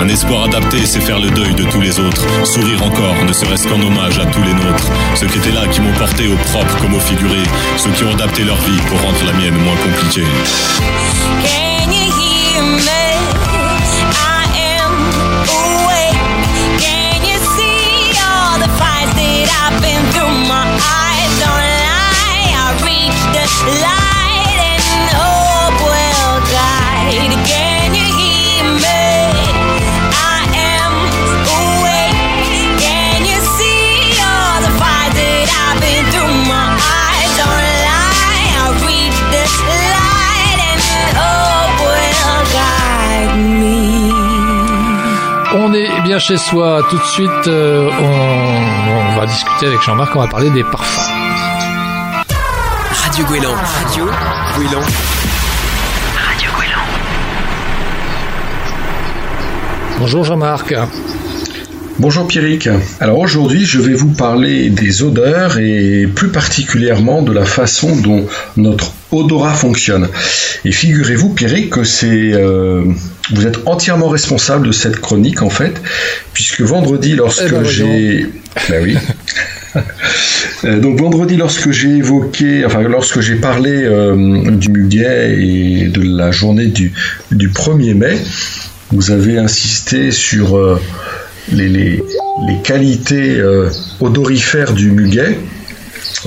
Un 0.00 0.08
espoir 0.08 0.44
adapté, 0.44 0.84
c'est 0.84 1.00
faire 1.00 1.20
le 1.20 1.30
deuil 1.30 1.54
de 1.54 1.64
tous 1.64 1.80
les 1.80 1.98
autres. 2.00 2.24
Sourire 2.44 2.82
encore, 2.82 3.16
ne 3.24 3.32
serait-ce 3.32 3.66
qu'en 3.68 3.80
hommage 3.80 4.18
à 4.18 4.26
tous 4.26 4.42
les 4.42 4.54
nôtres. 4.54 4.90
Ceux 5.14 5.26
qui 5.26 5.38
étaient 5.38 5.52
là, 5.52 5.66
qui 5.68 5.80
m'ont 5.80 5.94
porté 5.94 6.26
au 6.28 6.36
propre 6.36 6.76
comme 6.78 6.94
au 6.94 7.00
figuré. 7.00 7.42
Ceux 7.76 7.90
qui 7.90 8.04
ont 8.04 8.12
adapté 8.12 8.44
leur 8.44 8.56
vie 8.56 8.80
pour 8.88 9.00
rendre 9.00 9.24
la 9.24 9.32
mienne 9.32 9.54
moins 9.54 9.76
compliquée. 9.76 10.24
Bien 46.16 46.18
chez 46.18 46.38
soi. 46.38 46.82
Tout 46.88 46.96
de 46.96 47.04
suite, 47.04 47.46
euh, 47.48 47.90
on, 48.00 49.12
on 49.12 49.20
va 49.20 49.26
discuter 49.26 49.66
avec 49.66 49.82
Jean-Marc. 49.82 50.16
On 50.16 50.20
va 50.20 50.28
parler 50.28 50.50
des 50.50 50.62
parfums. 50.64 51.10
Radio 53.04 53.24
Gouélan. 53.26 53.54
Radio 53.54 54.04
Gouélan. 54.56 54.80
Radio 56.28 56.50
Gouélan. 56.56 56.82
Bonjour 59.98 60.24
Jean-Marc. 60.24 60.74
Bonjour 61.98 62.26
Pierrick. 62.26 62.68
Alors 63.00 63.18
aujourd'hui, 63.18 63.64
je 63.64 63.80
vais 63.80 63.94
vous 63.94 64.12
parler 64.12 64.70
des 64.70 65.02
odeurs 65.02 65.58
et 65.58 66.06
plus 66.06 66.28
particulièrement 66.28 67.22
de 67.22 67.32
la 67.32 67.44
façon 67.44 67.96
dont 67.96 68.26
notre 68.56 68.92
odorat 69.12 69.54
fonctionne. 69.54 70.08
Et 70.66 70.72
figurez-vous 70.72 71.28
Pierrick 71.30 71.70
que 71.70 71.84
c'est 71.84 72.32
euh, 72.32 72.82
vous 73.32 73.46
êtes 73.46 73.58
entièrement 73.66 74.08
responsable 74.08 74.66
de 74.66 74.72
cette 74.72 74.98
chronique 75.00 75.42
en 75.42 75.50
fait, 75.50 75.80
puisque 76.34 76.60
vendredi 76.62 77.14
lorsque 77.14 77.42
Eh 77.46 77.50
ben, 77.50 77.62
voyons. 77.62 77.68
j'ai 77.70 78.26
ben 78.68 78.82
oui. 78.82 78.96
Euh, 80.64 80.80
Donc 80.80 80.98
vendredi, 80.98 81.36
lorsque 81.36 81.70
j'ai 81.70 81.90
évoqué, 81.98 82.64
enfin 82.64 82.80
lorsque 82.82 83.20
j'ai 83.20 83.34
parlé 83.34 83.72
euh, 83.84 84.50
du 84.52 84.70
muguet 84.70 85.36
et 85.38 85.88
de 85.88 86.00
la 86.00 86.30
journée 86.30 86.66
du, 86.68 86.94
du 87.30 87.50
1er 87.50 87.92
mai, 87.92 88.16
vous 88.90 89.10
avez 89.10 89.36
insisté 89.36 90.10
sur 90.12 90.56
euh, 90.56 90.80
les, 91.52 91.68
les- 91.68 92.02
les 92.48 92.62
qualités 92.64 93.38
odorifères 94.00 94.72
du 94.72 94.90
muguet. 94.90 95.38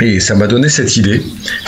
Et 0.02 0.20
ça 0.20 0.36
m'a 0.36 0.48
donné 0.48 0.70
cette 0.70 0.96
idée 0.98 1.22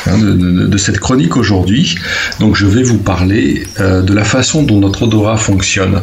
hein, 0.08 0.18
de, 0.18 0.78
cette 0.78 1.00
chronique 1.00 1.36
aujourd'hui. 1.36 1.96
Donc 2.40 2.56
je 2.56 2.66
vais 2.66 2.84
vous 2.84 2.98
parler 2.98 3.64
euh, 3.80 4.02
de 4.02 4.14
la 4.14 4.24
façon 4.24 4.64
dont 4.64 4.80
notre 4.80 5.04
odorat 5.04 5.38
fonctionne. 5.38 6.02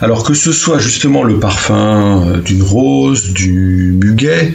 Alors 0.00 0.24
que 0.24 0.34
ce 0.34 0.50
soit 0.52 0.78
justement 0.78 1.22
le 1.22 1.38
parfum 1.38 2.26
euh, 2.26 2.40
d'une 2.40 2.62
rose, 2.62 3.32
du 3.32 3.94
muguet, 3.96 4.54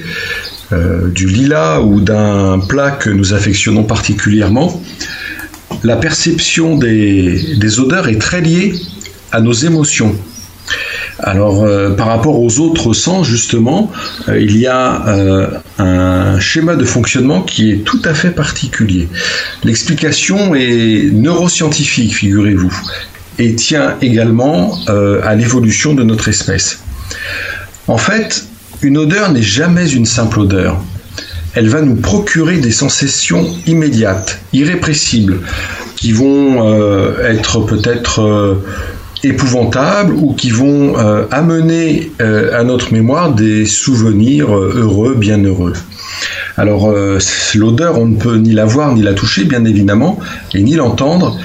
euh, 0.73 1.09
du 1.09 1.27
lilas 1.27 1.81
ou 1.81 2.01
d'un 2.01 2.59
plat 2.59 2.91
que 2.91 3.09
nous 3.09 3.33
affectionnons 3.33 3.83
particulièrement, 3.83 4.81
la 5.83 5.95
perception 5.95 6.77
des 6.77 7.79
odeurs 7.79 8.09
est 8.09 8.19
très 8.19 8.41
liée 8.41 8.73
à 9.31 9.39
nos 9.39 9.53
émotions. 9.53 10.15
Alors, 11.19 11.63
euh, 11.63 11.95
par 11.95 12.07
rapport 12.07 12.39
aux 12.39 12.59
autres 12.59 12.93
sens, 12.93 13.27
justement, 13.27 13.91
euh, 14.27 14.39
il 14.39 14.57
y 14.57 14.67
a 14.67 15.07
euh, 15.07 15.47
un 15.79 16.39
schéma 16.39 16.75
de 16.75 16.85
fonctionnement 16.85 17.41
qui 17.41 17.71
est 17.71 17.77
tout 17.77 18.01
à 18.05 18.13
fait 18.13 18.29
particulier. 18.29 19.07
L'explication 19.63 20.53
est 20.53 21.09
neuroscientifique, 21.11 22.15
figurez-vous, 22.15 22.73
et 23.39 23.55
tient 23.55 23.95
également 24.01 24.79
à 24.87 25.35
l'évolution 25.35 25.93
de 25.93 26.03
notre 26.03 26.27
espèce. 26.27 26.79
En 27.87 27.97
fait, 27.97 28.45
une 28.81 28.97
odeur 28.97 29.31
n'est 29.31 29.43
jamais 29.43 29.89
une 29.91 30.07
simple 30.07 30.39
odeur. 30.39 30.81
Elle 31.53 31.69
va 31.69 31.81
nous 31.81 31.95
procurer 31.95 32.57
des 32.57 32.71
sensations 32.71 33.47
immédiates, 33.67 34.39
irrépressibles, 34.53 35.41
qui 35.95 36.13
vont 36.13 36.63
être 37.21 37.59
peut-être 37.61 38.57
épouvantables 39.27 40.13
ou 40.13 40.33
qui 40.33 40.49
vont 40.49 40.97
euh, 40.97 41.25
amener 41.31 42.11
euh, 42.21 42.59
à 42.59 42.63
notre 42.63 42.93
mémoire 42.93 43.33
des 43.33 43.65
souvenirs 43.65 44.55
euh, 44.55 44.73
heureux, 44.75 45.15
bienheureux. 45.15 45.73
Alors 46.57 46.91
l'odeur, 47.53 47.99
on 47.99 48.07
ne 48.07 48.15
peut 48.15 48.37
ni 48.37 48.51
la 48.51 48.65
voir 48.65 48.95
ni 48.95 49.03
la 49.03 49.13
toucher, 49.13 49.43
bien 49.43 49.63
évidemment, 49.63 50.17
et 50.55 50.63
ni 50.63 50.73
l'entendre, 50.73 51.37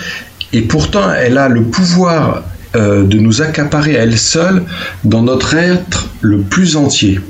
et 0.54 0.62
pourtant 0.62 1.12
elle 1.12 1.36
a 1.36 1.50
le 1.50 1.64
pouvoir 1.64 2.44
de 2.74 3.18
nous 3.18 3.42
accaparer 3.42 3.98
à 3.98 4.04
elle 4.04 4.16
seule 4.16 4.62
dans 5.04 5.20
notre 5.20 5.54
être 5.54 6.08
le 6.22 6.38
plus 6.38 6.76
entier, 6.76 7.20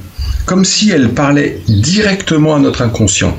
comme 0.46 0.64
si 0.64 0.90
elle 0.90 1.08
parlait 1.08 1.60
directement 1.66 2.54
à 2.54 2.60
notre 2.60 2.82
inconscient. 2.82 3.36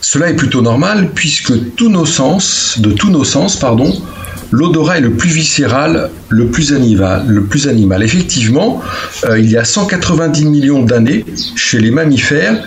Cela 0.00 0.30
est 0.30 0.36
plutôt 0.36 0.62
normal 0.62 1.10
puisque 1.14 1.76
tous 1.76 1.90
nos 1.90 2.06
sens, 2.06 2.80
de 2.80 2.90
tous 2.90 3.10
nos 3.10 3.24
sens, 3.24 3.54
pardon, 3.56 3.94
l'odorat 4.50 4.98
est 4.98 5.02
le 5.02 5.12
plus 5.12 5.30
viscéral, 5.30 6.10
le 6.28 6.46
plus 6.48 6.72
animal. 6.72 8.02
Effectivement, 8.02 8.80
euh, 9.24 9.38
il 9.38 9.50
y 9.50 9.56
a 9.56 9.64
190 9.64 10.44
millions 10.46 10.82
d'années, 10.82 11.24
chez 11.56 11.78
les 11.78 11.90
mammifères, 11.90 12.62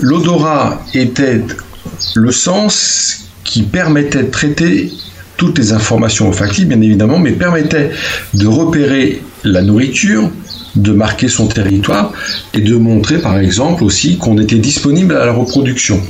l'odorat 0.00 0.82
était 0.94 1.42
le 2.14 2.30
sens 2.30 3.28
qui 3.44 3.62
permettait 3.62 4.24
de 4.24 4.30
traiter 4.30 4.92
toutes 5.36 5.58
les 5.58 5.72
informations 5.72 6.28
olfactives, 6.28 6.68
bien 6.68 6.80
évidemment, 6.80 7.18
mais 7.18 7.32
permettait 7.32 7.90
de 8.34 8.46
repérer 8.46 9.22
la 9.44 9.62
nourriture, 9.62 10.30
de 10.76 10.92
marquer 10.92 11.28
son 11.28 11.48
territoire 11.48 12.12
et 12.54 12.60
de 12.60 12.76
montrer, 12.76 13.18
par 13.18 13.38
exemple, 13.38 13.84
aussi 13.84 14.18
qu'on 14.18 14.38
était 14.38 14.58
disponible 14.58 15.16
à 15.16 15.26
la 15.26 15.32
reproduction. 15.32 16.00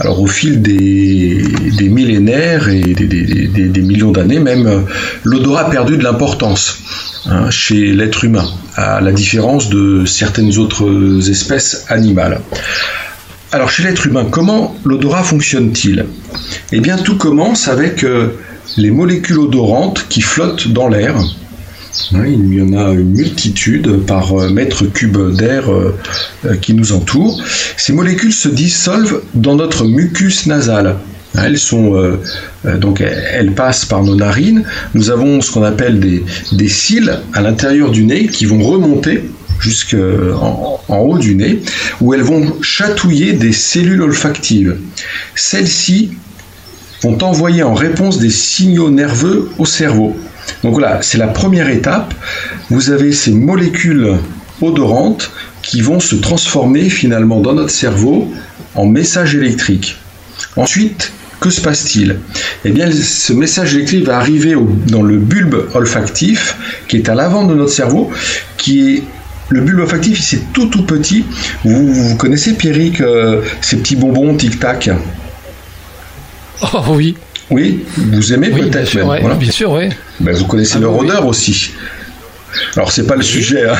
Alors 0.00 0.20
au 0.20 0.26
fil 0.26 0.62
des, 0.62 1.88
millénaires 1.88 2.68
et 2.68 2.82
des 2.94 3.82
millions 3.82 4.12
d'années 4.12 4.38
même, 4.38 4.66
euh, 4.66 4.80
l'odorat 5.24 5.62
a 5.62 5.70
perdu 5.70 5.96
de 5.96 6.04
l'importance 6.04 6.78
hein, 7.26 7.50
chez 7.50 7.92
l'être 7.92 8.22
humain, 8.22 8.48
à 8.76 9.00
la 9.00 9.10
différence 9.10 9.68
de 9.68 10.04
certaines 10.06 10.56
autres 10.58 11.28
espèces 11.28 11.84
animales. 11.88 12.40
Alors 13.50 13.70
chez 13.70 13.82
l'être 13.82 14.06
humain, 14.06 14.26
comment 14.30 14.76
l'odorat 14.84 15.24
fonctionne-t-il? 15.24 16.06
Eh 16.70 16.80
bien 16.80 16.96
tout 16.96 17.16
commence 17.16 17.66
avec 17.66 18.04
euh, 18.04 18.38
les 18.76 18.92
molécules 18.92 19.38
odorantes 19.38 20.06
qui 20.08 20.20
flottent 20.20 20.68
dans 20.68 20.88
l'air. 20.88 21.16
Hein, 22.14 22.24
Il 22.26 22.54
y 22.54 22.62
en 22.62 22.72
a 22.72 22.92
une 22.92 23.12
multitude 23.12 24.04
par 24.06 24.32
euh, 24.38 24.50
mètre 24.50 24.84
cube 24.86 25.18
d'air 25.34 25.70
euh, 25.70 25.96
euh, 26.46 26.56
qui 26.56 26.74
nous 26.74 26.92
entoure. 26.92 27.42
Ces 27.76 27.92
molécules 27.92 28.32
se 28.32 28.48
dissolvent 28.48 29.22
dans 29.34 29.56
notre 29.56 29.84
mucus 29.84 30.46
nasal. 30.46 30.96
Hein, 31.36 31.52
Elles 32.64 33.52
passent 33.52 33.84
par 33.84 34.02
nos 34.02 34.14
narines. 34.14 34.64
Nous 34.94 35.10
avons 35.10 35.40
ce 35.40 35.50
qu'on 35.50 35.62
appelle 35.62 36.00
des, 36.00 36.68
cils 36.68 37.20
à 37.34 37.42
l'intérieur 37.42 37.90
du 37.90 38.04
nez 38.04 38.26
qui 38.28 38.46
vont 38.46 38.62
remonter 38.62 39.24
jusqu'en 39.60 40.80
en 40.88 40.98
haut 40.98 41.18
du 41.18 41.34
nez, 41.34 41.60
où 42.00 42.14
elles 42.14 42.22
vont 42.22 42.54
chatouiller 42.62 43.32
des 43.32 43.52
cellules 43.52 44.02
olfactives. 44.02 44.76
Celles-ci 45.34 46.12
vont 47.02 47.22
envoyer 47.22 47.62
en 47.62 47.74
réponse 47.74 48.18
des 48.18 48.30
signaux 48.30 48.90
nerveux 48.90 49.50
au 49.58 49.66
cerveau. 49.66 50.16
Donc 50.62 50.72
voilà, 50.72 51.02
c'est 51.02 51.18
la 51.18 51.28
première 51.28 51.68
étape. 51.68 52.14
Vous 52.70 52.90
avez 52.90 53.12
ces 53.12 53.30
molécules 53.32 54.14
odorantes 54.60 55.30
qui 55.62 55.80
vont 55.80 56.00
se 56.00 56.16
transformer 56.16 56.88
finalement 56.90 57.40
dans 57.40 57.54
notre 57.54 57.70
cerveau 57.70 58.32
en 58.74 58.86
messages 58.86 59.34
électriques. 59.34 59.96
Ensuite, 60.56 61.12
que 61.40 61.50
se 61.50 61.60
passe-t-il? 61.60 62.16
Eh 62.64 62.70
bien, 62.70 62.90
ce 62.90 63.32
message 63.32 63.74
électrique 63.74 64.04
va 64.04 64.16
arriver 64.16 64.54
au- 64.56 64.68
dans 64.88 65.02
le 65.02 65.16
bulbe 65.18 65.68
olfactif 65.74 66.56
qui 66.88 66.96
est 66.96 67.08
à 67.08 67.14
l'avant 67.14 67.44
de 67.44 67.54
notre 67.54 67.70
cerveau, 67.72 68.10
qui 68.56 68.94
est 68.96 69.02
le 69.50 69.60
bulbe 69.60 69.78
olfactif, 69.80 70.20
c'est 70.20 70.52
tout 70.52 70.66
tout 70.66 70.84
petit. 70.84 71.24
Vous, 71.64 71.92
vous 71.92 72.16
connaissez 72.16 72.54
Pierrick, 72.54 73.00
euh, 73.00 73.42
ces 73.60 73.76
petits 73.76 73.96
bonbons 73.96 74.34
Tic 74.34 74.58
Tac 74.58 74.90
Oh 76.62 76.66
oui. 76.90 77.16
Oui, 77.50 77.84
vous 77.96 78.32
aimez 78.32 78.50
Oui, 78.52 78.62
bien 78.62 78.70
peut-être 78.70 78.88
sûr, 78.88 79.00
même, 79.00 79.08
ouais, 79.08 79.20
voilà. 79.20 79.36
bien 79.36 79.50
sûr, 79.50 79.70
oui. 79.72 79.88
Ben, 80.20 80.34
vous 80.34 80.46
connaissez 80.46 80.74
Ah 80.76 80.80
leur 80.80 80.96
oui, 80.96 81.06
odeur 81.06 81.26
aussi. 81.26 81.72
Alors 82.76 82.90
c'est 82.92 83.06
pas 83.06 83.16
le 83.16 83.22
sujet, 83.22 83.68
hein. 83.68 83.76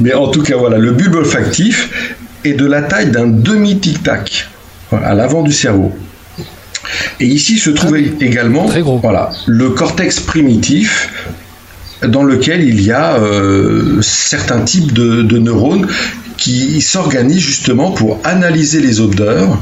mais 0.00 0.14
en 0.14 0.28
tout 0.28 0.42
cas 0.42 0.56
voilà, 0.56 0.78
le 0.78 0.92
bulbe 0.92 1.16
olfactif 1.16 2.16
est 2.44 2.52
de 2.52 2.66
la 2.66 2.82
taille 2.82 3.10
d'un 3.10 3.26
demi 3.26 3.78
tic 3.78 4.02
tac 4.02 4.48
à 4.92 5.14
l'avant 5.14 5.42
du 5.42 5.52
cerveau. 5.52 5.92
Et 7.18 7.26
ici 7.26 7.58
se 7.58 7.70
trouve 7.70 7.96
également 7.96 8.66
voilà, 9.02 9.30
le 9.46 9.70
cortex 9.70 10.20
primitif 10.20 11.10
dans 12.06 12.22
lequel 12.22 12.62
il 12.66 12.80
y 12.80 12.92
a 12.92 13.16
euh, 13.16 14.00
certains 14.00 14.60
types 14.60 14.92
de, 14.92 15.22
de 15.22 15.38
neurones 15.38 15.86
qui 16.38 16.80
s'organisent 16.80 17.42
justement 17.42 17.90
pour 17.90 18.18
analyser 18.24 18.80
les 18.80 19.00
odeurs 19.00 19.60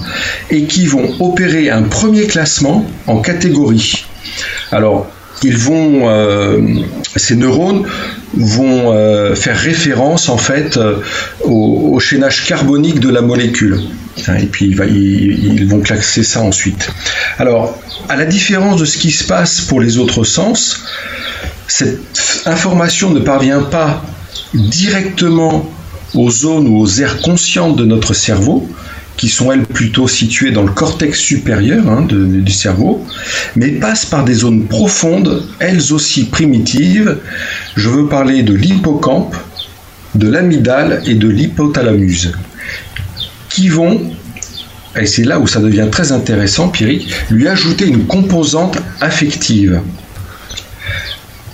et 0.51 0.65
qui 0.65 0.87
vont 0.87 1.13
opérer 1.19 1.71
un 1.71 1.83
premier 1.83 2.29
classement 2.29 2.87
en 3.09 3.19
catégories. 3.19 4.05
Alors, 4.71 5.11
ils 5.43 5.57
vont, 5.57 6.09
euh, 6.09 6.61
ces 7.17 7.37
neurones 7.37 7.85
vont 8.35 8.93
euh, 8.93 9.35
faire 9.35 9.57
référence 9.57 10.29
en 10.29 10.37
fait 10.37 10.77
euh, 10.77 10.97
au, 11.45 11.99
chaînage 12.01 12.47
carbonique 12.47 13.01
de 13.01 13.09
la 13.09 13.23
molécule. 13.23 13.81
Hein, 14.27 14.37
Et 14.43 14.47
puis 14.47 14.67
ils, 14.67 15.55
ils 15.55 15.67
vont 15.67 15.81
classer 15.81 16.23
ça 16.23 16.43
ensuite. 16.43 16.91
Alors, 17.39 17.79
à 18.09 18.17
la 18.17 18.25
différence 18.25 18.81
de 18.81 18.85
ce 18.85 18.99
qui 18.99 19.11
se 19.11 19.25
passe 19.25 19.61
pour 19.61 19.81
les 19.81 19.99
autres 19.99 20.25
sens, 20.25 20.85
cette 21.67 22.01
information 22.47 23.11
ne 23.11 23.21
parvient 23.21 23.63
pas 23.63 24.03
directement 24.55 25.71
aux 26.15 26.31
zones 26.31 26.67
ou 26.69 26.79
aux 26.81 27.01
aires 27.01 27.21
conscientes 27.21 27.77
de 27.77 27.85
notre 27.85 28.15
cerveau, 28.15 28.69
qui 29.19 29.29
sont 29.29 29.53
elles 29.53 29.67
plutôt 29.67 30.09
situées 30.09 30.53
dans 30.53 30.63
le 30.63 30.71
cortex 30.71 31.19
supérieur 31.19 31.87
hein, 31.89 32.07
du 32.09 32.53
cerveau, 32.53 33.05
mais 33.57 33.73
passe 33.73 34.07
par 34.07 34.25
des 34.25 34.35
zones 34.35 34.67
profondes, 34.67 35.43
elles 35.59 35.93
aussi 35.93 36.25
primitives. 36.25 37.19
Je 37.77 37.91
veux 37.91 38.07
parler 38.07 38.43
de 38.43 38.55
l'hippocampe, 38.55 39.37
de 40.15 40.29
l'amygdale 40.29 41.03
et 41.05 41.17
de 41.17 41.29
l'hypothalamus, 41.29 42.31
qui 43.51 43.69
vont, 43.69 44.13
et 44.97 45.07
c'est 45.07 45.25
là 45.25 45.41
où 45.41 45.49
ça 45.49 45.61
devient 45.61 45.89
très 45.91 46.13
intéressant, 46.13 46.69
Pierrick, 46.69 47.13
lui 47.31 47.49
ajouter 47.49 47.87
une 47.87 48.07
composante 48.07 48.79
affective. 49.01 49.81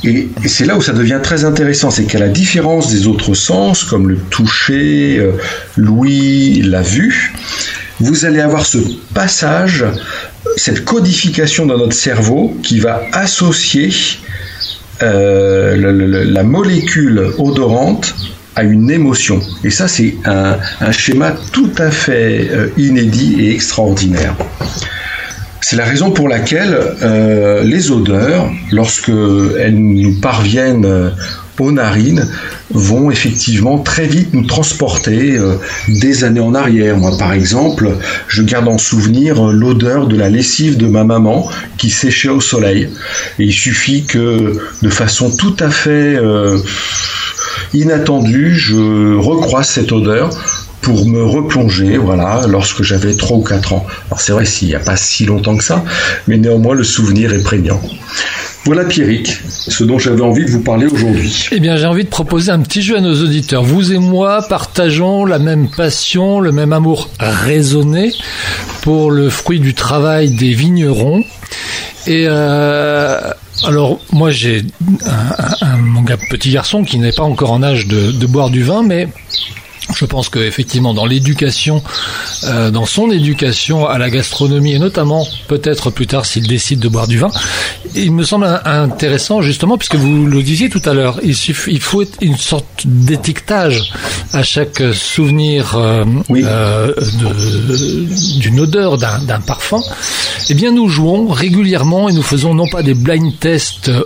Et 0.04 0.28
c'est 0.46 0.66
là 0.66 0.76
où 0.76 0.82
ça 0.82 0.92
devient 0.92 1.20
très 1.22 1.44
intéressant, 1.44 1.90
c'est 1.90 2.04
qu'à 2.04 2.18
la 2.18 2.28
différence 2.28 2.90
des 2.90 3.06
autres 3.06 3.34
sens, 3.34 3.84
comme 3.84 4.08
le 4.08 4.16
toucher, 4.16 5.18
euh, 5.18 5.32
l'ouïe, 5.76 6.62
la 6.62 6.82
vue, 6.82 7.32
vous 8.00 8.24
allez 8.26 8.40
avoir 8.40 8.66
ce 8.66 8.78
passage, 9.14 9.84
cette 10.56 10.84
codification 10.84 11.64
dans 11.64 11.78
notre 11.78 11.96
cerveau 11.96 12.54
qui 12.62 12.80
va 12.80 13.02
associer 13.12 13.90
euh, 15.02 16.24
la 16.26 16.42
molécule 16.42 17.30
odorante 17.38 18.14
à 18.56 18.62
une 18.62 18.90
émotion. 18.90 19.40
Et 19.64 19.70
ça, 19.70 19.88
c'est 19.88 20.14
un, 20.26 20.58
un 20.80 20.92
schéma 20.92 21.34
tout 21.52 21.72
à 21.78 21.90
fait 21.90 22.48
euh, 22.50 22.68
inédit 22.76 23.36
et 23.40 23.54
extraordinaire. 23.54 24.36
C'est 25.66 25.76
la 25.76 25.86
raison 25.86 26.10
pour 26.10 26.28
laquelle 26.28 26.78
euh, 27.02 27.64
les 27.64 27.90
odeurs, 27.90 28.52
lorsque 28.70 29.08
elles 29.08 29.78
nous 29.78 30.20
parviennent 30.20 30.84
euh, 30.84 31.08
aux 31.58 31.72
narines, 31.72 32.28
vont 32.70 33.10
effectivement 33.10 33.78
très 33.78 34.04
vite 34.04 34.34
nous 34.34 34.44
transporter 34.44 35.38
euh, 35.38 35.54
des 35.88 36.22
années 36.22 36.40
en 36.40 36.54
arrière. 36.54 36.98
Moi, 36.98 37.16
par 37.18 37.32
exemple, 37.32 37.96
je 38.28 38.42
garde 38.42 38.68
en 38.68 38.76
souvenir 38.76 39.42
l'odeur 39.42 40.06
de 40.06 40.18
la 40.18 40.28
lessive 40.28 40.76
de 40.76 40.86
ma 40.86 41.02
maman 41.02 41.48
qui 41.78 41.88
séchait 41.88 42.28
au 42.28 42.42
soleil. 42.42 42.90
Et 43.38 43.44
il 43.44 43.52
suffit 43.54 44.04
que, 44.04 44.60
de 44.82 44.90
façon 44.90 45.34
tout 45.34 45.56
à 45.60 45.70
fait 45.70 46.18
inattendue, 47.72 48.54
je 48.54 49.16
recroise 49.16 49.66
cette 49.66 49.92
odeur 49.92 50.28
pour 50.84 51.06
me 51.06 51.24
replonger, 51.24 51.96
voilà, 51.96 52.42
lorsque 52.46 52.82
j'avais 52.82 53.16
3 53.16 53.38
ou 53.38 53.42
4 53.42 53.72
ans. 53.72 53.86
Alors 54.08 54.20
c'est 54.20 54.32
vrai, 54.32 54.44
s'il 54.44 54.68
n'y 54.68 54.74
a 54.74 54.80
pas 54.80 54.96
si 54.96 55.24
longtemps 55.24 55.56
que 55.56 55.64
ça, 55.64 55.82
mais 56.28 56.36
néanmoins 56.36 56.74
le 56.74 56.84
souvenir 56.84 57.32
est 57.32 57.42
prégnant. 57.42 57.80
Voilà 58.66 58.84
Pierrick, 58.84 59.40
ce 59.48 59.82
dont 59.82 59.98
j'avais 59.98 60.20
envie 60.20 60.44
de 60.44 60.50
vous 60.50 60.62
parler 60.62 60.86
aujourd'hui. 60.86 61.48
Eh 61.52 61.60
bien, 61.60 61.76
j'ai 61.76 61.86
envie 61.86 62.04
de 62.04 62.08
proposer 62.08 62.50
un 62.50 62.60
petit 62.60 62.82
jeu 62.82 62.96
à 62.96 63.00
nos 63.00 63.14
auditeurs. 63.14 63.62
Vous 63.62 63.92
et 63.92 63.98
moi 63.98 64.42
partageons 64.46 65.24
la 65.24 65.38
même 65.38 65.70
passion, 65.70 66.40
le 66.40 66.52
même 66.52 66.72
amour 66.72 67.08
raisonné 67.18 68.12
pour 68.82 69.10
le 69.10 69.30
fruit 69.30 69.60
du 69.60 69.72
travail 69.72 70.30
des 70.30 70.52
vignerons. 70.52 71.24
Et 72.06 72.26
euh, 72.28 73.20
alors, 73.66 74.00
moi, 74.12 74.30
j'ai 74.30 74.64
un, 75.62 75.76
mon 75.78 76.04
petit 76.30 76.50
garçon 76.50 76.84
qui 76.84 76.98
n'est 76.98 77.12
pas 77.12 77.22
encore 77.22 77.52
en 77.52 77.62
âge 77.62 77.86
de 77.86 78.26
boire 78.26 78.50
du 78.50 78.62
vin, 78.62 78.82
mais 78.82 79.08
je 79.94 80.04
pense 80.04 80.28
que 80.28 80.38
effectivement 80.38 80.94
dans 80.94 81.06
l'éducation, 81.06 81.82
euh, 82.44 82.70
dans 82.70 82.86
son 82.86 83.10
éducation 83.10 83.86
à 83.86 83.98
la 83.98 84.10
gastronomie 84.10 84.72
et 84.72 84.78
notamment 84.78 85.26
peut-être 85.48 85.90
plus 85.90 86.06
tard 86.06 86.24
s'il 86.24 86.46
décide 86.46 86.80
de 86.80 86.88
boire 86.88 87.06
du 87.06 87.18
vin, 87.18 87.30
il 87.94 88.12
me 88.12 88.24
semble 88.24 88.46
intéressant 88.64 89.42
justement 89.42 89.78
puisque 89.78 89.96
vous 89.96 90.26
le 90.26 90.42
disiez 90.42 90.68
tout 90.68 90.82
à 90.84 90.94
l'heure, 90.94 91.20
il, 91.22 91.36
suffit, 91.36 91.72
il 91.72 91.80
faut 91.80 92.02
une 92.20 92.36
sorte 92.36 92.86
d'étiquetage 92.86 93.92
à 94.32 94.42
chaque 94.42 94.82
souvenir 94.92 95.76
euh, 95.76 96.04
euh, 96.30 96.92
d'une 98.38 98.60
odeur, 98.60 98.98
d'un 98.98 99.40
parfum. 99.40 99.80
Eh 100.50 100.54
bien 100.54 100.72
nous 100.72 100.88
jouons 100.88 101.28
régulièrement 101.28 102.08
et 102.08 102.12
nous 102.12 102.22
faisons 102.22 102.54
non 102.54 102.66
pas 102.68 102.82
des 102.82 102.94
blind 102.94 103.38
tests 103.38 103.88
euh, 103.88 104.02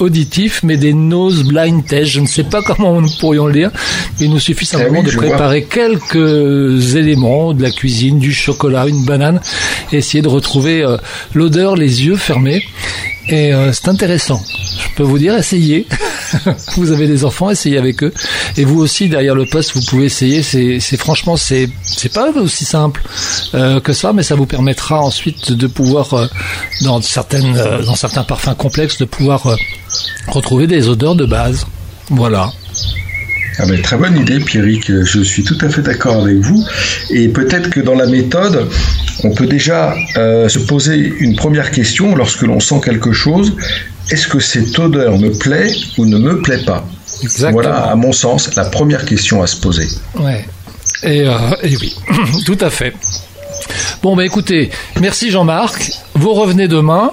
auditifs 0.00 0.62
mais 0.62 0.76
des 0.76 0.92
nose 0.92 1.44
blind 1.44 1.84
tests. 1.86 2.12
Je 2.12 2.20
ne 2.20 2.26
sais 2.26 2.44
pas 2.44 2.62
comment 2.62 3.00
nous 3.00 3.10
pourrions 3.20 3.46
le 3.46 3.52
dire, 3.52 3.70
mais 4.18 4.26
il 4.26 4.30
nous 4.30 4.40
suffit 4.40 4.66
simplement 4.66 4.96
Eh 4.96 4.98
oui, 5.00 5.01
de 5.02 5.10
Je 5.10 5.18
vois. 5.18 5.28
préparer 5.28 5.64
quelques 5.64 6.96
éléments 6.96 7.52
de 7.54 7.62
la 7.62 7.70
cuisine, 7.70 8.18
du 8.18 8.32
chocolat, 8.32 8.86
une 8.86 9.04
banane, 9.04 9.40
et 9.92 9.96
essayer 9.98 10.22
de 10.22 10.28
retrouver 10.28 10.82
euh, 10.82 10.96
l'odeur 11.34 11.76
les 11.76 12.04
yeux 12.04 12.16
fermés. 12.16 12.62
Et 13.28 13.54
euh, 13.54 13.72
c'est 13.72 13.88
intéressant. 13.88 14.42
Je 14.80 14.88
peux 14.96 15.04
vous 15.04 15.18
dire, 15.18 15.36
essayez. 15.36 15.86
vous 16.76 16.90
avez 16.90 17.06
des 17.06 17.24
enfants, 17.24 17.50
essayez 17.50 17.78
avec 17.78 18.02
eux. 18.02 18.12
Et 18.56 18.64
vous 18.64 18.80
aussi, 18.80 19.08
derrière 19.08 19.34
le 19.34 19.46
poste, 19.46 19.74
vous 19.74 19.82
pouvez 19.82 20.06
essayer. 20.06 20.42
C'est, 20.42 20.80
c'est 20.80 20.96
franchement, 20.96 21.36
c'est, 21.36 21.68
c'est 21.82 22.12
pas 22.12 22.30
aussi 22.32 22.64
simple 22.64 23.02
euh, 23.54 23.80
que 23.80 23.92
ça, 23.92 24.12
mais 24.12 24.22
ça 24.22 24.34
vous 24.34 24.46
permettra 24.46 25.00
ensuite 25.00 25.52
de 25.52 25.66
pouvoir, 25.66 26.12
euh, 26.14 26.26
dans 26.82 27.00
certaines, 27.00 27.56
euh, 27.56 27.82
dans 27.82 27.94
certains 27.94 28.24
parfums 28.24 28.54
complexes, 28.56 28.98
de 28.98 29.04
pouvoir 29.04 29.46
euh, 29.46 29.56
retrouver 30.28 30.66
des 30.66 30.88
odeurs 30.88 31.14
de 31.14 31.24
base. 31.26 31.66
Voilà. 32.10 32.50
Ah 33.58 33.66
ben, 33.66 33.80
très 33.82 33.96
bonne 33.96 34.16
idée, 34.18 34.40
Pierrick. 34.40 34.90
Je 35.04 35.22
suis 35.22 35.44
tout 35.44 35.58
à 35.60 35.68
fait 35.68 35.82
d'accord 35.82 36.22
avec 36.22 36.38
vous. 36.38 36.64
Et 37.10 37.28
peut-être 37.28 37.70
que 37.70 37.80
dans 37.80 37.94
la 37.94 38.06
méthode, 38.06 38.68
on 39.24 39.30
peut 39.32 39.46
déjà 39.46 39.94
euh, 40.16 40.48
se 40.48 40.58
poser 40.58 40.96
une 41.20 41.36
première 41.36 41.70
question 41.70 42.14
lorsque 42.14 42.42
l'on 42.42 42.60
sent 42.60 42.80
quelque 42.84 43.12
chose. 43.12 43.54
Est-ce 44.10 44.26
que 44.26 44.40
cette 44.40 44.78
odeur 44.78 45.18
me 45.18 45.30
plaît 45.30 45.72
ou 45.98 46.06
ne 46.06 46.18
me 46.18 46.40
plaît 46.40 46.64
pas? 46.64 46.86
Exactement. 47.22 47.62
Voilà, 47.62 47.76
à 47.84 47.94
mon 47.94 48.12
sens, 48.12 48.54
la 48.56 48.64
première 48.64 49.04
question 49.04 49.42
à 49.42 49.46
se 49.46 49.56
poser. 49.56 49.86
Ouais. 50.18 50.44
Et, 51.02 51.26
euh, 51.26 51.32
et 51.62 51.76
oui, 51.76 51.94
tout 52.46 52.58
à 52.60 52.70
fait. 52.70 52.94
Bon, 54.02 54.16
bah 54.16 54.24
écoutez, 54.24 54.70
merci 55.00 55.30
Jean-Marc. 55.30 55.92
Vous 56.14 56.32
revenez 56.32 56.68
demain. 56.68 57.12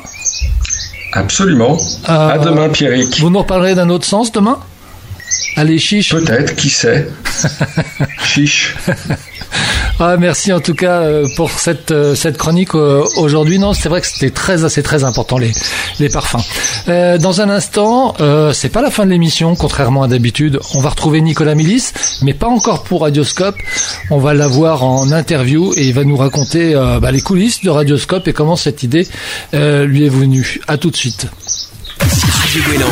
Absolument. 1.13 1.77
Euh, 2.07 2.29
à 2.29 2.37
demain, 2.37 2.69
Pierrick. 2.69 3.19
Vous 3.19 3.29
nous 3.29 3.39
reparlerez 3.39 3.75
d'un 3.75 3.89
autre 3.89 4.05
sens 4.05 4.31
demain? 4.31 4.59
Allez, 5.59 5.77
chiche. 5.77 6.11
Peut-être, 6.11 6.55
qui 6.55 6.69
sait 6.69 7.05
Chiche. 8.23 8.77
Ah, 9.99 10.15
merci 10.17 10.53
en 10.53 10.61
tout 10.61 10.73
cas 10.73 11.01
euh, 11.01 11.27
pour 11.35 11.51
cette 11.51 11.91
euh, 11.91 12.15
cette 12.15 12.37
chronique 12.37 12.73
euh, 12.75 13.03
aujourd'hui. 13.17 13.59
Non, 13.59 13.73
c'est 13.73 13.89
vrai 13.89 13.99
que 13.99 14.07
c'était 14.07 14.29
très 14.29 14.69
c'est 14.69 14.83
très 14.83 15.03
important 15.03 15.37
les 15.37 15.51
les 15.99 16.07
parfums. 16.07 16.37
Euh, 16.87 17.17
dans 17.17 17.41
un 17.41 17.49
instant, 17.49 18.15
euh, 18.21 18.53
c'est 18.53 18.69
pas 18.69 18.81
la 18.81 18.89
fin 18.89 19.05
de 19.05 19.11
l'émission, 19.11 19.53
contrairement 19.57 20.03
à 20.03 20.07
d'habitude. 20.07 20.61
On 20.75 20.79
va 20.79 20.91
retrouver 20.91 21.19
Nicolas 21.19 21.55
Milis, 21.55 21.91
mais 22.21 22.33
pas 22.33 22.47
encore 22.47 22.83
pour 22.83 23.01
Radioscope. 23.01 23.57
On 24.11 24.19
va 24.19 24.33
l'avoir 24.33 24.85
en 24.85 25.11
interview 25.11 25.73
et 25.75 25.87
il 25.87 25.93
va 25.93 26.05
nous 26.05 26.15
raconter 26.15 26.73
euh, 26.73 27.01
bah, 27.01 27.11
les 27.11 27.19
coulisses 27.19 27.61
de 27.65 27.69
Radioscope 27.69 28.29
et 28.29 28.33
comment 28.33 28.55
cette 28.55 28.83
idée 28.83 29.09
euh, 29.53 29.85
lui 29.85 30.05
est 30.05 30.09
venue. 30.09 30.61
À 30.69 30.77
tout 30.77 30.89
de 30.89 30.95
suite. 30.95 31.27
Radio 31.99 32.85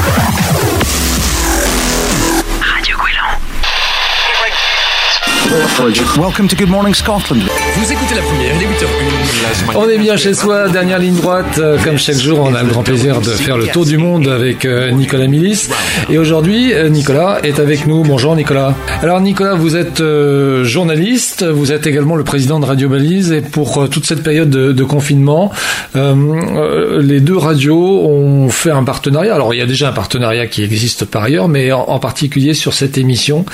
Welcome 6.17 6.47
to 6.49 6.55
Good 6.55 6.69
Morning 6.69 6.93
Scotland. 6.93 7.66
Vous 7.79 7.91
écoutez 7.91 8.15
la 8.15 8.21
première, 8.21 8.55
il 8.55 8.63
est 8.63 8.65
8h01. 8.65 9.77
On 9.77 9.87
est 9.87 9.97
bien 9.99 10.17
chez 10.17 10.33
soi, 10.33 10.67
dernière 10.67 10.97
ligne 10.99 11.15
droite. 11.15 11.45
Euh, 11.59 11.77
Comme 11.83 11.97
chaque 11.97 12.17
jour, 12.17 12.39
on 12.39 12.53
a 12.55 12.63
le 12.63 12.69
grand 12.69 12.81
plaisir 12.81 13.21
de 13.21 13.29
faire 13.29 13.55
le 13.57 13.67
tour 13.67 13.85
du 13.85 13.97
monde 13.97 14.27
avec 14.27 14.65
euh, 14.65 14.89
Nicolas 14.91 15.27
Milis. 15.27 15.67
Et 16.09 16.17
aujourd'hui, 16.17 16.73
euh, 16.73 16.89
Nicolas 16.89 17.39
est 17.43 17.59
avec 17.59 17.85
nous. 17.85 18.01
Bonjour 18.03 18.35
Nicolas. 18.35 18.73
Alors 19.03 19.21
Nicolas, 19.21 19.53
vous 19.53 19.75
êtes 19.75 20.01
euh, 20.01 20.63
journaliste, 20.63 21.43
vous 21.45 21.71
êtes 21.71 21.85
également 21.85 22.15
le 22.15 22.23
président 22.23 22.59
de 22.59 22.65
Radio 22.65 22.89
Balise. 22.89 23.31
Et 23.31 23.41
pour 23.41 23.77
euh, 23.83 23.87
toute 23.87 24.05
cette 24.07 24.23
période 24.23 24.49
de, 24.49 24.71
de 24.71 24.83
confinement, 24.83 25.51
euh, 25.95 27.01
les 27.01 27.19
deux 27.19 27.37
radios 27.37 27.77
ont 28.07 28.49
fait 28.49 28.71
un 28.71 28.83
partenariat. 28.83 29.35
Alors 29.35 29.53
il 29.53 29.57
y 29.59 29.63
a 29.63 29.67
déjà 29.67 29.89
un 29.89 29.93
partenariat 29.93 30.47
qui 30.47 30.63
existe 30.63 31.05
par 31.05 31.23
ailleurs, 31.23 31.47
mais 31.47 31.71
en, 31.71 31.81
en 31.87 31.99
particulier 31.99 32.53
sur 32.55 32.73
cette 32.73 32.97
émission 32.97 33.45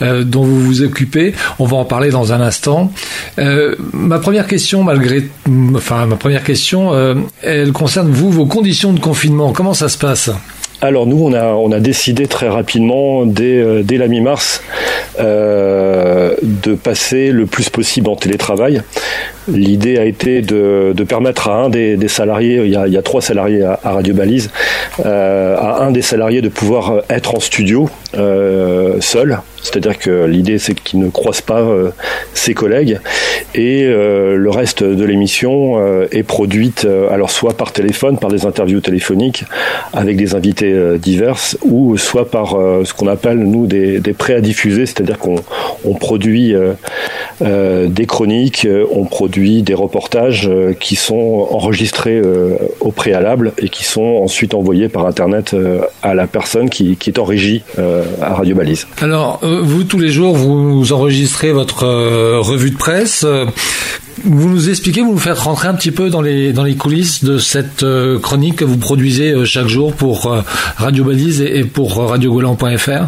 dont 0.00 0.42
vous 0.42 0.60
vous 0.60 0.82
occupez. 0.82 1.32
On 1.60 1.64
va 1.64 1.76
en 1.76 1.84
parler 1.84 2.10
dans 2.10 2.32
un 2.32 2.40
instant. 2.40 2.92
Euh, 3.38 3.67
ma 3.92 4.18
première 4.18 4.46
question, 4.46 4.82
malgré, 4.82 5.28
enfin 5.74 6.06
ma 6.06 6.16
première 6.16 6.44
question, 6.44 6.92
euh, 6.92 7.14
elle 7.42 7.72
concerne 7.72 8.10
vous, 8.10 8.30
vos 8.30 8.46
conditions 8.46 8.92
de 8.92 9.00
confinement. 9.00 9.52
Comment 9.52 9.74
ça 9.74 9.88
se 9.88 9.98
passe? 9.98 10.30
Alors 10.80 11.06
nous, 11.06 11.24
on 11.24 11.32
a, 11.32 11.46
on 11.54 11.72
a 11.72 11.80
décidé 11.80 12.28
très 12.28 12.48
rapidement, 12.48 13.26
dès, 13.26 13.60
euh, 13.60 13.82
la 13.90 14.06
mi-mars, 14.06 14.62
euh, 15.18 16.34
de 16.42 16.74
passer 16.74 17.32
le 17.32 17.46
plus 17.46 17.68
possible 17.68 18.08
en 18.08 18.14
télétravail. 18.14 18.82
L'idée 19.48 19.98
a 19.98 20.04
été 20.04 20.40
de, 20.40 20.94
permettre 21.08 21.48
à 21.48 21.56
un 21.56 21.68
des, 21.68 21.96
salariés, 22.06 22.60
il 22.64 22.70
y, 22.70 22.96
a, 22.96 23.02
trois 23.02 23.20
salariés 23.20 23.64
à, 23.64 23.80
Radio 23.82 24.14
Balise, 24.14 24.50
à 25.04 25.82
un 25.82 25.90
des 25.90 26.02
salariés 26.02 26.42
de 26.42 26.48
pouvoir 26.48 27.02
être 27.08 27.34
en 27.34 27.40
studio 27.40 27.88
euh, 28.14 29.00
seul. 29.00 29.40
C'est-à-dire 29.62 29.98
que 29.98 30.24
l'idée 30.24 30.58
c'est 30.58 30.74
qu'il 30.74 31.00
ne 31.00 31.10
croise 31.10 31.40
pas 31.40 31.60
euh, 31.60 31.90
ses 32.34 32.54
collègues 32.54 33.00
et 33.54 33.84
euh, 33.84 34.36
le 34.36 34.50
reste 34.50 34.82
de 34.82 35.04
l'émission 35.04 35.48
est 36.10 36.22
produite 36.22 36.86
alors 37.10 37.30
soit 37.30 37.56
par 37.56 37.72
téléphone, 37.72 38.18
par 38.18 38.30
des 38.30 38.46
interviews 38.46 38.80
téléphoniques 38.80 39.44
avec 39.92 40.16
des 40.16 40.34
invités 40.34 40.72
euh, 40.72 40.96
divers 40.96 41.38
ou 41.64 41.96
soit 41.96 42.30
par 42.30 42.56
ce 42.84 42.92
qu'on 42.94 43.08
appelle 43.08 43.38
nous 43.38 43.66
des, 43.66 44.00
des 44.00 44.12
prêts 44.12 44.34
à 44.34 44.40
diffuser, 44.40 44.86
c'est-à-dire 44.86 45.18
qu'on 45.18 45.36
on 45.84 45.94
produit 45.94 46.54
des 47.40 48.06
chroniques, 48.06 48.66
on 48.90 49.04
produit 49.04 49.62
des 49.62 49.74
reportages 49.74 50.50
qui 50.80 50.96
sont 50.96 51.48
enregistrés 51.50 52.20
au 52.80 52.90
préalable 52.90 53.52
et 53.58 53.68
qui 53.68 53.84
sont 53.84 54.20
ensuite 54.22 54.54
envoyés 54.54 54.88
par 54.88 55.06
internet 55.06 55.54
à 56.02 56.14
la 56.14 56.26
personne 56.26 56.70
qui, 56.70 56.96
est 57.06 57.18
en 57.18 57.24
régie 57.24 57.62
à 58.20 58.34
Radio 58.34 58.54
Balise. 58.54 58.86
Alors, 59.00 59.40
euh, 59.42 59.60
vous, 59.62 59.84
tous 59.84 59.98
les 59.98 60.10
jours, 60.10 60.36
vous 60.36 60.92
enregistrez 60.92 61.52
votre 61.52 61.84
euh, 61.84 62.40
revue 62.40 62.70
de 62.70 62.76
presse. 62.76 63.24
Euh, 63.24 63.46
Vous 64.24 64.48
nous 64.48 64.68
expliquez, 64.68 65.00
vous 65.00 65.12
nous 65.12 65.18
faites 65.18 65.38
rentrer 65.38 65.68
un 65.68 65.74
petit 65.74 65.92
peu 65.92 66.10
dans 66.10 66.20
les, 66.20 66.52
dans 66.52 66.64
les 66.64 66.74
coulisses 66.74 67.22
de 67.22 67.38
cette 67.38 67.84
euh, 67.84 68.18
chronique 68.18 68.56
que 68.56 68.64
vous 68.64 68.76
produisez 68.76 69.30
euh, 69.32 69.44
chaque 69.44 69.68
jour 69.68 69.92
pour 69.92 70.26
euh, 70.26 70.42
Radio 70.76 71.04
Balise 71.04 71.40
et, 71.40 71.62
pour 71.62 72.00
euh, 72.00 72.06
radiogolan.fr 72.06 73.04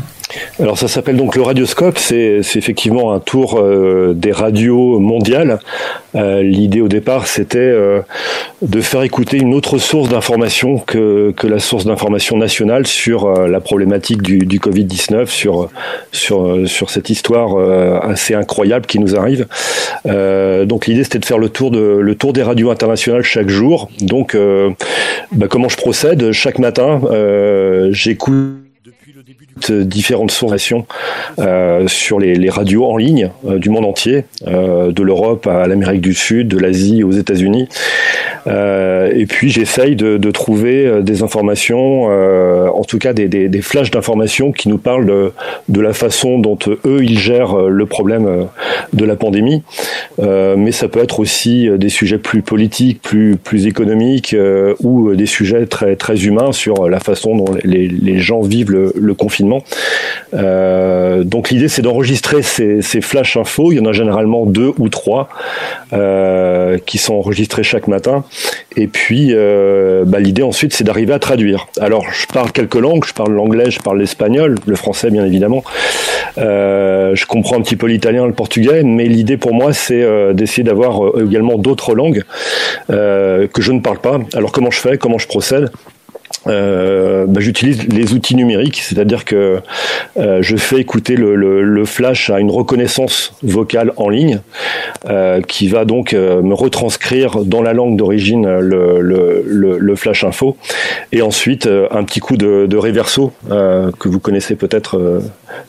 Alors 0.58 0.78
ça 0.78 0.88
s'appelle 0.88 1.16
donc 1.16 1.36
le 1.36 1.42
Radioscope, 1.42 1.98
c'est 1.98 2.40
effectivement 2.54 3.12
un 3.12 3.20
tour 3.20 3.58
euh, 3.58 4.12
des 4.14 4.32
radios 4.32 4.98
mondiales. 4.98 5.58
Euh, 6.14 6.42
L'idée 6.42 6.80
au 6.80 6.88
départ 6.88 7.26
c'était 7.26 7.58
euh, 7.58 8.00
de 8.62 8.80
faire 8.80 9.02
écouter 9.02 9.38
une 9.38 9.54
autre 9.54 9.78
source 9.78 10.08
d'information 10.08 10.78
que, 10.78 11.32
que 11.36 11.46
la 11.46 11.58
source 11.58 11.84
d'information 11.84 12.36
nationale 12.36 12.86
sur 12.86 13.26
euh, 13.26 13.46
la 13.46 13.60
problématique 13.60 14.22
du, 14.22 14.38
du 14.38 14.58
Covid-19, 14.58 15.26
sur, 15.26 15.70
sur, 16.12 16.68
sur 16.68 16.90
cette 16.90 17.10
histoire 17.10 17.54
euh, 17.58 17.98
assez 18.00 18.34
incroyable 18.34 18.86
qui 18.86 18.98
nous 18.98 19.16
arrive. 19.16 19.46
Euh, 20.06 20.64
donc 20.64 20.86
l'idée 20.86 21.04
c'était 21.04 21.18
de 21.20 21.24
faire 21.24 21.38
le 21.38 21.48
tour, 21.48 21.70
de, 21.70 21.98
le 22.00 22.14
tour 22.14 22.32
des 22.32 22.42
radios 22.42 22.70
internationales 22.70 23.22
chaque 23.22 23.48
jour. 23.48 23.88
Donc 24.00 24.36
bah, 25.32 25.46
comment 25.48 25.68
je 25.68 25.76
procède? 25.76 26.32
Chaque 26.32 26.58
matin, 26.58 27.00
j'écoute 27.90 28.69
différentes 29.70 30.30
sources 30.30 30.50
euh, 31.38 31.88
sur 31.88 32.18
les, 32.18 32.34
les 32.34 32.50
radios 32.50 32.86
en 32.86 32.96
ligne 32.96 33.30
euh, 33.46 33.58
du 33.58 33.70
monde 33.70 33.84
entier, 33.84 34.24
euh, 34.46 34.92
de 34.92 35.02
l'Europe 35.02 35.46
à 35.46 35.66
l'Amérique 35.66 36.00
du 36.00 36.14
Sud, 36.14 36.48
de 36.48 36.58
l'Asie 36.58 37.02
aux 37.02 37.12
États-Unis. 37.12 37.68
Euh, 38.46 39.10
et 39.14 39.26
puis 39.26 39.50
j'essaye 39.50 39.96
de, 39.96 40.16
de 40.16 40.30
trouver 40.30 40.86
euh, 40.86 41.02
des 41.02 41.22
informations, 41.22 42.08
euh, 42.10 42.68
en 42.68 42.84
tout 42.84 42.98
cas 42.98 43.12
des, 43.12 43.28
des, 43.28 43.48
des 43.48 43.62
flashs 43.62 43.90
d'informations 43.90 44.52
qui 44.52 44.68
nous 44.68 44.78
parlent 44.78 45.06
de, 45.06 45.32
de 45.68 45.80
la 45.80 45.92
façon 45.92 46.38
dont 46.38 46.58
euh, 46.66 46.78
eux 46.86 47.04
ils 47.04 47.18
gèrent 47.18 47.58
euh, 47.58 47.68
le 47.68 47.86
problème 47.86 48.46
de 48.92 49.04
la 49.04 49.16
pandémie. 49.16 49.62
Euh, 50.20 50.56
mais 50.56 50.72
ça 50.72 50.88
peut 50.88 51.00
être 51.00 51.20
aussi 51.20 51.68
des 51.76 51.88
sujets 51.88 52.18
plus 52.18 52.42
politiques, 52.42 53.02
plus 53.02 53.36
plus 53.36 53.66
économiques 53.66 54.34
ou 54.80 55.14
des 55.14 55.26
sujets 55.26 55.66
très 55.66 55.96
très 55.96 56.24
humains 56.24 56.52
sur 56.52 56.88
la 56.88 57.00
façon 57.00 57.36
dont 57.36 57.54
les, 57.64 57.88
les 57.88 58.18
gens 58.18 58.40
vivent 58.40 58.70
le, 58.70 58.92
le 58.94 59.14
confinement. 59.14 59.62
Donc 60.32 61.50
l'idée 61.50 61.68
c'est 61.68 61.82
d'enregistrer 61.82 62.42
ces, 62.42 62.82
ces 62.82 63.00
flash 63.00 63.36
infos. 63.36 63.72
Il 63.72 63.76
y 63.76 63.80
en 63.80 63.86
a 63.86 63.92
généralement 63.92 64.46
deux 64.46 64.72
ou 64.78 64.88
trois 64.88 65.28
qui 66.86 66.98
sont 66.98 67.14
enregistrés 67.14 67.62
chaque 67.62 67.88
matin. 67.88 68.24
Et 68.76 68.86
puis 68.86 69.30
euh, 69.32 70.04
bah, 70.06 70.20
l'idée 70.20 70.42
ensuite 70.42 70.72
c'est 70.72 70.84
d'arriver 70.84 71.12
à 71.12 71.18
traduire. 71.18 71.66
Alors 71.80 72.06
je 72.12 72.26
parle 72.26 72.52
quelques 72.52 72.76
langues. 72.76 73.04
Je 73.04 73.12
parle 73.12 73.32
l'anglais, 73.32 73.70
je 73.70 73.80
parle 73.80 73.98
l'espagnol, 73.98 74.56
le 74.66 74.76
français 74.76 75.10
bien 75.10 75.24
évidemment. 75.24 75.64
Euh, 76.38 77.14
je 77.14 77.26
comprends 77.26 77.56
un 77.56 77.62
petit 77.62 77.76
peu 77.76 77.86
l'italien, 77.86 78.26
le 78.26 78.32
portugais, 78.32 78.82
mais 78.84 79.06
l'idée 79.06 79.36
pour 79.36 79.54
moi 79.54 79.72
c'est 79.72 80.02
euh, 80.02 80.32
d'essayer 80.32 80.62
d'avoir 80.62 81.04
euh, 81.04 81.26
également 81.28 81.58
d'autres 81.58 81.94
langues 81.94 82.22
euh, 82.90 83.46
que 83.48 83.62
je 83.62 83.72
ne 83.72 83.80
parle 83.80 83.98
pas. 83.98 84.18
Alors 84.34 84.52
comment 84.52 84.70
je 84.70 84.80
fais, 84.80 84.98
comment 84.98 85.18
je 85.18 85.26
procède? 85.26 85.70
Euh, 86.46 87.26
bah, 87.26 87.40
j'utilise 87.40 87.86
les 87.88 88.14
outils 88.14 88.34
numériques, 88.34 88.80
c'est-à-dire 88.82 89.24
que 89.24 89.60
euh, 90.16 90.38
je 90.40 90.56
fais 90.56 90.78
écouter 90.78 91.16
le, 91.16 91.34
le, 91.34 91.62
le, 91.62 91.84
flash 91.84 92.30
à 92.30 92.40
une 92.40 92.50
reconnaissance 92.50 93.34
vocale 93.42 93.92
en 93.96 94.08
ligne, 94.08 94.40
euh, 95.06 95.42
qui 95.42 95.68
va 95.68 95.84
donc 95.84 96.14
euh, 96.14 96.40
me 96.40 96.54
retranscrire 96.54 97.44
dans 97.44 97.62
la 97.62 97.74
langue 97.74 97.96
d'origine 97.96 98.58
le, 98.58 99.00
le, 99.00 99.44
le, 99.78 99.96
flash 99.96 100.24
info, 100.24 100.56
et 101.12 101.20
ensuite 101.20 101.66
euh, 101.66 101.88
un 101.90 102.04
petit 102.04 102.20
coup 102.20 102.36
de, 102.36 102.66
de 102.66 102.76
reverso 102.76 103.32
que 103.48 104.08
vous 104.08 104.20
connaissez 104.20 104.56
peut-être 104.56 105.20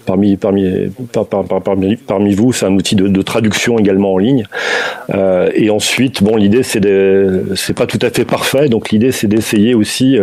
parmi 0.06 0.38
parmi 0.38 0.92
par, 1.12 1.26
par, 1.26 1.62
parmi 1.62 1.98
parmi 1.98 2.34
vous, 2.34 2.54
c'est 2.54 2.66
un 2.66 2.74
outil 2.74 2.96
de, 2.96 3.08
de, 3.08 3.22
traduction 3.22 3.78
également 3.78 4.14
en 4.14 4.18
ligne. 4.18 4.46
et 5.54 5.70
ensuite, 5.70 6.24
bon, 6.24 6.38
l'idée 6.38 6.64
c'est 6.64 6.82
c'est 7.56 7.76
pas 7.76 7.88
tout 7.88 8.00
à 8.02 8.10
fait 8.10 8.26
parfait, 8.26 8.70
donc 8.70 8.92
l'idée 8.92 9.12
c'est 9.12 9.28
d'essayer 9.28 9.74
aussi 9.74 10.18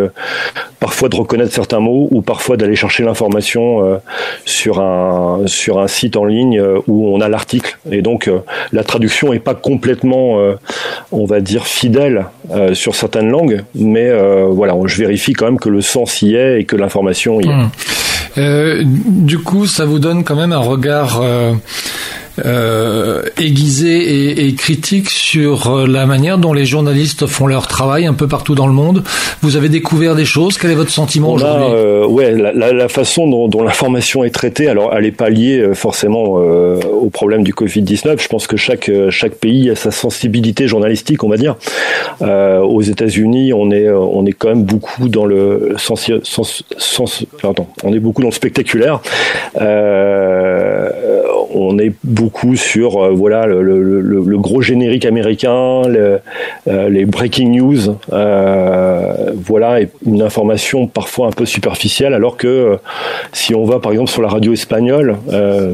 parfois 0.81 1.09
de 1.09 1.17
reconnaître 1.17 1.53
certains 1.53 1.81
mots 1.81 2.09
ou 2.11 2.23
parfois 2.23 2.57
d'aller 2.57 2.77
chercher 2.77 3.03
l'information 3.03 3.85
euh, 3.85 3.97
sur 4.45 4.81
un 4.81 5.43
sur 5.47 5.79
un 5.79 5.89
site 5.89 6.17
en 6.17 6.25
ligne 6.25 6.59
euh, 6.59 6.79
où 6.87 7.09
on 7.09 7.21
a 7.21 7.29
l'article 7.29 7.79
et 7.91 8.03
donc 8.03 8.29
euh, 8.29 8.39
la 8.73 8.85
traduction 8.85 9.33
est 9.33 9.39
pas 9.39 9.55
complètement 9.55 10.39
on 11.13 11.25
va 11.25 11.41
dire 11.41 11.67
fidèle 11.67 12.27
sur 12.73 12.95
certaines 12.95 13.29
langues 13.29 13.65
mais 13.75 14.11
voilà 14.51 14.75
je 14.87 14.97
vérifie 14.97 15.33
quand 15.33 15.47
même 15.47 15.59
que 15.59 15.69
le 15.69 15.81
sens 15.81 16.23
y 16.23 16.35
est 16.35 16.61
et 16.61 16.65
que 16.65 16.77
l'information 16.77 17.41
y 17.41 17.49
est. 17.49 18.41
Mmh. 18.41 19.25
du 19.25 19.39
coup, 19.39 19.67
ça 19.67 19.85
vous 19.85 19.99
donne 19.99 20.25
quand 20.25 20.37
même 20.37 20.53
un 20.53 20.59
regard 20.59 21.21
aiguisé 23.39 23.97
et, 23.99 24.47
et, 24.47 24.55
critique 24.55 25.11
sur 25.11 25.69
euh, 25.69 25.87
la 25.87 26.07
manière 26.07 26.39
dont 26.39 26.53
les 26.53 26.65
journalistes 26.67 27.27
font 27.27 27.47
leur 27.47 27.67
travail 27.67 28.07
un 28.07 28.15
peu 28.15 28.27
partout 28.29 28.55
dans 28.55 28.67
le 28.67 28.73
monde. 28.73 29.03
Vous 29.43 29.57
avez 29.57 29.69
découvert 29.69 30.15
des 30.15 30.25
choses? 30.25 30.59
Quel 30.59 30.71
est 30.71 30.75
votre 30.75 30.91
sentiment 30.91 31.33
aujourd'hui? 31.33 31.67
euh, 31.71 32.07
Ouais, 32.07 32.33
la, 32.33 32.53
la, 32.53 32.73
la, 32.73 32.89
façon 32.89 33.29
dont, 33.29 33.49
dont 33.49 33.63
l'information 33.63 34.25
est 34.25 34.31
traitée, 34.31 34.69
alors 34.69 34.93
elle 34.95 35.05
n'est 35.05 35.13
pas 35.13 35.29
liée 35.31 35.59
euh, 35.61 35.75
forcément 35.75 36.37
euh, 36.39 36.81
au 37.01 37.11
problème 37.11 37.43
du 37.45 37.53
Covid-19. 37.53 38.21
Je 38.21 38.29
pense 38.29 38.47
que 38.47 38.57
chaque 38.57 38.91
chaque 39.11 39.35
pays 39.35 39.71
a 39.71 39.77
sa 39.77 39.91
sensibilité 39.91 40.67
journalistique, 40.69 41.23
on 41.25 41.29
va 41.29 41.37
dire. 41.37 41.57
Euh, 42.23 42.61
aux 42.61 42.83
États-Unis, 42.83 43.53
on 43.53 43.71
est 43.71 43.89
on 43.91 44.25
est 44.27 44.33
quand 44.33 44.49
même 44.49 44.65
beaucoup 44.65 45.09
dans 45.09 45.25
le 45.27 45.75
sens, 45.79 46.11
sens, 46.23 46.63
sens 46.77 47.25
pardon, 47.43 47.67
on 47.85 47.93
est 47.93 47.99
beaucoup 48.01 48.23
dans 48.23 48.29
le 48.29 48.35
spectaculaire. 48.35 49.01
On 51.51 51.79
est 51.79 51.93
beaucoup 52.05 52.57
sur 52.57 53.03
euh, 53.03 53.11
voilà 53.11 53.47
le, 53.47 54.39
gros 54.39 54.61
générique 54.61 55.05
américain, 55.05 55.83
euh, 55.87 56.19
les 56.67 57.05
breaking 57.05 57.51
news, 57.51 57.97
euh, 58.13 59.33
voilà 59.35 59.81
une 60.07 60.23
information 60.23 60.87
parfois 60.87 61.29
un 61.29 61.31
peu 61.31 61.47
superficielle, 61.47 62.15
alors 62.15 62.37
que 62.37 62.79
si 63.33 63.55
on 63.55 63.65
va 63.65 63.81
par 63.81 63.93
exemple 63.93 64.11
sur 64.11 64.23
la 64.23 64.29
radio 64.29 64.53
espagnole 64.53 65.17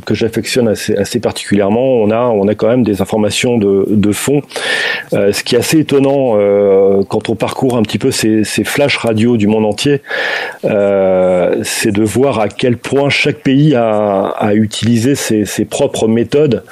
que 0.05 0.15
j'affectionne 0.15 0.69
assez, 0.69 1.21
particulièrement, 1.21 1.95
on 1.95 2.11
a 2.11 2.21
on 2.27 2.49
a 2.49 2.55
quand 2.55 2.69
même 2.69 2.83
des 2.83 3.03
informations 3.03 3.59
de, 3.59 4.13
fond. 4.13 4.43
ce 5.13 5.43
qui 5.43 5.57
est 5.57 5.59
assez 5.59 5.81
étonnant 5.81 6.39
quand 7.09 7.29
on 7.29 7.35
parcourt 7.35 7.77
un 7.77 7.83
petit 7.83 7.99
peu 7.99 8.11
ces, 8.11 8.45
ces 8.45 8.65
flash 8.65 8.97
radio 8.97 9.37
du 9.37 9.47
monde 9.47 9.67
entier, 9.67 10.01
c'est 10.63 11.93
de 11.93 12.03
voir 12.03 12.41
à 12.41 12.49
quel 12.49 12.77
point 12.77 13.11
chaque 13.11 13.39
pays 13.39 13.75
a, 13.75 14.35
a 14.39 14.55
utilisé 14.55 15.15
ses, 15.15 15.45
ses 15.45 15.64
propres 15.65 16.09
méthodes 16.09 16.63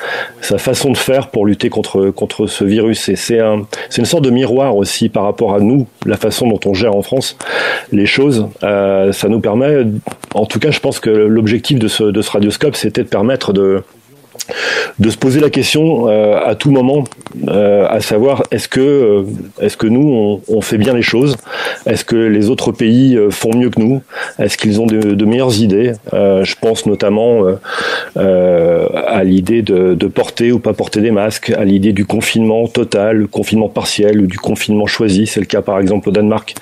sa 0.41 0.59
façon 0.59 0.91
de 0.91 0.97
faire 0.97 1.29
pour 1.29 1.47
lutter 1.47 1.69
contre, 1.69 2.11
contre 2.11 2.47
ce 2.47 2.65
virus. 2.65 3.09
Et 3.09 3.17
c'est 3.17 3.41
un, 3.41 3.67
une 3.97 4.05
sorte 4.05 4.25
de 4.25 4.31
miroir 4.31 4.77
aussi 4.77 5.09
par 5.09 5.25
rapport 5.25 5.55
à 5.55 5.61
nous, 5.61 5.87
la 6.07 6.17
façon 6.17 6.49
dont 6.49 6.61
on 6.67 6.75
gère 6.75 6.95
en 6.95 7.03
France 7.03 7.37
les 7.93 8.07
choses. 8.07 8.47
Euh, 8.63 9.13
ça 9.13 9.29
nous 9.29 9.41
permet, 9.41 9.85
en 10.35 10.47
tout 10.47 10.59
cas, 10.59 10.71
je 10.71 10.81
pense 10.81 11.01
que 11.01 11.11
l'objectif 11.11 11.79
de 11.79 11.89
ce, 11.89 12.05
de 12.05 12.23
ce 12.23 12.31
radioscope, 12.31 12.77
c'était 12.77 13.03
de 13.03 13.09
permettre 13.09 13.53
de, 13.53 13.83
de 14.99 15.11
se 15.11 15.17
poser 15.17 15.41
la 15.41 15.51
question 15.51 16.09
euh, 16.09 16.39
à 16.45 16.55
tout 16.55 16.71
moment, 16.71 17.05
euh, 17.49 17.87
à 17.89 18.01
savoir 18.01 18.45
est-ce 18.51 18.69
que 18.69 19.25
est-ce 19.61 19.77
que 19.77 19.87
nous 19.87 20.41
on, 20.49 20.61
fait 20.61 20.79
bien 20.79 20.95
les 20.95 21.03
choses, 21.03 21.37
est-ce 21.87 22.05
que 22.05 22.17
les 22.17 22.49
autres 22.49 22.73
pays 22.73 23.19
font 23.31 23.55
mieux 23.55 23.71
que 23.71 23.81
nous, 23.81 24.03
est-ce 24.39 24.57
qu'ils 24.57 24.81
ont 24.81 24.87
de, 24.87 25.15
de, 25.15 25.25
meilleures 25.25 25.61
idées? 25.61 25.93
Je 26.13 26.55
pense 26.61 26.87
notamment 26.87 27.43
à 29.23 29.25
l'idée 29.25 29.63
de, 29.63 29.95
porter 30.09 30.51
ou 30.51 30.59
pas 30.59 30.73
porter 30.73 31.01
des 31.01 31.13
masques, 31.13 31.51
à 31.51 31.65
l'idée 31.65 31.93
du 31.93 32.05
confinement 32.05 32.67
total, 32.67 33.29
confinement 33.29 33.69
partiel 33.69 34.21
ou 34.21 34.27
du 34.27 34.37
confinement 34.37 34.87
choisi. 34.87 35.29
C'est 35.29 35.39
le 35.39 35.47
cas 35.47 35.63
par 35.63 35.79
exemple 35.79 36.09
au 36.09 36.13
Danemark. 36.13 36.55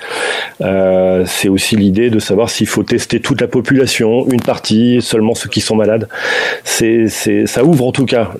C'est 0.59 1.49
aussi 1.49 1.75
l'idée 1.75 2.11
de 2.11 2.19
savoir 2.19 2.49
s'il 2.51 2.67
faut 2.67 2.83
tester 2.83 3.19
toute 3.19 3.41
la 3.41 3.47
population, 3.47 4.27
une 4.29 4.41
partie, 4.41 5.01
seulement 5.01 5.33
ceux 5.33 5.49
qui 5.49 5.59
sont 5.59 5.75
malades. 5.75 6.07
Ça 6.63 7.63
ouvre 7.63 7.87
en 7.87 7.91
tout 7.91 8.05
cas 8.05 8.31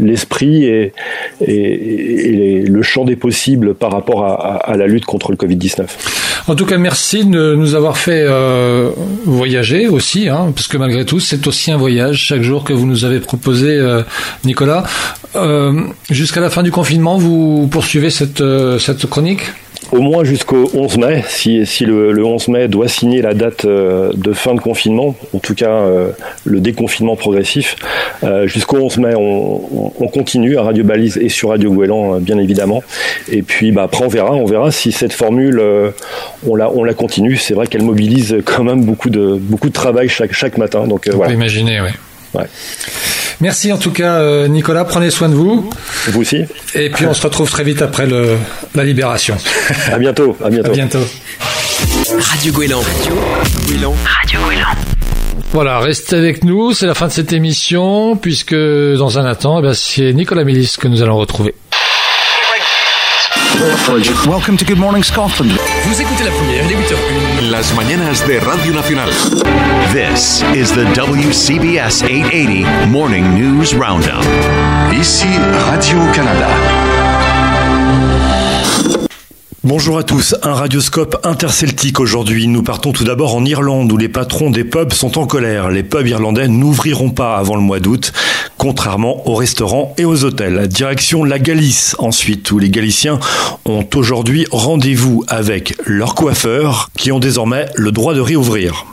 l'esprit 0.00 0.64
et, 0.64 0.92
le 2.66 2.82
champ 2.82 3.04
des 3.04 3.16
possibles 3.16 3.74
par 3.74 3.92
rapport 3.92 4.24
à 4.24 4.76
la 4.76 4.86
lutte 4.86 5.04
contre 5.04 5.30
le 5.32 5.36
Covid-19. 5.36 6.23
En 6.46 6.54
tout 6.56 6.66
cas, 6.66 6.76
merci 6.76 7.24
de 7.24 7.54
nous 7.54 7.74
avoir 7.74 7.96
fait 7.96 8.22
euh, 8.22 8.90
voyager 9.24 9.88
aussi, 9.88 10.28
hein, 10.28 10.52
parce 10.54 10.68
que 10.68 10.76
malgré 10.76 11.06
tout, 11.06 11.18
c'est 11.18 11.46
aussi 11.46 11.72
un 11.72 11.78
voyage 11.78 12.18
chaque 12.18 12.42
jour 12.42 12.64
que 12.64 12.74
vous 12.74 12.84
nous 12.84 13.06
avez 13.06 13.20
proposé, 13.20 13.68
euh, 13.70 14.02
Nicolas. 14.44 14.84
Euh, 15.36 15.72
Jusqu'à 16.10 16.40
la 16.40 16.50
fin 16.50 16.62
du 16.62 16.70
confinement, 16.70 17.16
vous 17.16 17.66
poursuivez 17.70 18.10
cette, 18.10 18.42
cette 18.78 19.06
chronique? 19.06 19.40
Au 19.92 20.00
moins 20.00 20.24
jusqu'au 20.24 20.70
11 20.74 20.98
mai, 20.98 21.24
si, 21.28 21.64
si 21.66 21.84
le, 21.84 22.12
le, 22.12 22.24
11 22.24 22.48
mai 22.48 22.68
doit 22.68 22.88
signer 22.88 23.22
la 23.22 23.34
date 23.34 23.64
euh, 23.64 24.12
de 24.14 24.32
fin 24.32 24.54
de 24.54 24.60
confinement, 24.60 25.16
en 25.34 25.38
tout 25.38 25.54
cas 25.54 25.70
euh, 25.70 26.10
le 26.44 26.60
déconfinement 26.60 27.16
progressif, 27.16 27.76
euh, 28.22 28.46
jusqu'au 28.46 28.78
11 28.78 28.98
mai, 28.98 29.14
on, 29.16 29.92
on, 29.98 30.08
continue 30.08 30.56
à 30.58 30.62
Radio 30.62 30.84
Balise 30.84 31.16
et 31.18 31.28
sur 31.28 31.50
Radio 31.50 31.72
Gouélan, 31.72 32.18
bien 32.20 32.38
évidemment. 32.38 32.82
Et 33.30 33.42
puis 33.42 33.72
bah, 33.72 33.84
après, 33.84 34.04
on 34.04 34.08
verra, 34.08 34.32
on 34.32 34.46
verra 34.46 34.70
si 34.70 34.92
cette 34.92 35.12
formule, 35.12 35.62
on, 36.46 36.54
la, 36.54 36.70
on 36.70 36.84
la 36.84 36.94
continue. 36.94 37.36
C'est 37.36 37.54
vrai 37.54 37.66
qu'elle 37.66 37.82
mobilise 37.82 38.36
quand 38.44 38.64
même 38.64 38.84
beaucoup 38.84 39.10
de, 39.10 39.36
beaucoup 39.36 39.68
de 39.68 39.74
travail 39.74 40.08
chaque, 40.08 40.32
chaque 40.32 40.58
matin. 40.58 40.86
Donc, 40.86 41.08
on 41.12 41.16
voilà. 41.16 41.30
peut 41.30 41.36
imaginer, 41.36 41.80
oui. 41.80 41.90
Ouais. 42.34 42.46
Merci 43.40 43.72
en 43.72 43.78
tout 43.78 43.90
cas, 43.90 44.16
euh, 44.20 44.48
Nicolas. 44.48 44.84
Prenez 44.84 45.10
soin 45.10 45.28
de 45.28 45.34
vous. 45.34 45.70
Vous 46.08 46.20
aussi. 46.20 46.44
Et 46.74 46.90
puis 46.90 47.06
on 47.06 47.14
se 47.14 47.22
retrouve 47.22 47.50
très 47.50 47.64
vite 47.64 47.82
après 47.82 48.06
le, 48.06 48.36
la 48.74 48.84
libération. 48.84 49.36
À 49.92 49.98
bientôt. 49.98 50.36
À 50.42 50.50
bientôt. 50.50 50.70
À 50.70 50.72
bientôt. 50.72 51.06
Radio 52.30 52.52
Gouélan. 52.52 52.80
Radio 52.80 53.14
Gouélan. 53.66 53.94
Radio 54.22 54.40
Gouélan. 54.40 54.68
Voilà, 55.52 55.78
restez 55.78 56.16
avec 56.16 56.44
nous. 56.44 56.72
C'est 56.72 56.86
la 56.86 56.94
fin 56.94 57.06
de 57.06 57.12
cette 57.12 57.32
émission, 57.32 58.16
puisque 58.16 58.54
dans 58.54 59.18
un 59.18 59.24
instant, 59.24 59.62
eh 59.64 59.74
c'est 59.74 60.12
Nicolas 60.12 60.44
Mélis 60.44 60.74
que 60.78 60.88
nous 60.88 61.02
allons 61.02 61.16
retrouver. 61.16 61.54
Welcome 64.26 64.56
to 64.56 64.64
Good 64.64 64.78
Morning 64.78 65.04
Scotland. 65.04 65.52
Vous 65.86 66.00
écoutez 66.00 66.24
la 66.24 66.30
première, 66.30 66.66
les 66.66 66.76
8h01. 66.76 67.50
Las 67.50 67.74
mañanas 67.74 68.26
de 68.26 68.38
Radio 68.38 68.72
Nacional. 68.72 69.10
This 69.92 70.42
is 70.54 70.72
the 70.72 70.86
WCBS 70.94 72.02
880 72.08 72.90
Morning 72.90 73.34
News 73.34 73.74
Roundup. 73.74 74.24
Ici 74.92 75.28
Radio-Canada. 75.68 76.93
Bonjour 79.66 79.96
à 79.96 80.02
tous, 80.02 80.34
un 80.42 80.52
radioscope 80.52 81.18
interceltique 81.24 81.98
aujourd'hui. 81.98 82.48
Nous 82.48 82.62
partons 82.62 82.92
tout 82.92 83.04
d'abord 83.04 83.34
en 83.34 83.46
Irlande 83.46 83.90
où 83.90 83.96
les 83.96 84.10
patrons 84.10 84.50
des 84.50 84.62
pubs 84.62 84.92
sont 84.92 85.16
en 85.16 85.26
colère. 85.26 85.70
Les 85.70 85.82
pubs 85.82 86.06
irlandais 86.06 86.48
n'ouvriront 86.48 87.08
pas 87.08 87.38
avant 87.38 87.56
le 87.56 87.62
mois 87.62 87.80
d'août, 87.80 88.12
contrairement 88.58 89.26
aux 89.26 89.34
restaurants 89.34 89.94
et 89.96 90.04
aux 90.04 90.22
hôtels. 90.22 90.68
Direction 90.68 91.24
la 91.24 91.38
Galice 91.38 91.96
ensuite 91.98 92.50
où 92.50 92.58
les 92.58 92.68
Galiciens 92.68 93.18
ont 93.64 93.88
aujourd'hui 93.94 94.46
rendez-vous 94.50 95.24
avec 95.28 95.74
leurs 95.86 96.14
coiffeurs 96.14 96.90
qui 96.98 97.10
ont 97.10 97.18
désormais 97.18 97.64
le 97.74 97.90
droit 97.90 98.12
de 98.12 98.20
réouvrir. 98.20 98.84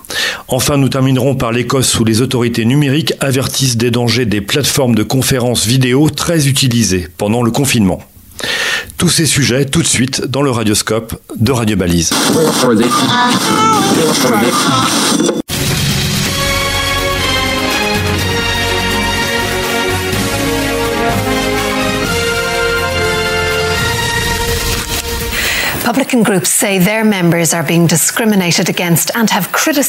Enfin, 0.48 0.78
nous 0.78 0.88
terminerons 0.88 1.36
par 1.36 1.52
l'Écosse 1.52 2.00
où 2.00 2.06
les 2.06 2.22
autorités 2.22 2.64
numériques 2.64 3.12
avertissent 3.20 3.76
des 3.76 3.92
dangers 3.92 4.26
des 4.26 4.40
plateformes 4.40 4.96
de 4.96 5.04
conférences 5.04 5.66
vidéo 5.66 6.10
très 6.10 6.48
utilisées 6.48 7.10
pendant 7.18 7.44
le 7.44 7.52
confinement. 7.52 8.00
Tous 8.98 9.10
ces 9.10 9.26
sujets 9.26 9.66
tout 9.66 9.82
de 9.82 9.88
suite 9.88 10.26
dans 10.28 10.42
le 10.42 10.52
radioscope 10.52 11.16
de 11.40 11.52
Radio 11.52 11.76
Balise. 11.76 12.12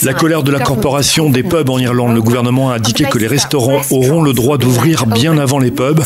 La 0.03 0.15
colère 0.15 0.43
de 0.43 0.51
la 0.51 0.61
corporation 0.61 1.29
des 1.29 1.43
pubs 1.43 1.69
en 1.69 1.79
Irlande. 1.79 2.15
Le 2.15 2.23
gouvernement 2.23 2.71
a 2.71 2.77
indiqué 2.77 3.05
que 3.05 3.19
les 3.19 3.27
restaurants 3.27 3.83
auront 3.91 4.23
le 4.23 4.33
droit 4.33 4.57
d'ouvrir 4.57 5.07
bien 5.07 5.37
avant 5.37 5.59
les 5.59 5.71
pubs. 5.71 6.03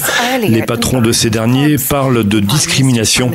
Les 0.49 0.63
patrons 0.63 1.01
de 1.01 1.13
ces 1.13 1.31
derniers 1.31 1.77
parlent 1.79 2.25
de 2.25 2.41
discrimination. 2.41 3.31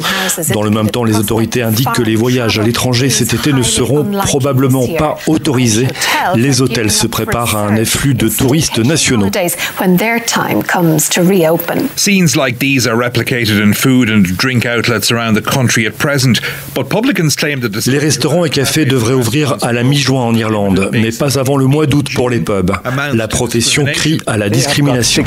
Dans 0.53 0.63
le 0.63 0.71
même 0.71 0.89
temps, 0.89 1.03
les 1.03 1.15
autorités 1.15 1.61
indiquent 1.61 1.93
que 1.93 2.03
les 2.03 2.15
voyages 2.15 2.59
à 2.59 2.63
l'étranger 2.63 3.09
cet 3.09 3.33
été 3.33 3.53
ne 3.53 3.63
seront 3.63 4.03
probablement 4.25 4.85
pas 4.97 5.17
autorisés. 5.27 5.87
Les 6.35 6.61
hôtels 6.61 6.91
se 6.91 7.07
préparent 7.07 7.55
à 7.55 7.67
un 7.67 7.77
afflux 7.77 8.13
de 8.13 8.27
touristes 8.27 8.79
nationaux. 8.79 9.29
Scenes 11.95 12.35
like 12.35 12.59
these 12.59 12.87
are 12.87 12.95
replicated 12.95 13.61
in 13.61 13.73
food 13.73 14.09
and 14.09 14.23
drink 14.37 14.65
outlets 14.65 15.11
around 15.11 15.35
the 15.35 15.41
country 15.41 15.85
at 15.85 15.91
present, 15.97 16.40
but 16.75 16.87
publicans 16.87 17.35
claim 17.35 17.59
that 17.59 17.69
the 17.69 17.85
Les 17.87 17.97
restaurants 17.97 18.45
et 18.45 18.49
cafés 18.49 18.85
devraient 18.85 19.13
ouvrir 19.13 19.57
à 19.61 19.73
la 19.73 19.83
mi-juin 19.83 20.21
en 20.21 20.33
Irlande, 20.35 20.89
mais 20.93 21.11
pas 21.11 21.37
avant 21.37 21.57
le 21.57 21.65
mois 21.65 21.85
d'août 21.85 22.07
pour 22.13 22.29
les 22.29 22.39
pubs. 22.39 22.71
La 23.13 23.27
profession 23.27 23.85
crie 23.85 24.19
à 24.27 24.37
la 24.37 24.49
discrimination. 24.49 25.23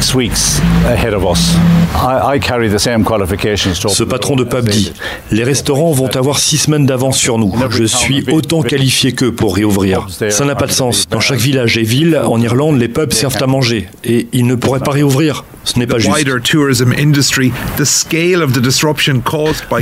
Ce 3.89 4.03
patron 4.03 4.37
de 4.37 4.45
pub 4.45 4.69
dit 4.69 4.93
Les 5.31 5.45
restaurants 5.45 5.93
vont 5.93 6.15
avoir 6.17 6.39
six 6.39 6.59
semaines 6.59 6.87
d'avance 6.87 7.19
sur 7.19 7.39
nous. 7.39 7.55
Je 7.71 7.85
suis 7.85 8.25
autant 8.31 8.63
qualifié 8.63 9.13
qu'eux 9.13 9.33
pour 9.33 9.57
réouvrir. 9.57 10.07
Ça 10.31 10.45
n'a 10.45 10.55
pas 10.55 10.67
de 10.67 10.73
sens. 10.73 11.07
Dans 11.11 11.21
chaque 11.21 11.39
village 11.39 11.79
et 11.79 11.83
ville 11.83 12.21
en 12.25 12.41
Irlande, 12.41 12.79
les 12.79 12.89
pubs 12.89 13.13
servent 13.13 13.43
à 13.43 13.47
manger 13.47 13.89
et 14.05 14.29
ils 14.33 14.47
ne 14.47 14.55
pourraient 14.55 14.81
pas 14.81 14.93
réouvrir. 14.93 15.45
Ce 15.65 15.79
n'est 15.79 15.87
pas 15.87 15.99
juste. 15.99 16.15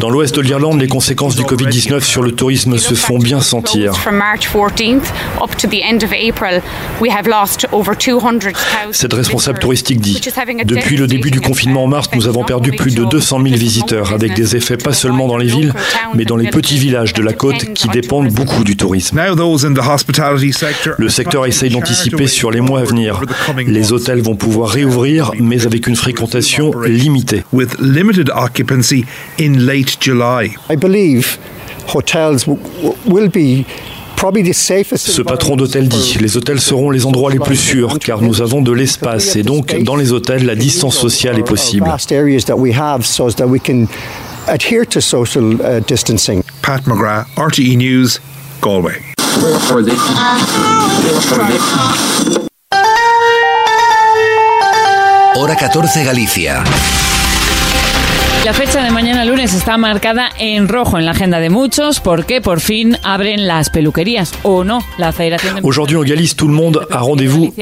Dans 0.00 0.10
l'ouest 0.10 0.34
de 0.36 0.40
l'Irlande, 0.40 0.80
les 0.80 0.88
conséquences 0.88 1.21
du 1.28 1.42
Covid-19 1.44 2.00
sur 2.00 2.22
le 2.22 2.32
tourisme 2.32 2.78
se 2.78 2.94
font 2.94 3.18
bien 3.18 3.40
sentir. 3.40 3.96
From 3.96 4.16
March 4.16 4.48
14th 4.52 5.06
up 5.40 5.56
to 5.56 5.68
the 5.68 5.80
end 5.80 6.02
of 6.02 6.10
April, 6.12 6.60
we 7.00 7.10
have 7.10 7.28
lost 7.28 7.66
over 7.70 7.94
200,000 7.96 8.52
Cette 8.90 9.12
responsable 9.12 9.60
touristique 9.60 10.00
dit 10.00 10.20
Depuis 10.64 10.96
le 10.96 11.06
début 11.06 11.30
du 11.30 11.40
confinement 11.40 11.84
en 11.84 11.86
mars, 11.86 12.08
nous 12.14 12.26
avons 12.26 12.42
perdu 12.42 12.72
plus 12.72 12.94
de 12.94 13.04
200 13.04 13.40
000 13.44 13.56
visiteurs, 13.56 14.12
avec 14.12 14.34
des 14.34 14.56
effets 14.56 14.76
pas 14.76 14.92
seulement 14.92 15.28
dans 15.28 15.36
les 15.36 15.46
villes, 15.46 15.72
mais 16.14 16.24
dans 16.24 16.36
les 16.36 16.50
petits 16.50 16.78
villages 16.78 17.12
de 17.12 17.22
la 17.22 17.32
côte 17.32 17.72
qui 17.72 17.88
dépendent 17.88 18.32
beaucoup 18.32 18.64
du 18.64 18.76
tourisme. 18.76 19.20
Now 19.20 19.36
those 19.36 19.64
in 19.64 19.74
the 19.74 19.86
hospitality 19.86 20.52
sector 20.52 20.94
Le 20.98 21.08
secteur 21.08 21.46
essaye 21.46 21.70
d'anticiper 21.70 22.26
sur 22.26 22.50
les 22.50 22.60
mois 22.60 22.80
à 22.80 22.84
venir. 22.84 23.22
Les 23.64 23.92
hôtels 23.92 24.22
vont 24.22 24.34
pouvoir 24.34 24.70
réouvrir, 24.70 25.30
mais 25.38 25.66
avec 25.66 25.86
une 25.86 25.96
fréquentation 25.96 26.72
limitée. 26.82 27.44
Believe 31.12 31.38
hotels 31.88 32.46
will 32.46 33.28
be 33.28 33.64
probably 34.16 34.42
the 34.42 34.54
safest. 34.54 35.10
Ce 35.10 35.22
patron 35.22 35.56
d'hôtel 35.56 35.88
dit 35.88 36.18
Les 36.20 36.36
hôtels 36.36 36.60
seront 36.60 36.90
les 36.90 37.06
endroits 37.06 37.30
les 37.30 37.38
plus 37.38 37.56
sûrs, 37.56 37.98
car 37.98 38.22
nous 38.22 38.40
avons 38.40 38.62
de 38.62 38.72
l'espace, 38.72 39.36
et 39.36 39.42
donc 39.42 39.76
dans 39.82 39.96
les 39.96 40.12
hôtels, 40.12 40.44
la 40.44 40.54
distance 40.54 40.96
sociale 40.96 41.38
est 41.38 41.46
possible. 41.46 41.86
Vast 41.86 42.12
areas 42.12 42.44
that 42.46 42.56
we 42.56 42.72
have 42.74 43.04
so 43.04 43.30
that 43.30 43.46
we 43.46 43.60
can 43.60 43.86
adhere 44.48 44.84
to 44.86 45.00
social 45.00 45.60
uh, 45.62 45.80
distancing. 45.86 46.42
Pat 46.62 46.84
McGrath, 46.84 47.26
RTE 47.36 47.76
News, 47.76 48.20
Galway. 48.60 49.00
Hora 55.34 55.56
14 55.56 56.04
Galicia. 56.04 56.62
La 58.44 58.52
fecha 58.52 58.82
de 58.82 58.90
mañana 58.90 59.24
lunes 59.24 59.54
está 59.54 59.78
marcada 59.78 60.28
en 60.36 60.66
rojo 60.66 60.98
en 60.98 61.04
la 61.04 61.12
agenda 61.12 61.38
de 61.38 61.48
muchos 61.48 62.00
porque 62.00 62.40
por 62.40 62.58
fin 62.58 62.98
abren 63.04 63.46
las 63.46 63.70
peluquerías 63.70 64.32
o 64.42 64.64
no? 64.64 64.80
La 64.98 65.12
Federación 65.12 65.54
de 65.54 65.60
Aujourd'hui 65.62 65.96
en 65.96 66.02
Galice, 66.02 66.34
tout 66.34 66.48
le 66.48 66.54
monde 66.54 66.84
a 66.90 66.98
rendez-vous. 66.98 67.54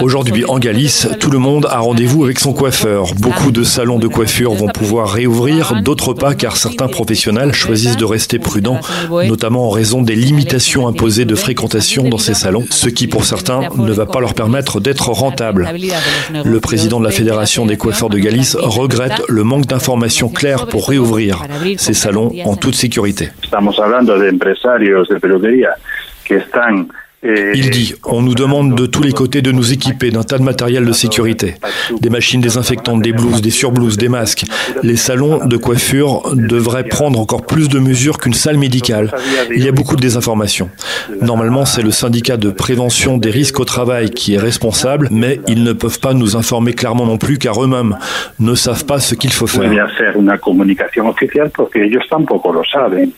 Aujourd'hui 0.00 0.44
en 0.44 0.60
Galice, 0.60 1.08
tout 1.18 1.32
le 1.32 1.38
monde 1.38 1.66
a 1.68 1.80
rendez-vous 1.80 2.22
avec 2.22 2.38
son 2.38 2.52
coiffeur. 2.52 3.12
Beaucoup 3.16 3.50
de 3.50 3.64
salons 3.64 3.98
de 3.98 4.06
coiffure 4.06 4.52
vont 4.52 4.68
pouvoir 4.68 5.10
réouvrir, 5.10 5.82
d'autres 5.82 6.14
pas 6.14 6.36
car 6.36 6.56
certains 6.56 6.86
professionnels 6.86 7.52
choisissent 7.52 7.96
de 7.96 8.04
rester 8.04 8.38
prudents, 8.38 8.78
notamment 9.10 9.66
en 9.66 9.70
raison 9.70 10.00
des 10.00 10.14
limitations 10.14 10.86
imposées 10.86 11.24
de 11.24 11.34
fréquentation 11.34 12.08
dans 12.08 12.18
ces 12.18 12.34
salons, 12.34 12.64
ce 12.70 12.88
qui 12.88 13.08
pour 13.08 13.24
certains 13.24 13.62
ne 13.76 13.92
va 13.92 14.06
pas 14.06 14.20
leur 14.20 14.34
permettre 14.34 14.78
d'être 14.78 15.08
rentables. 15.08 15.68
Le 16.44 16.60
président 16.60 17.00
de 17.00 17.04
la 17.04 17.10
Fédération 17.10 17.66
des 17.66 17.76
coiffeurs 17.76 18.10
de 18.10 18.18
Galice 18.18 18.56
regrette 18.60 19.22
le 19.26 19.42
manque 19.42 19.71
d'informations 19.72 20.28
claires 20.28 20.66
pour 20.66 20.88
réouvrir 20.88 21.42
ces 21.78 21.94
salons 21.94 22.30
en 22.44 22.56
toute 22.56 22.74
sécurité. 22.74 23.30
Il 27.24 27.70
dit, 27.70 27.94
on 28.04 28.20
nous 28.20 28.34
demande 28.34 28.74
de 28.74 28.86
tous 28.86 29.02
les 29.02 29.12
côtés 29.12 29.42
de 29.42 29.52
nous 29.52 29.72
équiper 29.72 30.10
d'un 30.10 30.24
tas 30.24 30.38
de 30.38 30.42
matériel 30.42 30.84
de 30.84 30.92
sécurité, 30.92 31.54
des 32.00 32.10
machines 32.10 32.40
désinfectantes, 32.40 33.00
des 33.00 33.12
blouses, 33.12 33.40
des 33.40 33.50
surblouses, 33.50 33.96
des 33.96 34.08
masques. 34.08 34.44
Les 34.82 34.96
salons 34.96 35.46
de 35.46 35.56
coiffure 35.56 36.34
devraient 36.34 36.84
prendre 36.84 37.20
encore 37.20 37.46
plus 37.46 37.68
de 37.68 37.78
mesures 37.78 38.18
qu'une 38.18 38.34
salle 38.34 38.58
médicale. 38.58 39.12
Il 39.54 39.64
y 39.64 39.68
a 39.68 39.72
beaucoup 39.72 39.94
de 39.94 40.00
désinformation. 40.00 40.68
Normalement, 41.20 41.64
c'est 41.64 41.82
le 41.82 41.92
syndicat 41.92 42.36
de 42.36 42.50
prévention 42.50 43.18
des 43.18 43.30
risques 43.30 43.60
au 43.60 43.64
travail 43.64 44.10
qui 44.10 44.34
est 44.34 44.38
responsable, 44.38 45.08
mais 45.12 45.40
ils 45.46 45.62
ne 45.62 45.72
peuvent 45.72 46.00
pas 46.00 46.14
nous 46.14 46.36
informer 46.36 46.72
clairement 46.72 47.06
non 47.06 47.18
plus 47.18 47.38
car 47.38 47.62
eux-mêmes 47.62 47.96
ne 48.40 48.54
savent 48.56 48.84
pas 48.84 48.98
ce 48.98 49.14
qu'il 49.14 49.32
faut 49.32 49.46
faire. 49.46 49.70
hacer 49.82 50.16
una 50.16 50.38
comunicación 50.38 51.06
oficial 51.06 51.50
porque 51.50 51.84
ellos 51.84 52.06
tampoco 52.08 52.52
lo 52.52 52.64
saben. 52.64 53.12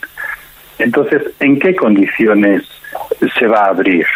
Entonces, 0.79 1.23
¿en 1.41 1.59
qué 1.59 1.75
condiciones 1.75 2.63
se 3.39 3.47
va 3.47 3.67
a 3.67 3.71
abrir? 3.71 4.07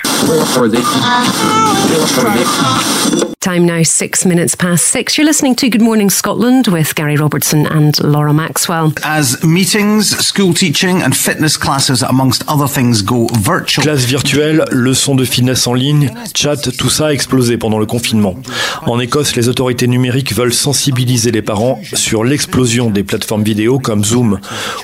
Time 3.48 3.64
now, 3.64 3.82
six 3.82 4.26
minutes 4.26 4.54
past 4.54 4.88
six. 4.88 5.16
You're 5.16 5.24
listening 5.24 5.56
to 5.56 5.70
Good 5.70 5.80
Morning 5.80 6.10
Scotland 6.10 6.68
with 6.68 6.94
Gary 6.94 7.16
Robertson 7.16 7.66
and 7.66 7.98
Laura 8.04 8.34
Maxwell. 8.34 8.92
As 9.02 9.42
meetings, 9.42 10.14
school 10.18 10.52
teaching, 10.52 11.00
and 11.00 11.14
fitness 11.14 11.56
classes, 11.56 12.02
amongst 12.02 12.44
other 12.46 12.68
things, 12.68 13.00
go 13.00 13.26
virtual. 13.40 13.84
Classe 13.84 14.04
virtuelle, 14.04 14.66
leçons 14.70 15.14
de 15.14 15.24
finesse 15.24 15.66
en 15.66 15.72
ligne, 15.72 16.10
chat, 16.34 16.70
tout 16.76 16.90
ça 16.90 17.06
a 17.06 17.12
explosé 17.14 17.56
pendant 17.56 17.78
le 17.78 17.86
confinement. 17.86 18.34
En 18.82 19.00
Écosse, 19.00 19.34
les 19.34 19.48
autorités 19.48 19.86
numériques 19.86 20.34
veulent 20.34 20.52
sensibiliser 20.52 21.30
les 21.30 21.40
parents 21.40 21.80
sur 21.94 22.24
l'explosion 22.24 22.90
des 22.90 23.02
plateformes 23.02 23.44
vidéo 23.44 23.78
comme 23.78 24.04
Zoom, 24.04 24.40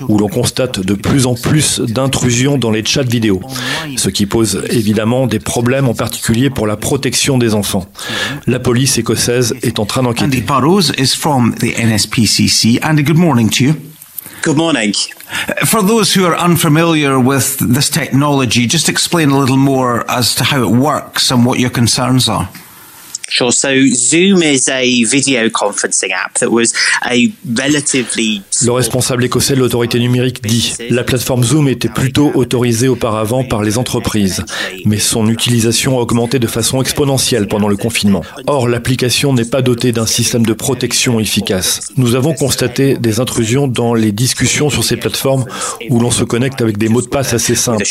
où 0.09 0.17
l'on 0.17 0.29
constate 0.29 0.81
de 0.81 0.95
plus 0.95 1.27
en 1.27 1.35
plus 1.35 1.81
d'intrusions 1.81 2.57
dans 2.57 2.71
les 2.71 2.83
chats 2.83 3.03
vidéo, 3.03 3.43
ce 3.99 4.09
qui 4.09 4.25
pose 4.25 4.65
évidemment 4.71 5.27
des 5.27 5.39
problèmes 5.39 5.87
en 5.87 5.95
particulier 5.95 6.49
pour 6.49 6.67
la 6.67 6.79
protection 6.79 7.37
des 7.37 7.53
enfants. 7.53 7.87
La 8.55 8.61
police 8.61 8.99
écossaise 8.99 9.53
est 9.63 9.81
en 9.81 9.85
train 9.85 10.07
Andy 10.07 10.21
d'enquêter. 10.21 10.41
Burrows 10.43 10.93
is 10.97 11.13
from 11.17 11.57
the 11.57 11.75
NSPCC. 11.77 12.79
Andy, 12.85 13.03
good 13.03 13.19
morning 13.19 13.51
to 13.51 13.65
you. 13.65 13.75
Good 14.43 14.57
morning. 14.57 14.93
Uh, 14.93 15.67
for 15.67 15.83
those 15.83 16.15
who 16.15 16.25
are 16.25 16.37
unfamiliar 16.37 17.19
with 17.19 17.59
this 17.59 17.91
technology, 17.91 18.69
just 18.69 18.89
explain 18.89 19.31
a 19.31 19.37
little 19.37 19.57
more 19.57 20.09
as 20.09 20.37
to 20.37 20.45
how 20.45 20.63
it 20.63 20.71
works 20.71 21.33
and 21.33 21.45
what 21.45 21.59
your 21.59 21.71
concerns 21.71 22.29
are. 22.29 22.49
Sure. 23.35 23.51
So 23.51 23.69
Zoom 23.93 24.45
is 24.45 24.69
a 24.69 25.03
video 25.03 25.49
conferencing 25.49 26.13
app 26.13 26.35
that 26.35 26.51
was 26.51 26.73
a 27.03 27.33
relatively 27.45 28.43
Le 28.63 28.71
responsable 28.71 29.25
écossais 29.25 29.57
de 29.57 29.59
l'autorité 29.59 29.99
numérique 29.99 30.41
dit 30.41 30.73
La 30.91 31.03
plateforme 31.03 31.43
Zoom 31.43 31.67
était 31.67 31.89
plutôt 31.89 32.31
autorisée 32.37 32.87
auparavant 32.87 33.43
par 33.43 33.65
les 33.65 33.77
entreprises, 33.77 34.45
mais 34.85 35.01
son 35.01 35.29
utilisation 35.29 35.99
a 35.99 36.03
augmenté 36.03 36.39
de 36.39 36.47
façon 36.47 36.81
exponentielle 36.81 37.49
pendant 37.49 37.67
le 37.67 37.77
confinement. 37.77 38.23
Or, 38.47 38.69
l'application 38.69 39.33
n'est 39.33 39.45
pas 39.45 39.63
dotée 39.63 39.91
d'un 39.91 40.07
système 40.07 40.47
de 40.47 40.53
protection 40.53 41.19
efficace. 41.19 41.81
Nous 41.97 42.15
avons 42.15 42.35
constaté 42.35 42.97
des 42.97 43.19
intrusions 43.19 43.67
dans 43.67 43.95
les 43.95 44.13
discussions 44.13 44.71
sur 44.71 44.85
ces 44.85 44.97
plateformes 44.97 45.45
où 45.91 45.99
l'on 45.99 46.13
se 46.13 46.23
connecte 46.23 46.63
avec 46.63 46.79
des 46.79 46.89
mots 46.89 47.03
de 47.03 47.09
passe 47.09 47.35
assez 47.35 47.57
simples. 47.57 47.83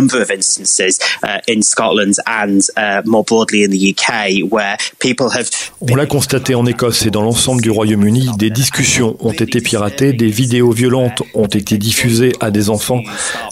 Number 0.00 0.20
of 0.20 0.30
instances 0.30 0.98
uh, 1.22 1.40
in 1.46 1.62
Scotland 1.62 2.14
and 2.26 2.60
uh, 2.76 3.02
more 3.04 3.24
broadly 3.24 3.64
in 3.64 3.70
the 3.70 3.92
UK 3.92 4.50
where 4.50 4.76
people 4.98 5.28
have 5.30 5.48
On 5.80 5.94
l'a 5.94 6.06
constaté 6.06 6.54
en 6.54 6.66
Écosse 6.66 7.06
et 7.06 7.10
dans 7.10 7.22
l'ensemble 7.22 7.62
du 7.62 7.70
Royaume-Uni, 7.70 8.28
des 8.38 8.50
discussions 8.50 9.16
ont 9.20 9.32
été 9.32 9.60
piratées, 9.60 10.12
des 10.12 10.28
vidéos 10.28 10.72
violentes 10.72 11.22
ont 11.34 11.46
été 11.46 11.78
diffusées 11.78 12.32
à 12.40 12.50
des 12.50 12.70
enfants. 12.70 13.00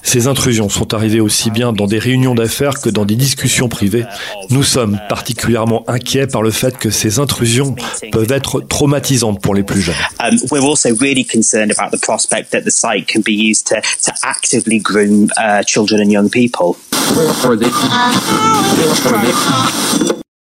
Ces 0.02 0.26
intrusions 0.26 0.68
sont 0.68 0.94
arrivées 0.94 1.20
aussi 1.20 1.50
bien 1.50 1.72
dans 1.72 1.86
des 1.86 1.98
réunions 1.98 2.34
d'affaires 2.34 2.80
que 2.80 2.90
dans 2.90 3.04
des 3.04 3.16
discussions 3.16 3.68
privées. 3.68 4.04
Nous 4.50 4.62
sommes 4.62 4.98
particulièrement 5.08 5.84
inquiets 5.88 6.26
par 6.26 6.42
le 6.42 6.50
fait 6.50 6.76
que 6.76 6.90
ces 6.90 7.18
intrusions 7.18 7.74
peuvent 8.12 8.30
être 8.32 8.60
traumatisantes 8.60 9.40
pour 9.40 9.54
les 9.54 9.62
plus 9.62 9.80
jeunes. 9.80 9.94
Um, 10.20 10.38
we're 10.50 10.64
also 10.64 10.90
really 11.00 11.24
concerned 11.24 11.72
about 11.72 11.90
the 11.96 12.00
prospect 12.00 12.50
that 12.50 12.62
the 12.62 12.70
site 12.70 13.06
can 13.06 13.20
be 13.20 13.32
used 13.32 13.66
to, 13.68 13.80
to 14.02 14.12
actively 14.22 14.78
groom 14.78 15.28
uh, 15.36 15.62
children 15.62 16.00
and 16.00 16.10
young 16.10 16.27
people. 16.30 16.76